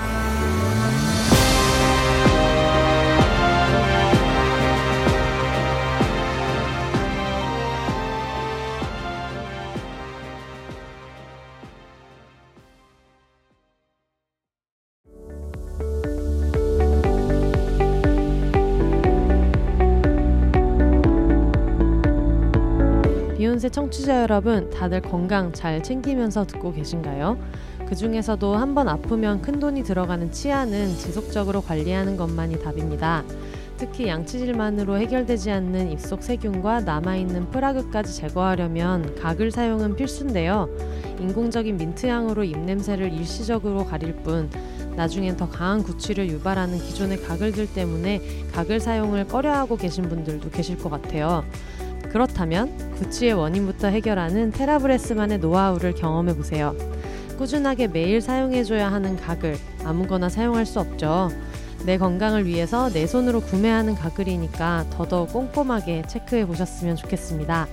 [23.60, 27.38] 비욘세 청취자 여러분, 다들 건강 잘 챙기면서 듣고 계신가요?
[27.86, 33.22] 그 중에서도 한 번 아프면 큰 돈이 들어가는 치아는 지속적으로 관리하는 것만이 답입니다.
[33.76, 40.68] 특히 양치질만으로 해결되지 않는 입속 세균과 남아있는 프라그까지 제거하려면 각을 사용은 필수인데요.
[41.20, 44.48] 인공적인 민트향으로 입냄새를 일시적으로 가릴 뿐
[44.96, 48.22] 나중엔 더 강한 구취를 유발하는 기존의 가글들 때문에
[48.54, 51.44] 각을 사용을 꺼려하고 계신 분들도 계실 것 같아요.
[52.10, 56.74] 그렇다면 구취의 원인부터 해결하는 테라브레스만의 노하우를 경험해 보세요.
[57.38, 61.30] 꾸준하게 매일 사용해줘야 하는 가글 아무거나 사용할 수 없죠.
[61.86, 67.66] 내 건강을 위해서 내 손으로 구매하는 가글이니까 더더욱 꼼꼼하게 체크해 보셨으면 좋겠습니다.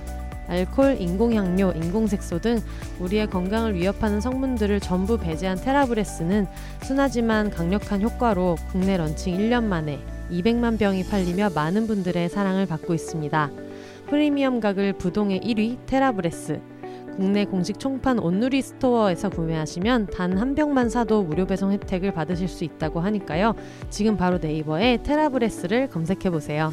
[0.46, 2.60] 알콜, 인공향료, 인공색소 등
[3.00, 6.46] 우리의 건강을 위협하는 성분들을 전부 배제한 테라브레스는
[6.84, 13.67] 순하지만 강력한 효과로 국내 런칭 1년 만에 200만 병이 팔리며 많은 분들의 사랑을 받고 있습니다.
[14.08, 16.60] 프리미엄 가글 부동의 1위 테라브레스.
[17.16, 22.64] 국내 공식 총판 온누리 스토어에서 구매하시면 단 한 병만 사도 무료 배송 혜택을 받으실 수
[22.64, 23.54] 있다고 하니까요.
[23.90, 26.70] 지금 바로 네이버에 테라브레스를 검색해 보세요.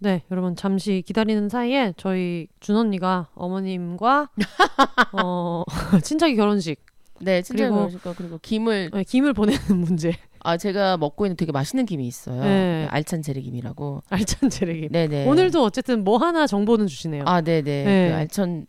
[0.00, 4.30] 네, 여러분 잠시 기다리는 사이에 저희 준 언니가 어머님과
[5.12, 5.64] 어,
[6.02, 6.80] 친척이 결혼식
[7.20, 11.50] 네, 진짜 그리고- 그리고 그리고 김을 네, 김을 보내는 문제 아 제가 먹고 있는 되게
[11.50, 12.40] 맛있는 김이 있어요.
[12.44, 12.86] 네.
[12.90, 14.04] 알찬 재래김이라고.
[14.08, 14.90] 알찬 재래김.
[14.92, 15.26] 네네.
[15.26, 17.24] 오늘도 어쨌든 뭐 하나 정보는 주시네요.
[17.26, 17.84] 아 네네.
[17.84, 18.08] 네.
[18.10, 18.66] 그 알찬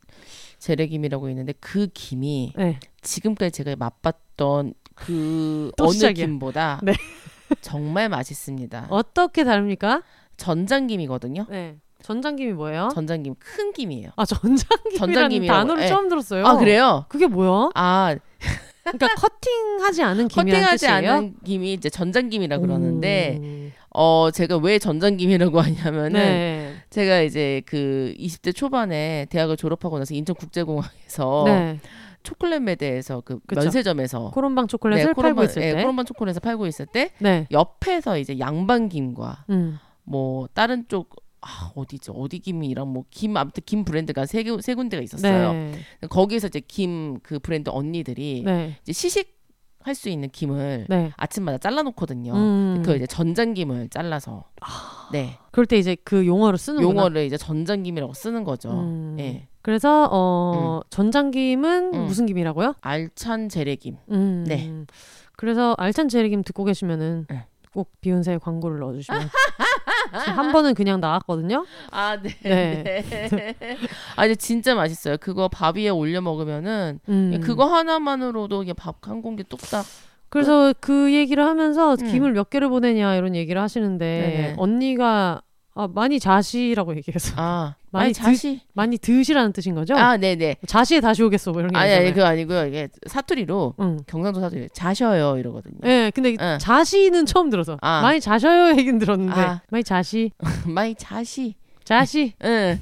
[0.57, 6.25] 재래김이라고 있는데 그 김이 네, 지금까지 제가 맛봤던 그 또 어느 시작이야.
[6.25, 6.93] 김보다 네.
[7.61, 8.87] 정말 맛있습니다.
[8.89, 10.01] 어떻게 다릅니까?
[10.39, 11.45] 전장김이거든요.
[11.49, 12.89] 네, 전장김이 뭐예요?
[12.93, 14.09] 전장김 큰 김이에요.
[14.15, 15.87] 아 전장김이라는 단어를 예.
[15.87, 16.45] 처음 들었어요.
[16.45, 17.05] 아 그래요?
[17.09, 17.69] 그게 뭐야?
[17.75, 18.15] 아
[18.83, 20.87] 그러니까 커팅하지 않은 김이라는 커팅하지?
[20.87, 28.13] 않은 김이 이제 전장김이라 그러는데 음, 어 제가 왜 전장김이라고 하냐면은 네, 제가 이제 그
[28.17, 31.79] 20대 초반에 대학을 졸업하고 나서 인천국제공항에서 네,
[32.23, 33.61] 초콜릿 매대에서 그 그쵸.
[33.61, 38.39] 면세점에서 코롬방 초콜릿을 팔고 있을 예, 때, 코롬반 초콜릿을 팔고 있을 때 네, 옆에서 이제
[38.39, 39.79] 양반김과 음,
[40.09, 42.11] 뭐 다른 쪽 아, 어디죠?
[42.13, 45.53] 어디 김이랑 뭐 김 아무튼 김 브랜드가 세, 개- 세 군데가 있었어요.
[45.53, 45.73] 네,
[46.09, 49.37] 거기에서 이제 김 그 브랜드 언니들이 네, 이제 시식
[49.81, 51.11] 할 수 있는 김을 네.
[51.15, 52.33] 아침마다 잘라 놓거든요.
[52.35, 52.83] 음.
[52.85, 54.43] 그 이제 전장김을 잘라서
[55.13, 56.89] 네 그럴 때 이제 그 용어를 쓰는구나.
[57.01, 58.71] 용어를 이제 전장김이라고 쓰는 거죠.
[58.71, 59.15] 음.
[59.19, 59.47] 예.
[59.61, 62.05] 그래서 어 전장김은 음.
[62.05, 62.75] 무슨 김이라고요?
[62.81, 63.95] 알찬 재래김.
[64.11, 64.43] 음.
[64.47, 64.69] 네.
[65.37, 67.45] 그래서 알찬 재래김 듣고 계시면은 네.
[67.73, 69.21] 꼭 비욘세의 광고를 넣어주시면
[70.11, 71.65] 한 번은 그냥 나왔거든요.
[71.91, 72.29] 아, 네.
[72.41, 72.83] 네.
[72.83, 73.55] 네.
[74.15, 75.17] 아, 이제 진짜 맛있어요.
[75.17, 77.39] 그거 밥 위에 올려 먹으면은 음.
[77.43, 79.85] 그거 하나만으로도 그냥 밥한 공기 뚝딱.
[80.29, 82.11] 그래서 그 얘기를 하면서 음.
[82.11, 84.55] 김을 몇 개를 보내냐 이런 얘기를 하시는데 네네.
[84.57, 85.41] 언니가
[85.79, 88.59] 아, 많이 자시라고 얘기해서 아, 많이 많이 드- 자시.
[88.73, 89.95] 많이 드시라는 뜻인 거죠?
[89.95, 90.57] 아, 네, 네.
[90.67, 92.09] 자시에 다시 오겠어 뭐 이런 게 아니, 아니.
[92.13, 92.65] 그거 아니고요.
[92.67, 93.99] 이게 사투리로 응.
[94.05, 95.77] 경상도 사투리 자셔요 이러거든요.
[95.85, 96.57] 예, 근데 응.
[96.59, 98.01] 자시는 처음 들어서 아.
[98.01, 99.61] 많이 자셔요 얘긴 들었는데 아.
[99.69, 100.31] 많이 자시
[100.67, 101.55] 많이 자시.
[101.85, 102.79] 자시 응.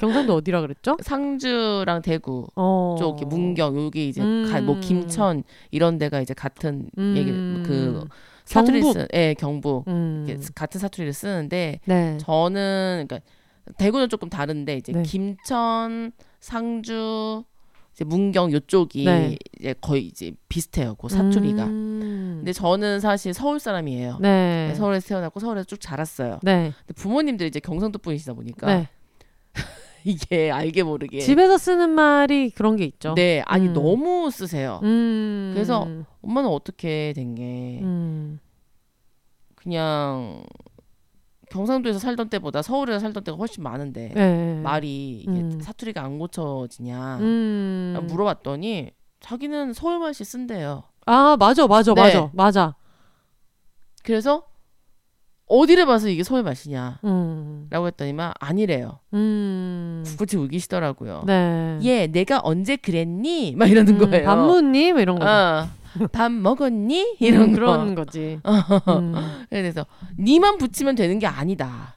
[0.00, 0.96] 경상도 어디라 그랬죠?
[1.02, 2.96] 상주랑 대구 어.
[2.98, 4.48] 쪽 문경 여기 이제 음.
[4.50, 7.62] 가, 뭐 김천 이런 데가 이제 같은 얘기 음.
[7.64, 8.04] 그
[8.54, 9.00] 사투리 경북.
[9.00, 10.40] 쓰, 예, 경북 음.
[10.54, 12.18] 같은 사투리를 쓰는데 네.
[12.18, 13.28] 저는 그러니까
[13.78, 15.02] 대구는 조금 다른데 이제 네.
[15.02, 17.44] 김천, 상주,
[17.94, 19.36] 이제 문경 요쪽이 네.
[19.58, 20.96] 이제 거의 이제 비슷해요.
[20.96, 21.64] 그 사투리가.
[21.64, 22.34] 음.
[22.38, 24.18] 근데 저는 사실 서울 사람이에요.
[24.20, 24.74] 네.
[24.76, 26.40] 서울에서 태어났고 서울에서 쭉 자랐어요.
[26.42, 26.72] 네.
[26.86, 28.88] 근데 부모님들이 이제 경상도 분이시다 보니까 네.
[30.04, 33.14] 이게 알게 모르게 집에서 쓰는 말이 그런 게 있죠.
[33.14, 33.72] 네 아니 음.
[33.72, 34.80] 너무 쓰세요.
[34.82, 35.52] 음.
[35.54, 35.88] 그래서
[36.20, 38.38] 엄마는 어떻게 된게 음.
[39.64, 40.44] 그냥
[41.50, 44.60] 경상도에서 살던 때보다 서울에서 살던 때가 훨씬 많은데 네.
[44.62, 45.60] 말이 음.
[45.60, 48.06] 사투리가 안 고쳐지냐 음.
[48.08, 48.90] 물어봤더니
[49.20, 50.84] 자기는 서울 말씨 쓴대요.
[51.06, 51.66] 아, 맞아.
[51.66, 51.94] 맞아.
[51.94, 52.00] 네.
[52.02, 52.30] 맞아.
[52.32, 52.74] 맞아.
[54.02, 54.44] 그래서
[55.46, 57.68] 어디를 봐서 이게 서울 맛이냐라고 음.
[57.70, 59.00] 했더니만 아니래요.
[59.12, 60.04] 음.
[60.18, 61.24] 굳이 우기시더라고요.
[61.26, 61.78] 네.
[61.84, 63.54] 얘 내가 언제 그랬니?
[63.56, 64.26] 막 이러는 음, 거예요.
[64.26, 65.24] 반문님 이런 거.
[65.24, 65.68] 어,
[66.12, 67.16] 밥 먹었니?
[67.20, 67.56] 이런 거.
[67.56, 68.38] 그런 거 지.
[68.88, 69.14] 음.
[69.50, 69.86] 그래서
[70.18, 71.96] 니만 붙이면 되는 게 아니다.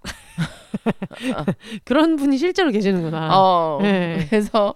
[1.83, 3.29] 그런 분이 실제로 계시는구나.
[3.31, 3.79] 어.
[3.81, 4.25] 네.
[4.29, 4.75] 그래서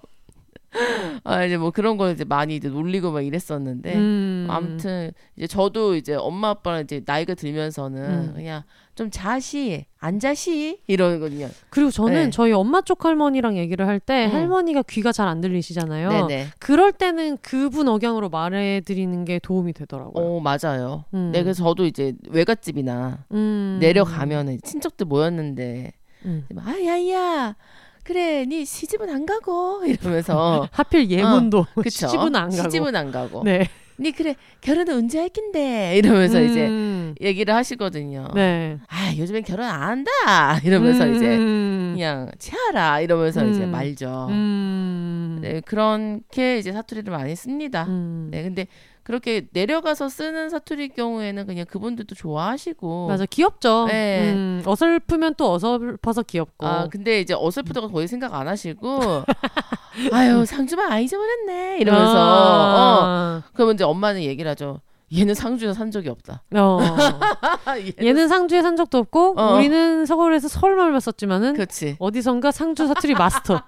[1.23, 4.48] 아 이제 뭐 그런 걸 이제 많이 이제 놀리고 막 이랬었는데 음.
[4.49, 8.34] 아무튼 이제 저도 이제 엄마 아빠랑 이제 나이가 들면서는 음.
[8.35, 8.64] 그냥
[8.95, 11.49] 좀 자시 안 자시 이러거든요.
[11.69, 12.30] 그리고 저는 네.
[12.30, 14.34] 저희 엄마 쪽 할머니랑 얘기를 할때 음.
[14.34, 16.10] 할머니가 귀가 잘 안 들리시잖아요.
[16.27, 16.48] 네네.
[16.60, 20.26] 그럴 때는 그분 억양으로 말해 드리는 게 도움이 되더라고요.
[20.26, 21.06] 어 맞아요.
[21.14, 21.31] 음.
[21.34, 23.77] 네 그래서 저도 이제 외갓집이나 음.
[23.81, 25.93] 내려가면은 친척들 모였는데
[26.26, 26.45] 음.
[26.57, 27.56] 아 야야
[28.03, 31.89] 그래 니 시집은 안 가고 이러면서 하필 예문도 그쵸?
[32.07, 32.63] 시집은 안 가고.
[32.63, 33.67] 시집은 안 가고 네.
[33.99, 37.13] 니 그래 결혼은 언제 할 낀데 이러면서 이제 음.
[37.21, 38.29] 얘기를 하시거든요.
[38.33, 38.79] 네.
[38.87, 41.91] 아 요즘엔 결혼 안 한다 이러면서 이제 음.
[41.93, 43.71] 그냥 채하라 이러면서 이제 음.
[43.71, 44.27] 말죠.
[44.31, 45.39] 음.
[45.41, 47.85] 네 그렇게 이제 사투리를 많이 씁니다.
[47.87, 48.29] 음.
[48.31, 48.65] 네 근데
[49.03, 53.85] 그렇게 내려가서 쓰는 사투리 경우에는 그냥 그분들도 좋아하시고 맞아 귀엽죠.
[53.87, 54.31] 네.
[54.33, 56.67] 음, 어설프면 또 어설퍼서 귀엽고.
[56.67, 59.23] 아 근데 이제 어설프다고 거의 생각 안 하시고
[60.13, 63.43] 아유 상주만 안 잊어버렸네 이러면서 어 아.
[63.53, 64.81] 그러면 이제 엄마는 얘기를 하죠.
[65.13, 66.43] 얘는 상주에서 산 적이 없다.
[66.55, 66.79] 어.
[67.75, 69.55] 얘는 얘는 상주에 산 적도 없고 어.
[69.55, 71.97] 우리는 서울에서 서울말만 썼지만은 그렇지.
[71.99, 73.61] 어디선가 상주 사투리 마스터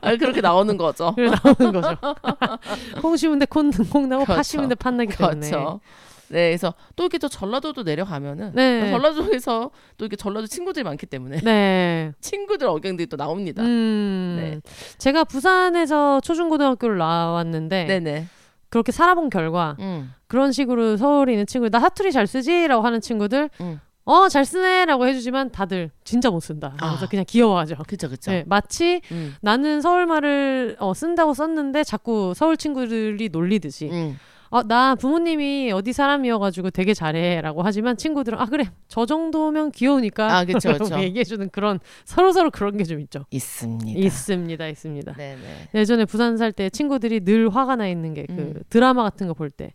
[0.00, 1.12] 아, 그렇게 나오는 거죠.
[1.16, 1.96] 그래 나오는 거죠.
[3.02, 4.42] 콩 심은데 콩, 콩 나고 파 그렇죠.
[4.42, 5.50] 심은데 팥 나기 때문에.
[5.50, 5.80] 그렇죠.
[6.28, 8.90] 네, 그래서 또 이렇게 또 전라도도 내려가면은 네.
[8.90, 12.12] 전라도에서 또 이렇게 전라도 친구들이 많기 때문에 네.
[12.20, 13.62] 친구들 억양들이 또 나옵니다.
[13.62, 14.36] 음.
[14.40, 14.60] 네.
[14.98, 18.26] 제가 부산에서 초중고등학교를 나왔는데 네네.
[18.68, 20.14] 그렇게 살아본 결과 음.
[20.28, 23.80] 그런 식으로 서울에 있는 친구들 나 사투리 잘 쓰지라고 하는 친구들 음.
[24.10, 26.74] 어 잘 쓰네라고 해주지만 다들 진짜 못 쓴다.
[26.78, 27.08] 그래서 아.
[27.08, 27.76] 그냥 귀여워하죠.
[27.86, 28.30] 그쵸 그쵸.
[28.32, 29.34] 네, 마치 음.
[29.40, 34.18] 나는 서울 말을 어, 쓴다고 썼는데 자꾸 서울 친구들이 놀리듯이 음.
[34.52, 40.44] 어, 나 부모님이 어디 사람이어가지고 되게 잘해라고 하지만 친구들은 아 그래 저 정도면 귀여우니까 아
[40.44, 41.00] 그쵸 그쵸.
[41.00, 43.24] 얘기해주는 그런 서로 서로 그런 게 좀 있죠.
[43.30, 43.96] 있습니다.
[44.00, 45.12] 있습니다, 있습니다.
[45.12, 45.68] 네네.
[45.76, 48.62] 예전에 부산 살 때 친구들이 늘 화가 나 있는 게그 음.
[48.68, 49.72] 드라마 같은 거 볼 때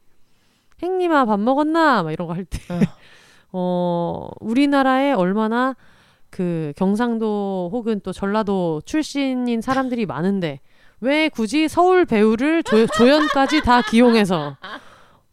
[0.84, 2.80] 행님아 밥 먹었나 막 이런 거 할때 어.
[3.58, 5.76] 어, 우리나라에 얼마나
[6.30, 10.60] 그 경상도 혹은 또 전라도 출신인 사람들이 많은데
[11.00, 14.58] 왜 굳이 서울 배우를 조, 조연까지 다 기용해서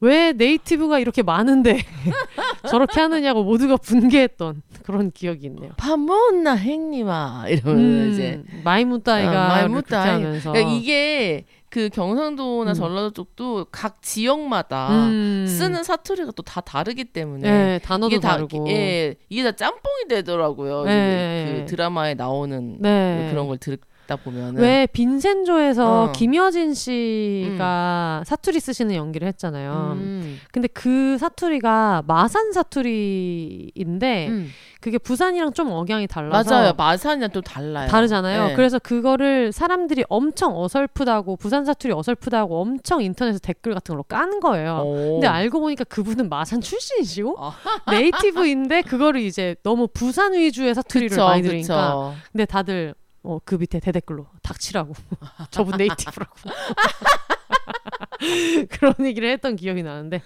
[0.01, 1.79] 왜 네이티브가 이렇게 많은데
[2.69, 5.73] 저렇게 하느냐고 모두가 분개했던 그런 기억이 있네요.
[5.77, 10.11] 밥 먹었나 행님아 이러면 이제 마이무따이가 어, 마이무따이.
[10.23, 12.75] 하면서 그러니까 이게 그 경상도나 음.
[12.75, 15.47] 전라도 쪽도 각 지역마다 음.
[15.49, 20.09] 쓰는 사투리가 또 다 다르기 때문에 네, 단어도 이게 다 다르고 예 이게 다 짬뽕이
[20.11, 20.85] 되더라고요.
[20.85, 21.65] 네.
[21.65, 23.29] 그 드라마에 나오는 네.
[23.31, 23.57] 그런 걸
[24.03, 26.13] 듣다 보면은 왜 빈센조에서 어.
[26.13, 29.97] 김여진 씨가 사투리 쓰시는 연기를 했잖아요.
[29.97, 30.41] 음.
[30.53, 34.51] 근데 그 사투리가 마산 사투리인데 음.
[34.81, 36.73] 그게 부산이랑 좀 억양이 달라서 맞아요.
[36.77, 37.89] 마산이랑 또 달라요.
[37.89, 38.49] 다르잖아요.
[38.49, 38.55] 네.
[38.55, 44.83] 그래서 그거를 사람들이 엄청 어설프다고 부산 사투리 어설프다고 엄청 인터넷에 댓글 같은 걸로 깐 거예요.
[44.85, 45.13] 오.
[45.15, 47.57] 근데 알고 보니까 그분은 마산 출신이시고 아.
[47.91, 52.15] 네이티브인데 그거를 이제 너무 부산 위주의 사투리를 그쵸, 많이 들으니까 그쵸.
[52.33, 52.95] 근데 다들
[53.25, 54.95] 어, 그 밑에 대댓글로 닥치라고
[55.51, 56.35] 저분 네이티브라고
[58.71, 60.23] 그런 얘기를 했던 기억이 나는데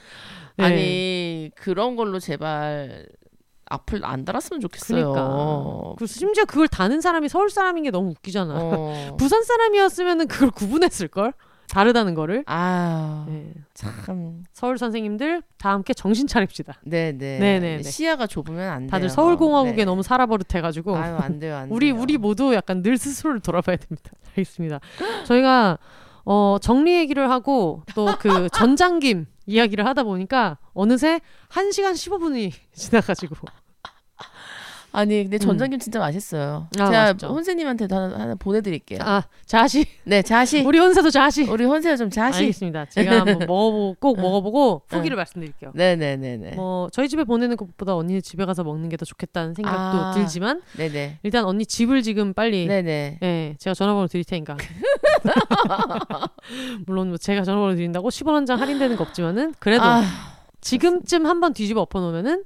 [0.57, 0.65] 네.
[0.65, 3.07] 아니 그런 걸로 제발
[3.69, 5.13] 악플 안 달았으면 좋겠어요.
[5.13, 8.55] 그러니까 그리고 심지어 그걸 다는 사람이 서울 사람인 게 너무 웃기잖아.
[8.55, 9.17] 어.
[9.19, 11.33] 부산 사람이었으면은 그걸 구분했을 걸
[11.71, 12.45] 다르다는 거를.
[12.47, 13.53] 아 네.
[13.75, 14.45] 참.
[14.53, 16.75] 서울 선생님들 다 함께 정신 차립시다.
[16.85, 17.13] 네네.
[17.39, 17.83] 네 네네.
[17.83, 18.91] 시야가 좁으면 안 돼요.
[18.91, 19.85] 다들 서울 공화국에 네.
[19.85, 22.01] 너무 살아버릇해가지고 아유 안 돼요 안 우리 돼요.
[22.01, 24.11] 우리 모두 약간 늘 스스로를 돌아봐야 됩니다.
[24.31, 24.81] 알겠습니다.
[25.25, 25.79] 저희가
[26.25, 31.21] 어, 정리 얘기를 하고 또 그 전장김 이야기를 하다 보니까 어느새
[31.51, 33.37] 1시간 15분이 지나가지고
[34.99, 36.69] 아니 근데 전장김 진짜 맛있어요.
[36.77, 36.83] 음.
[36.83, 37.27] 아, 제가 맛있죠.
[37.29, 39.01] 혼세님한테도 하나, 하나 보내드릴게요.
[39.03, 40.63] 아 자시 네 자시.
[40.63, 42.41] 우리 혼사도 자시 우리 혼세가 좀 자시.
[42.41, 42.87] 알겠습니다.
[42.87, 44.99] 제가 한번 먹어보고 꼭 먹어보고 응.
[44.99, 45.73] 후기를 말씀드릴게요.
[45.75, 46.55] 네네네네.
[46.57, 50.13] 뭐 저희 집에 보내는 것보다 언니 집에 가서 먹는 게 더 좋겠다는 생각도 아.
[50.13, 51.19] 들지만 네네.
[51.23, 53.19] 일단 언니 집을 지금 빨리 네네.
[53.23, 54.57] 예, 제가 전화번호 드릴 테니까.
[56.87, 60.03] 물론 뭐 제가 전화번호 드린다고 10원 한 장 할인되는 거 없지만은 그래도 아
[60.61, 62.45] 지금쯤 한번 뒤집어 엎어 놓으면은.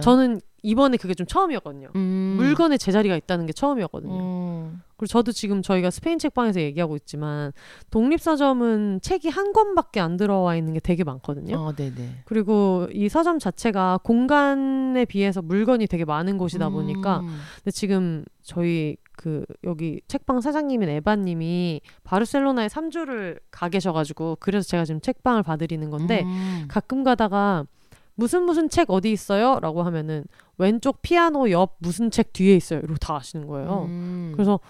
[0.00, 1.88] 저는 이번에 그게 좀 처음이었거든요.
[1.96, 2.34] 음.
[2.38, 4.14] 물건의 제자리가 있다는 게 처음이었거든요.
[4.14, 4.82] 음.
[4.96, 7.52] 그리고 저도 지금 저희가 스페인 책방에서 얘기하고 있지만
[7.90, 11.56] 독립서점은 책이 한 권밖에 안 들어와 있는 게 되게 많거든요.
[11.58, 12.22] 어 네네.
[12.24, 17.36] 그리고 이 서점 자체가 공간에 비해서 물건이 되게 많은 곳이다 보니까 음.
[17.56, 25.00] 근데 지금 저희 그 여기 책방 사장님인 에바님이 바르셀로나에 3주를 가 계셔가지고 그래서 제가 지금
[25.00, 26.66] 책방을 봐드리는 건데 음.
[26.68, 27.66] 가끔 가다가
[28.14, 29.58] 무슨 무슨 책 어디 있어요?
[29.60, 30.24] 라고 하면은
[30.58, 32.80] 왼쪽 피아노 옆 무슨 책 뒤에 있어요.
[32.80, 33.86] 이러고 다 아시는 거예요.
[33.88, 34.32] 음.
[34.34, 34.60] 그래서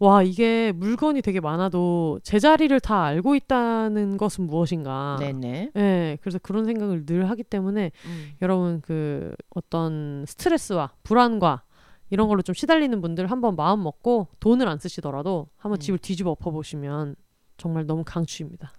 [0.00, 5.18] 와 이게 물건이 되게 많아도 제자리를 다 알고 있다는 것은 무엇인가?
[5.20, 5.72] 네네.
[5.74, 8.30] 네, 그래서 그런 생각을 늘 하기 때문에 음.
[8.40, 11.62] 여러분 그 어떤 스트레스와 불안과
[12.08, 15.80] 이런 걸로 좀 시달리는 분들 한번 마음 먹고 돈을 안 쓰시더라도 한번 음.
[15.80, 17.14] 집을 뒤집어 엎어 보시면
[17.58, 18.72] 정말 너무 강추입니다.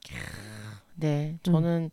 [0.96, 1.34] 네.
[1.34, 1.40] 음.
[1.44, 1.90] 저는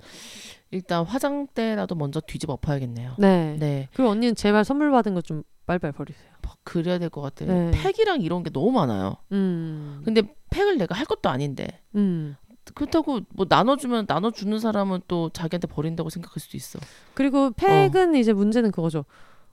[0.71, 3.15] 일단 화장대라도 먼저 뒤집어 엎어야겠네요.
[3.19, 3.57] 네.
[3.59, 3.89] 네.
[3.95, 6.29] 그리고 언니는 제발 선물 받은 거 좀 빨빨 버리세요.
[6.43, 7.53] 뭐 그래야 될 것 같아요.
[7.53, 7.71] 네.
[7.73, 9.17] 팩이랑 이런 게 너무 많아요.
[9.33, 10.01] 음.
[10.05, 12.37] 근데 팩을 내가 할 것도 아닌데 음.
[12.75, 16.79] 그렇다고 뭐 나눠주면 나눠주는 사람은 또 자기한테 버린다고 생각할 수도 있어.
[17.15, 19.05] 그리고 팩은 이제 문제는 그거죠.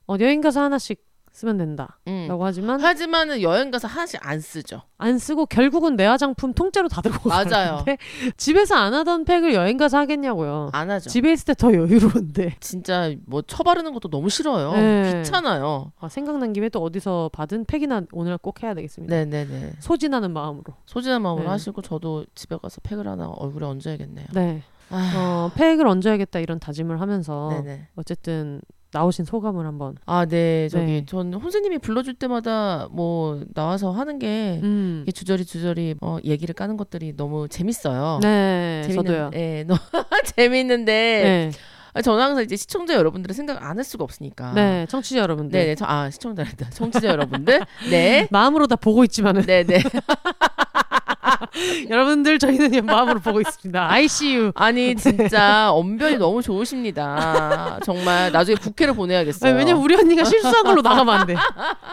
[0.07, 1.03] 어, 여행 가서 하나씩
[1.35, 2.29] 쓰면 된다라고 음.
[2.41, 4.81] 하지만 하지만은 여행 가서 하나씩 안 쓰죠.
[4.97, 7.83] 안 쓰고 결국은 내 화장품 통째로 다 들고 맞아요.
[7.83, 7.97] 가는데
[8.37, 10.69] 집에서 안 하던 팩을 여행 가서 하겠냐고요.
[10.71, 11.09] 안 하죠.
[11.09, 12.55] 집에 있을 때 더 여유로운데.
[12.61, 14.71] 진짜 뭐 처바르는 것도 너무 싫어요.
[14.73, 15.21] 네.
[15.23, 15.91] 귀찮아요.
[15.99, 19.13] 아, 생각난 김에 또 어디서 받은 팩이나 오늘 꼭 해야 되겠습니다.
[19.13, 19.73] 네네네.
[19.79, 20.73] 소진하는 마음으로.
[20.85, 21.49] 소진한 마음으로 네.
[21.49, 24.27] 하시고 저도 집에 가서 팩을 하나 얼굴에 얹어야겠네요.
[24.33, 24.63] 네.
[24.89, 27.87] 아, 어, 팩을 얹어야겠다 이런 다짐을 하면서 네네.
[27.95, 28.61] 어쨌든
[28.95, 29.95] 나오신 소감을 한번.
[30.05, 30.69] 아, 네.
[30.69, 31.05] 저기 네.
[31.05, 35.01] 전 혼세님이 불러줄 때마다 뭐 나와서 하는 게 음.
[35.03, 38.19] 이게 주저리 주저리 어, 얘기를 까는 것들이 너무 재밌어요.
[38.23, 39.31] 네, 재밌는- 저도요.
[39.33, 39.79] 예, 너무
[40.35, 41.51] 재밌는데 네,
[41.93, 44.53] 아, 저는 항상 이제 시청자 여러분들의 생각 안 할 수가 없으니까.
[44.53, 45.59] 네, 청취자 여러분들.
[45.59, 45.75] 네, 네.
[45.75, 46.69] 저, 아, 시청자랜다.
[46.69, 47.61] 청취자 여러분들.
[47.89, 48.27] 네.
[48.31, 49.79] 마음으로 다 보고 있지만은 네, 네.
[51.89, 53.91] 여러분들 저희는 그냥 마음으로 보고 있습니다.
[53.91, 54.51] ICU.
[54.55, 57.79] 아니 진짜 언변이 너무 좋으십니다.
[57.83, 59.49] 정말 나중에 국회를 보내야겠어요.
[59.51, 61.35] 아니, 왜냐면 우리 언니가 실수한 걸로 나가면 안 돼.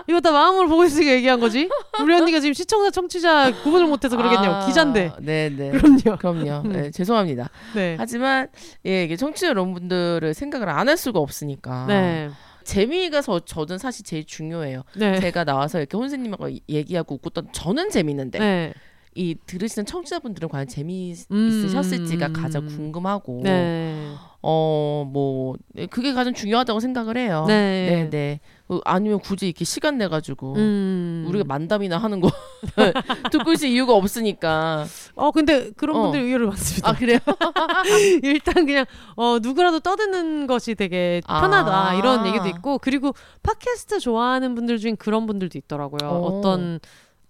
[0.07, 1.69] 이거 다 마음으로 보고 있으니까 얘기한 거지.
[2.01, 4.55] 우리 언니가 지금 시청자, 청취자 구분을 못해서 그러겠냐고.
[4.55, 5.13] 아, 기자인데.
[5.21, 5.71] 네네.
[5.73, 6.17] 그럼요.
[6.19, 6.69] 그럼요.
[6.69, 7.51] 네, 죄송합니다.
[7.75, 7.97] 네.
[7.99, 8.49] 하지만
[8.87, 12.29] 예, 이게 청취자 여러분들을 생각을 안 할 수가 없으니까 네.
[12.65, 14.83] 재미가 저, 저는 사실 제일 중요해요.
[14.95, 15.19] 네.
[15.21, 18.75] 제가 나와서 이렇게 혼세님하고 얘기하고 웃고 던 저는 재밌는데 네.
[19.15, 21.49] 이 들으시는 청취자분들은 과연 재미 음.
[21.49, 24.15] 있으셨을지가 가장 궁금하고 네.
[24.41, 25.57] 어뭐
[25.91, 27.45] 그게 가장 중요하다고 생각을 해요.
[27.47, 28.09] 네.
[28.11, 28.41] 네, 네.
[28.69, 31.25] 어, 아니면 굳이 이렇게 시간 내 가지고 음.
[31.29, 32.31] 우리가 만담이나 하는 거
[33.31, 34.87] 듣고 있을 이유가 없으니까.
[35.15, 36.03] 어 근데 그런 어.
[36.03, 36.89] 분들 의외로 많습니다.
[36.89, 37.19] 아 그래요?
[38.23, 38.85] 일단 그냥
[39.15, 41.41] 어 누구라도 떠드는 것이 되게 아.
[41.41, 46.11] 편하다 이런 얘기도 있고 그리고 팟캐스트 좋아하는 분들 중엔 그런 분들도 있더라고요.
[46.11, 46.25] 오.
[46.25, 46.81] 어떤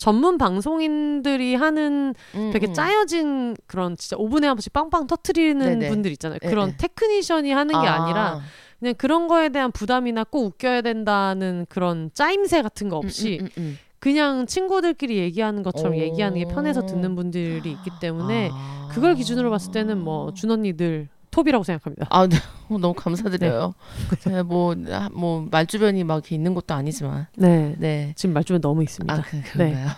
[0.02, 2.74] 전문 방송인들이 하는 음, 되게 음.
[2.74, 5.90] 짜여진 그런 진짜 5분에 한 번씩 빵빵 터트리는 네네.
[5.90, 6.40] 분들 있잖아요.
[6.42, 6.76] 네, 그런 네.
[6.76, 8.08] technician이 하는 게 아.
[8.08, 8.40] 니라
[8.80, 13.50] 그냥 그런 거에 대한 부담이나 꼭 웃겨야 된다는 그런 짜임새 같은 거 없이 음, 음,
[13.58, 15.96] 음, 그냥 친구들끼리 얘기하는 것처럼 오.
[15.96, 18.00] 얘기하는 게 편해서 듣는 분들이 있기 음.
[18.00, 18.88] 때문에 아.
[18.90, 22.06] 그걸 기준으로 봤을 때는 뭐 준언니 들 톱이라고 생각합니다.
[22.10, 22.36] 아, 네.
[22.68, 23.74] 어, 너무 감사드려요.
[24.20, 27.26] 제가 뭐, 아, 뭐, 말주변이 막 있는 것도 아니지만.
[27.36, 27.74] 네.
[27.78, 28.12] 네.
[28.16, 29.12] 지금 말주변 너무 있습니다.
[29.12, 29.88] 아, 그, 그런가요?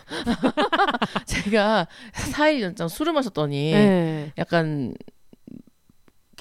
[1.26, 4.32] 제가 4일 연장 술을 마셨더니 네.
[4.38, 4.94] 약간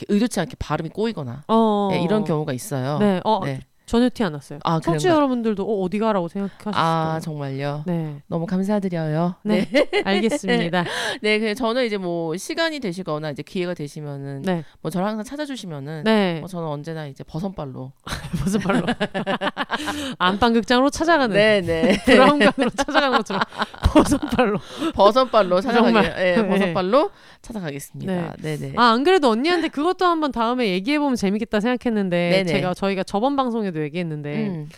[0.07, 1.88] 의도치 않게 발음이 꼬이거나 어.
[1.91, 2.98] 네, 이런 경우가 있어요.
[2.99, 3.20] 네.
[3.24, 3.61] 어, 네.
[3.86, 4.60] 전혀 티 안 났어요.
[4.64, 5.10] 아, 그런가?
[5.10, 7.20] 여러분들도 어, 어디 가라고 생각하셨을 아.
[7.22, 7.84] 정말요?
[7.86, 8.22] 네.
[8.28, 9.36] 너무 감사드려요.
[9.44, 9.68] 네.
[9.70, 9.90] 네.
[10.06, 10.86] 알겠습니다.
[11.22, 14.64] 네, 그 저는 이제 뭐 시간이 되시거나 이제 기회가 되시면은 네.
[14.82, 16.40] 뭐 저를 항상 찾아주시면은 네.
[16.40, 17.92] 뭐 저는 언제나 이제 버선발로
[18.66, 18.86] 말로?
[20.18, 22.02] 안방극장으로 찾아가는 네, 네.
[22.06, 23.42] 브라운관으로 찾아가는 것처럼
[23.84, 24.60] 버선발로.
[24.94, 26.16] 버선발로 찾아가기 정말.
[26.18, 26.48] 예, 네.
[26.48, 27.12] 버선발로
[27.42, 28.36] 찾아가겠습니다.
[28.42, 28.74] 네, 네.
[28.78, 32.46] 아, 안 그래도 언니한테 그것도 한번 다음에 얘기해 보면 재밌겠다 생각했는데, 네네.
[32.46, 34.70] 제가 저희가 저번 방송에 도 얘기했는데, 음.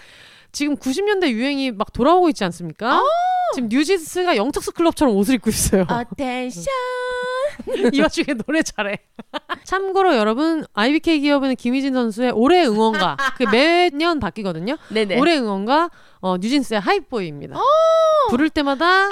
[0.52, 3.04] 지금 90년대 유행이 막 돌아오고 있지 않습니까?
[3.54, 5.86] 지금 뉴진스가 영턱스 클럽처럼 옷을 입고 있어요.
[5.90, 6.64] Attention.
[7.94, 8.98] 이 와중에 노래 잘해.
[9.64, 14.78] 참고로 여러분, IBK 기업은 김희진 선수의 올해 응원가, 그 매년 바뀌거든요.
[14.90, 15.20] 네, 네.
[15.20, 15.90] 올해 응원가,
[16.22, 17.56] 어, 뉴진스의 Hype Boy입니다.
[18.30, 19.10] 부를 때마다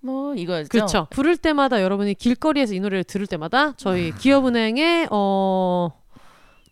[0.00, 0.68] 뭐 이거였죠.
[0.68, 1.06] 그렇죠.
[1.10, 5.90] 부를 때마다 여러분이 길거리에서 이 노래를 들을 때마다 저희 기업은행의 어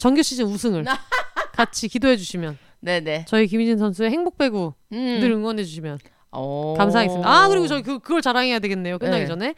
[0.02, 0.84] 정규 시즌 우승을
[1.54, 3.24] 같이 기도해 주시면 네, 네.
[3.28, 5.20] 저희 김희진 선수의 행복 배구 음.
[5.20, 6.00] 늘 응원해 주시면
[6.32, 6.74] 오.
[6.76, 7.30] 감사하겠습니다.
[7.30, 8.98] 아 그리고 저희 그 그걸 자랑해야 되겠네요.
[8.98, 9.26] 끝나기 네.
[9.28, 9.54] 전에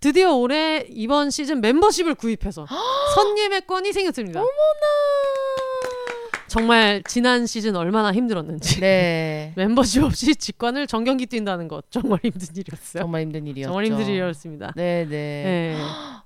[0.00, 2.66] 드디어 올해 이번 시즌 멤버십을 구입해서
[3.14, 4.40] 선예매권이 생겼습니다.
[6.54, 9.52] 정말 지난 시즌 얼마나 힘들었는지 네.
[9.56, 13.02] 멤버십 없이 직관을 정경기 뛴다는 것 정말 힘든 일이었어요.
[13.02, 13.68] 정말 힘든 일이었죠.
[13.68, 14.72] 정말 힘든 일이었습니다.
[14.76, 15.08] 네, 네.
[15.10, 15.76] 네.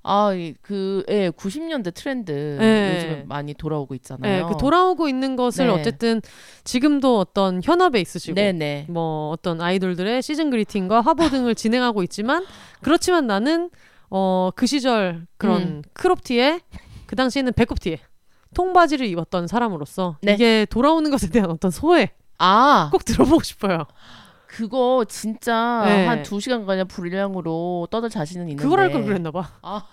[0.03, 2.95] 아, 이 그, 예, 90년대 트렌드 네.
[2.97, 4.47] 요즘에 많이 돌아오고 있잖아요.
[4.47, 5.73] 네, 그 돌아오고 있는 것을 네.
[5.73, 6.21] 어쨌든
[6.65, 8.85] 지금도 어떤 현업에 있으시고 네, 네.
[8.91, 12.45] 뭐 어떤 아이돌들의 시즌 그리팅과 화보 등을 진행하고 있지만
[12.83, 13.71] 그렇지만 나는
[14.11, 15.83] 어 그 시절 그런 음.
[15.95, 16.61] 크롭티에
[17.07, 17.99] 그 당시에는 배꼽티에
[18.55, 20.35] 통바지를 입었던 사람으로서 네.
[20.35, 23.85] 이게 돌아오는 것에 대한 어떤 소회 아, 꼭 들어보고 싶어요.
[24.59, 26.07] 그거 진짜 네.
[26.07, 28.63] 한두 시간 가량 불량으로 떠들 자신은 있는데.
[28.63, 29.53] 그걸 할걸 그랬나 봐.
[29.63, 29.85] 아.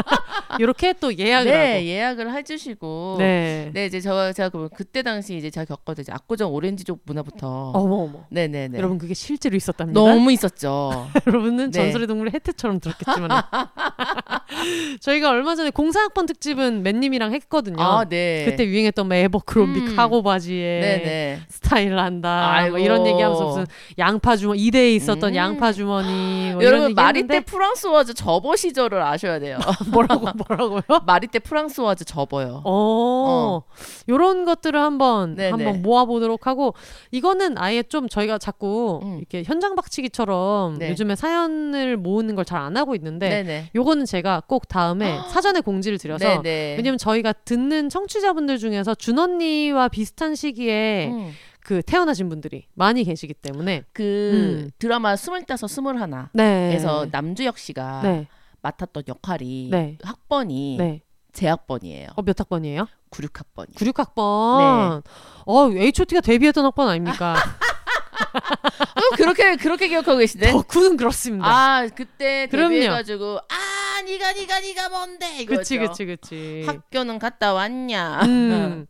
[0.58, 2.94] 이렇게 또 예약을 네, 예약을 해주시고.
[2.94, 3.16] 하고.
[3.18, 3.70] 네.
[3.72, 7.72] 네, 이제 제가 제가 그 그때 당시 이제 제가 겪었던 이제 압구정 오렌지족 문화부터.
[7.74, 8.24] 어머 어머.
[8.30, 8.78] 네, 네, 네.
[8.78, 9.98] 여러분 그게 실제로 있었답니다.
[9.98, 11.08] 너무 있었죠.
[11.26, 11.82] 여러분은 네.
[11.82, 13.30] 전설의 동물의 혜태처럼 들었겠지만
[15.00, 17.82] 저희가 얼마 전에 공사학번 특집은 맨님이랑 했거든요.
[17.82, 18.44] 아, 네.
[18.46, 19.96] 그때 유행했던 뭐 에버크롬비 음.
[19.96, 21.40] 카고 바지에 네, 네.
[21.48, 22.52] 스타일을 한다.
[22.52, 22.76] 아이고.
[22.76, 23.66] 뭐 이런 얘기하면서 무슨
[23.98, 25.34] 양파 주머니 이대에 있었던 음.
[25.36, 29.58] 양파 주머니 뭐 여러분 마리떼 프랑스와즈 접어 시절을 아셔야 돼요.
[29.92, 30.82] 뭐라고 뭐라고요?
[31.06, 32.62] 마리떼 프랑스와즈 접어요.
[32.64, 33.62] 어,
[34.08, 35.50] 요런 것들을 한번 네네.
[35.50, 36.74] 한번 모아 보도록 하고
[37.10, 39.18] 이거는 아예 좀 저희가 자꾸 음.
[39.18, 40.90] 이렇게 현장 박치기처럼 네.
[40.90, 43.70] 요즘에 사연을 모으는 걸 잘 안 하고 있는데 네네.
[43.74, 46.76] 요거는 제가 꼭 다음에 사전에 공지를 드려서 네네.
[46.76, 51.32] 왜냐면 저희가 듣는 청취자분들 중에서 준 언니와 비슷한 시기에 음.
[51.64, 54.70] 그 태어나신 분들이 많이 계시기 때문에 그 음.
[54.78, 56.74] 드라마 스물다섯 스물하나 네.
[56.74, 58.28] 에서 남주혁 씨가 네.
[58.60, 59.98] 맡았던 역할이 네.
[60.02, 61.02] 학번이 네.
[61.32, 62.10] 제 학번이에요.
[62.14, 62.86] 어, 몇 학번이에요?
[63.10, 63.74] 96학번이.
[63.74, 65.02] 96학번.
[65.46, 67.34] 어, H.O.T.가 데뷔했던 학번 아닙니까?
[68.14, 70.50] 어, 그렇게 그렇게 기억하고 계시네.
[70.52, 71.46] 덕후는 그렇습니다.
[71.46, 72.46] 아 그때.
[72.50, 75.58] 데뷔해가지고 아 니가 니가 니가 뭔데 이거죠.
[75.58, 76.64] 그치, 그치, 그치.
[76.66, 78.20] 학교는 갔다 왔냐.
[78.24, 78.86] 음.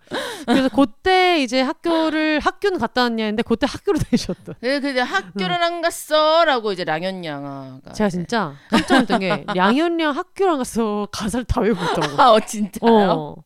[0.46, 4.54] 그래서 그때 이제 학교를 학교는 갔다 왔냐 했는데 그때 학교를 다니셨던.
[4.60, 7.92] 그래 근데 학교를 안 갔어라고 이제 랑현 양아가.
[7.92, 12.22] 제가 진짜 깜짝 놀랐던 게 양현량 학교를 안 가서 가사를 다 외우고 있더라고.
[12.22, 12.90] 아 어, 진짜요?
[12.90, 13.36] 어.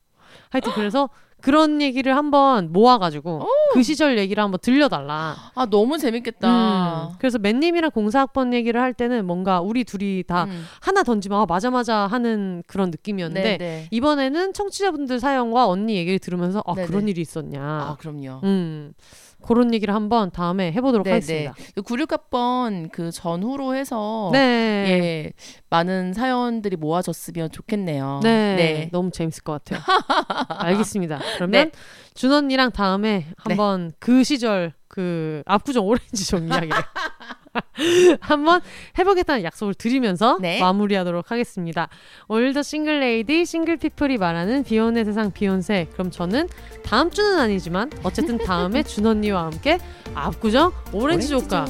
[0.51, 1.09] 하여튼 그래서
[1.41, 5.37] 그런 얘기를 한번 모아가지고 그 시절 얘기를 한번 들려달라.
[5.55, 7.11] 아 너무 재밌겠다.
[7.11, 7.15] 음.
[7.19, 10.65] 그래서 맨님이랑 공사학번 얘기를 할 때는 뭔가 우리 둘이 다 음.
[10.81, 13.89] 하나 던지면 아, 맞아 맞아 하는 그런 느낌이었는데 네네.
[13.91, 16.87] 이번에는 청취자분들 사연과 언니 얘기를 들으면서 아 네네.
[16.89, 17.61] 그런 일이 있었냐.
[17.63, 18.41] 아 그럼요.
[18.43, 18.93] 음
[19.43, 21.55] 그런 얘기를 한번 다음에 해보도록 하겠습니다.
[21.75, 24.39] 그 96학번 그 전후로 해서 네.
[24.89, 25.33] 예
[25.71, 28.21] 많은 사연들이 모아졌으면 좋겠네요.
[28.23, 28.57] 네.
[28.57, 28.89] 네.
[28.93, 29.81] 너무 재밌을 것 같아요.
[30.49, 31.21] 알겠습니다.
[31.37, 31.71] 그러면 네.
[32.15, 36.71] 준 언니랑 다음에 한번 그 시절 그 압구정 오렌지족 이야기를
[38.21, 38.61] 한번
[38.99, 40.61] 해보겠다는 약속을 드리면서 네.
[40.61, 41.89] 마무리하도록 하겠습니다.
[42.29, 46.49] 오늘도 single lady single people이 말하는 비혼의 세상 비혼세 그럼 저는
[46.85, 49.79] 다음 주는 아니지만 어쨌든 다음에 준 언니와 함께
[50.15, 51.67] 압구정 오렌지 조카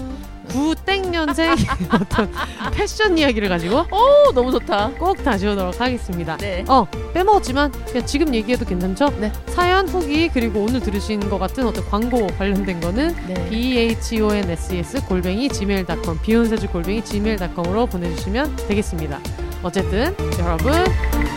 [0.48, 1.56] 구땡년생
[1.92, 2.32] 어떤
[2.72, 4.90] 패션 이야기를 가지고 오 너무 좋다.
[4.98, 6.36] 꼭 다시 오도록 하겠습니다.
[6.38, 6.64] 네.
[6.68, 9.10] 어 빼먹었지만 그냥 지금 얘기해도 괜찮죠?
[9.18, 9.32] 네.
[9.48, 13.48] 사연 후기 그리고 오늘 들으신 것 같은 어떤 광고 관련된 거는 네.
[13.48, 19.20] b h o n s s 골뱅이 gmail.com 비욘세즈 골뱅이 gmail.com으로 보내주시면 되겠습니다.
[19.62, 20.72] 어쨌든 여러분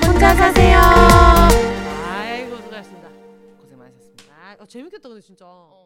[0.06, 0.80] 혼자 사세요.
[0.80, 3.10] 아이고 수고하셨습니다.
[3.60, 4.24] 고생 많으셨습니다.
[4.30, 5.46] 아, 어, 재밌겠다 근데 진짜.
[5.46, 5.81] 어.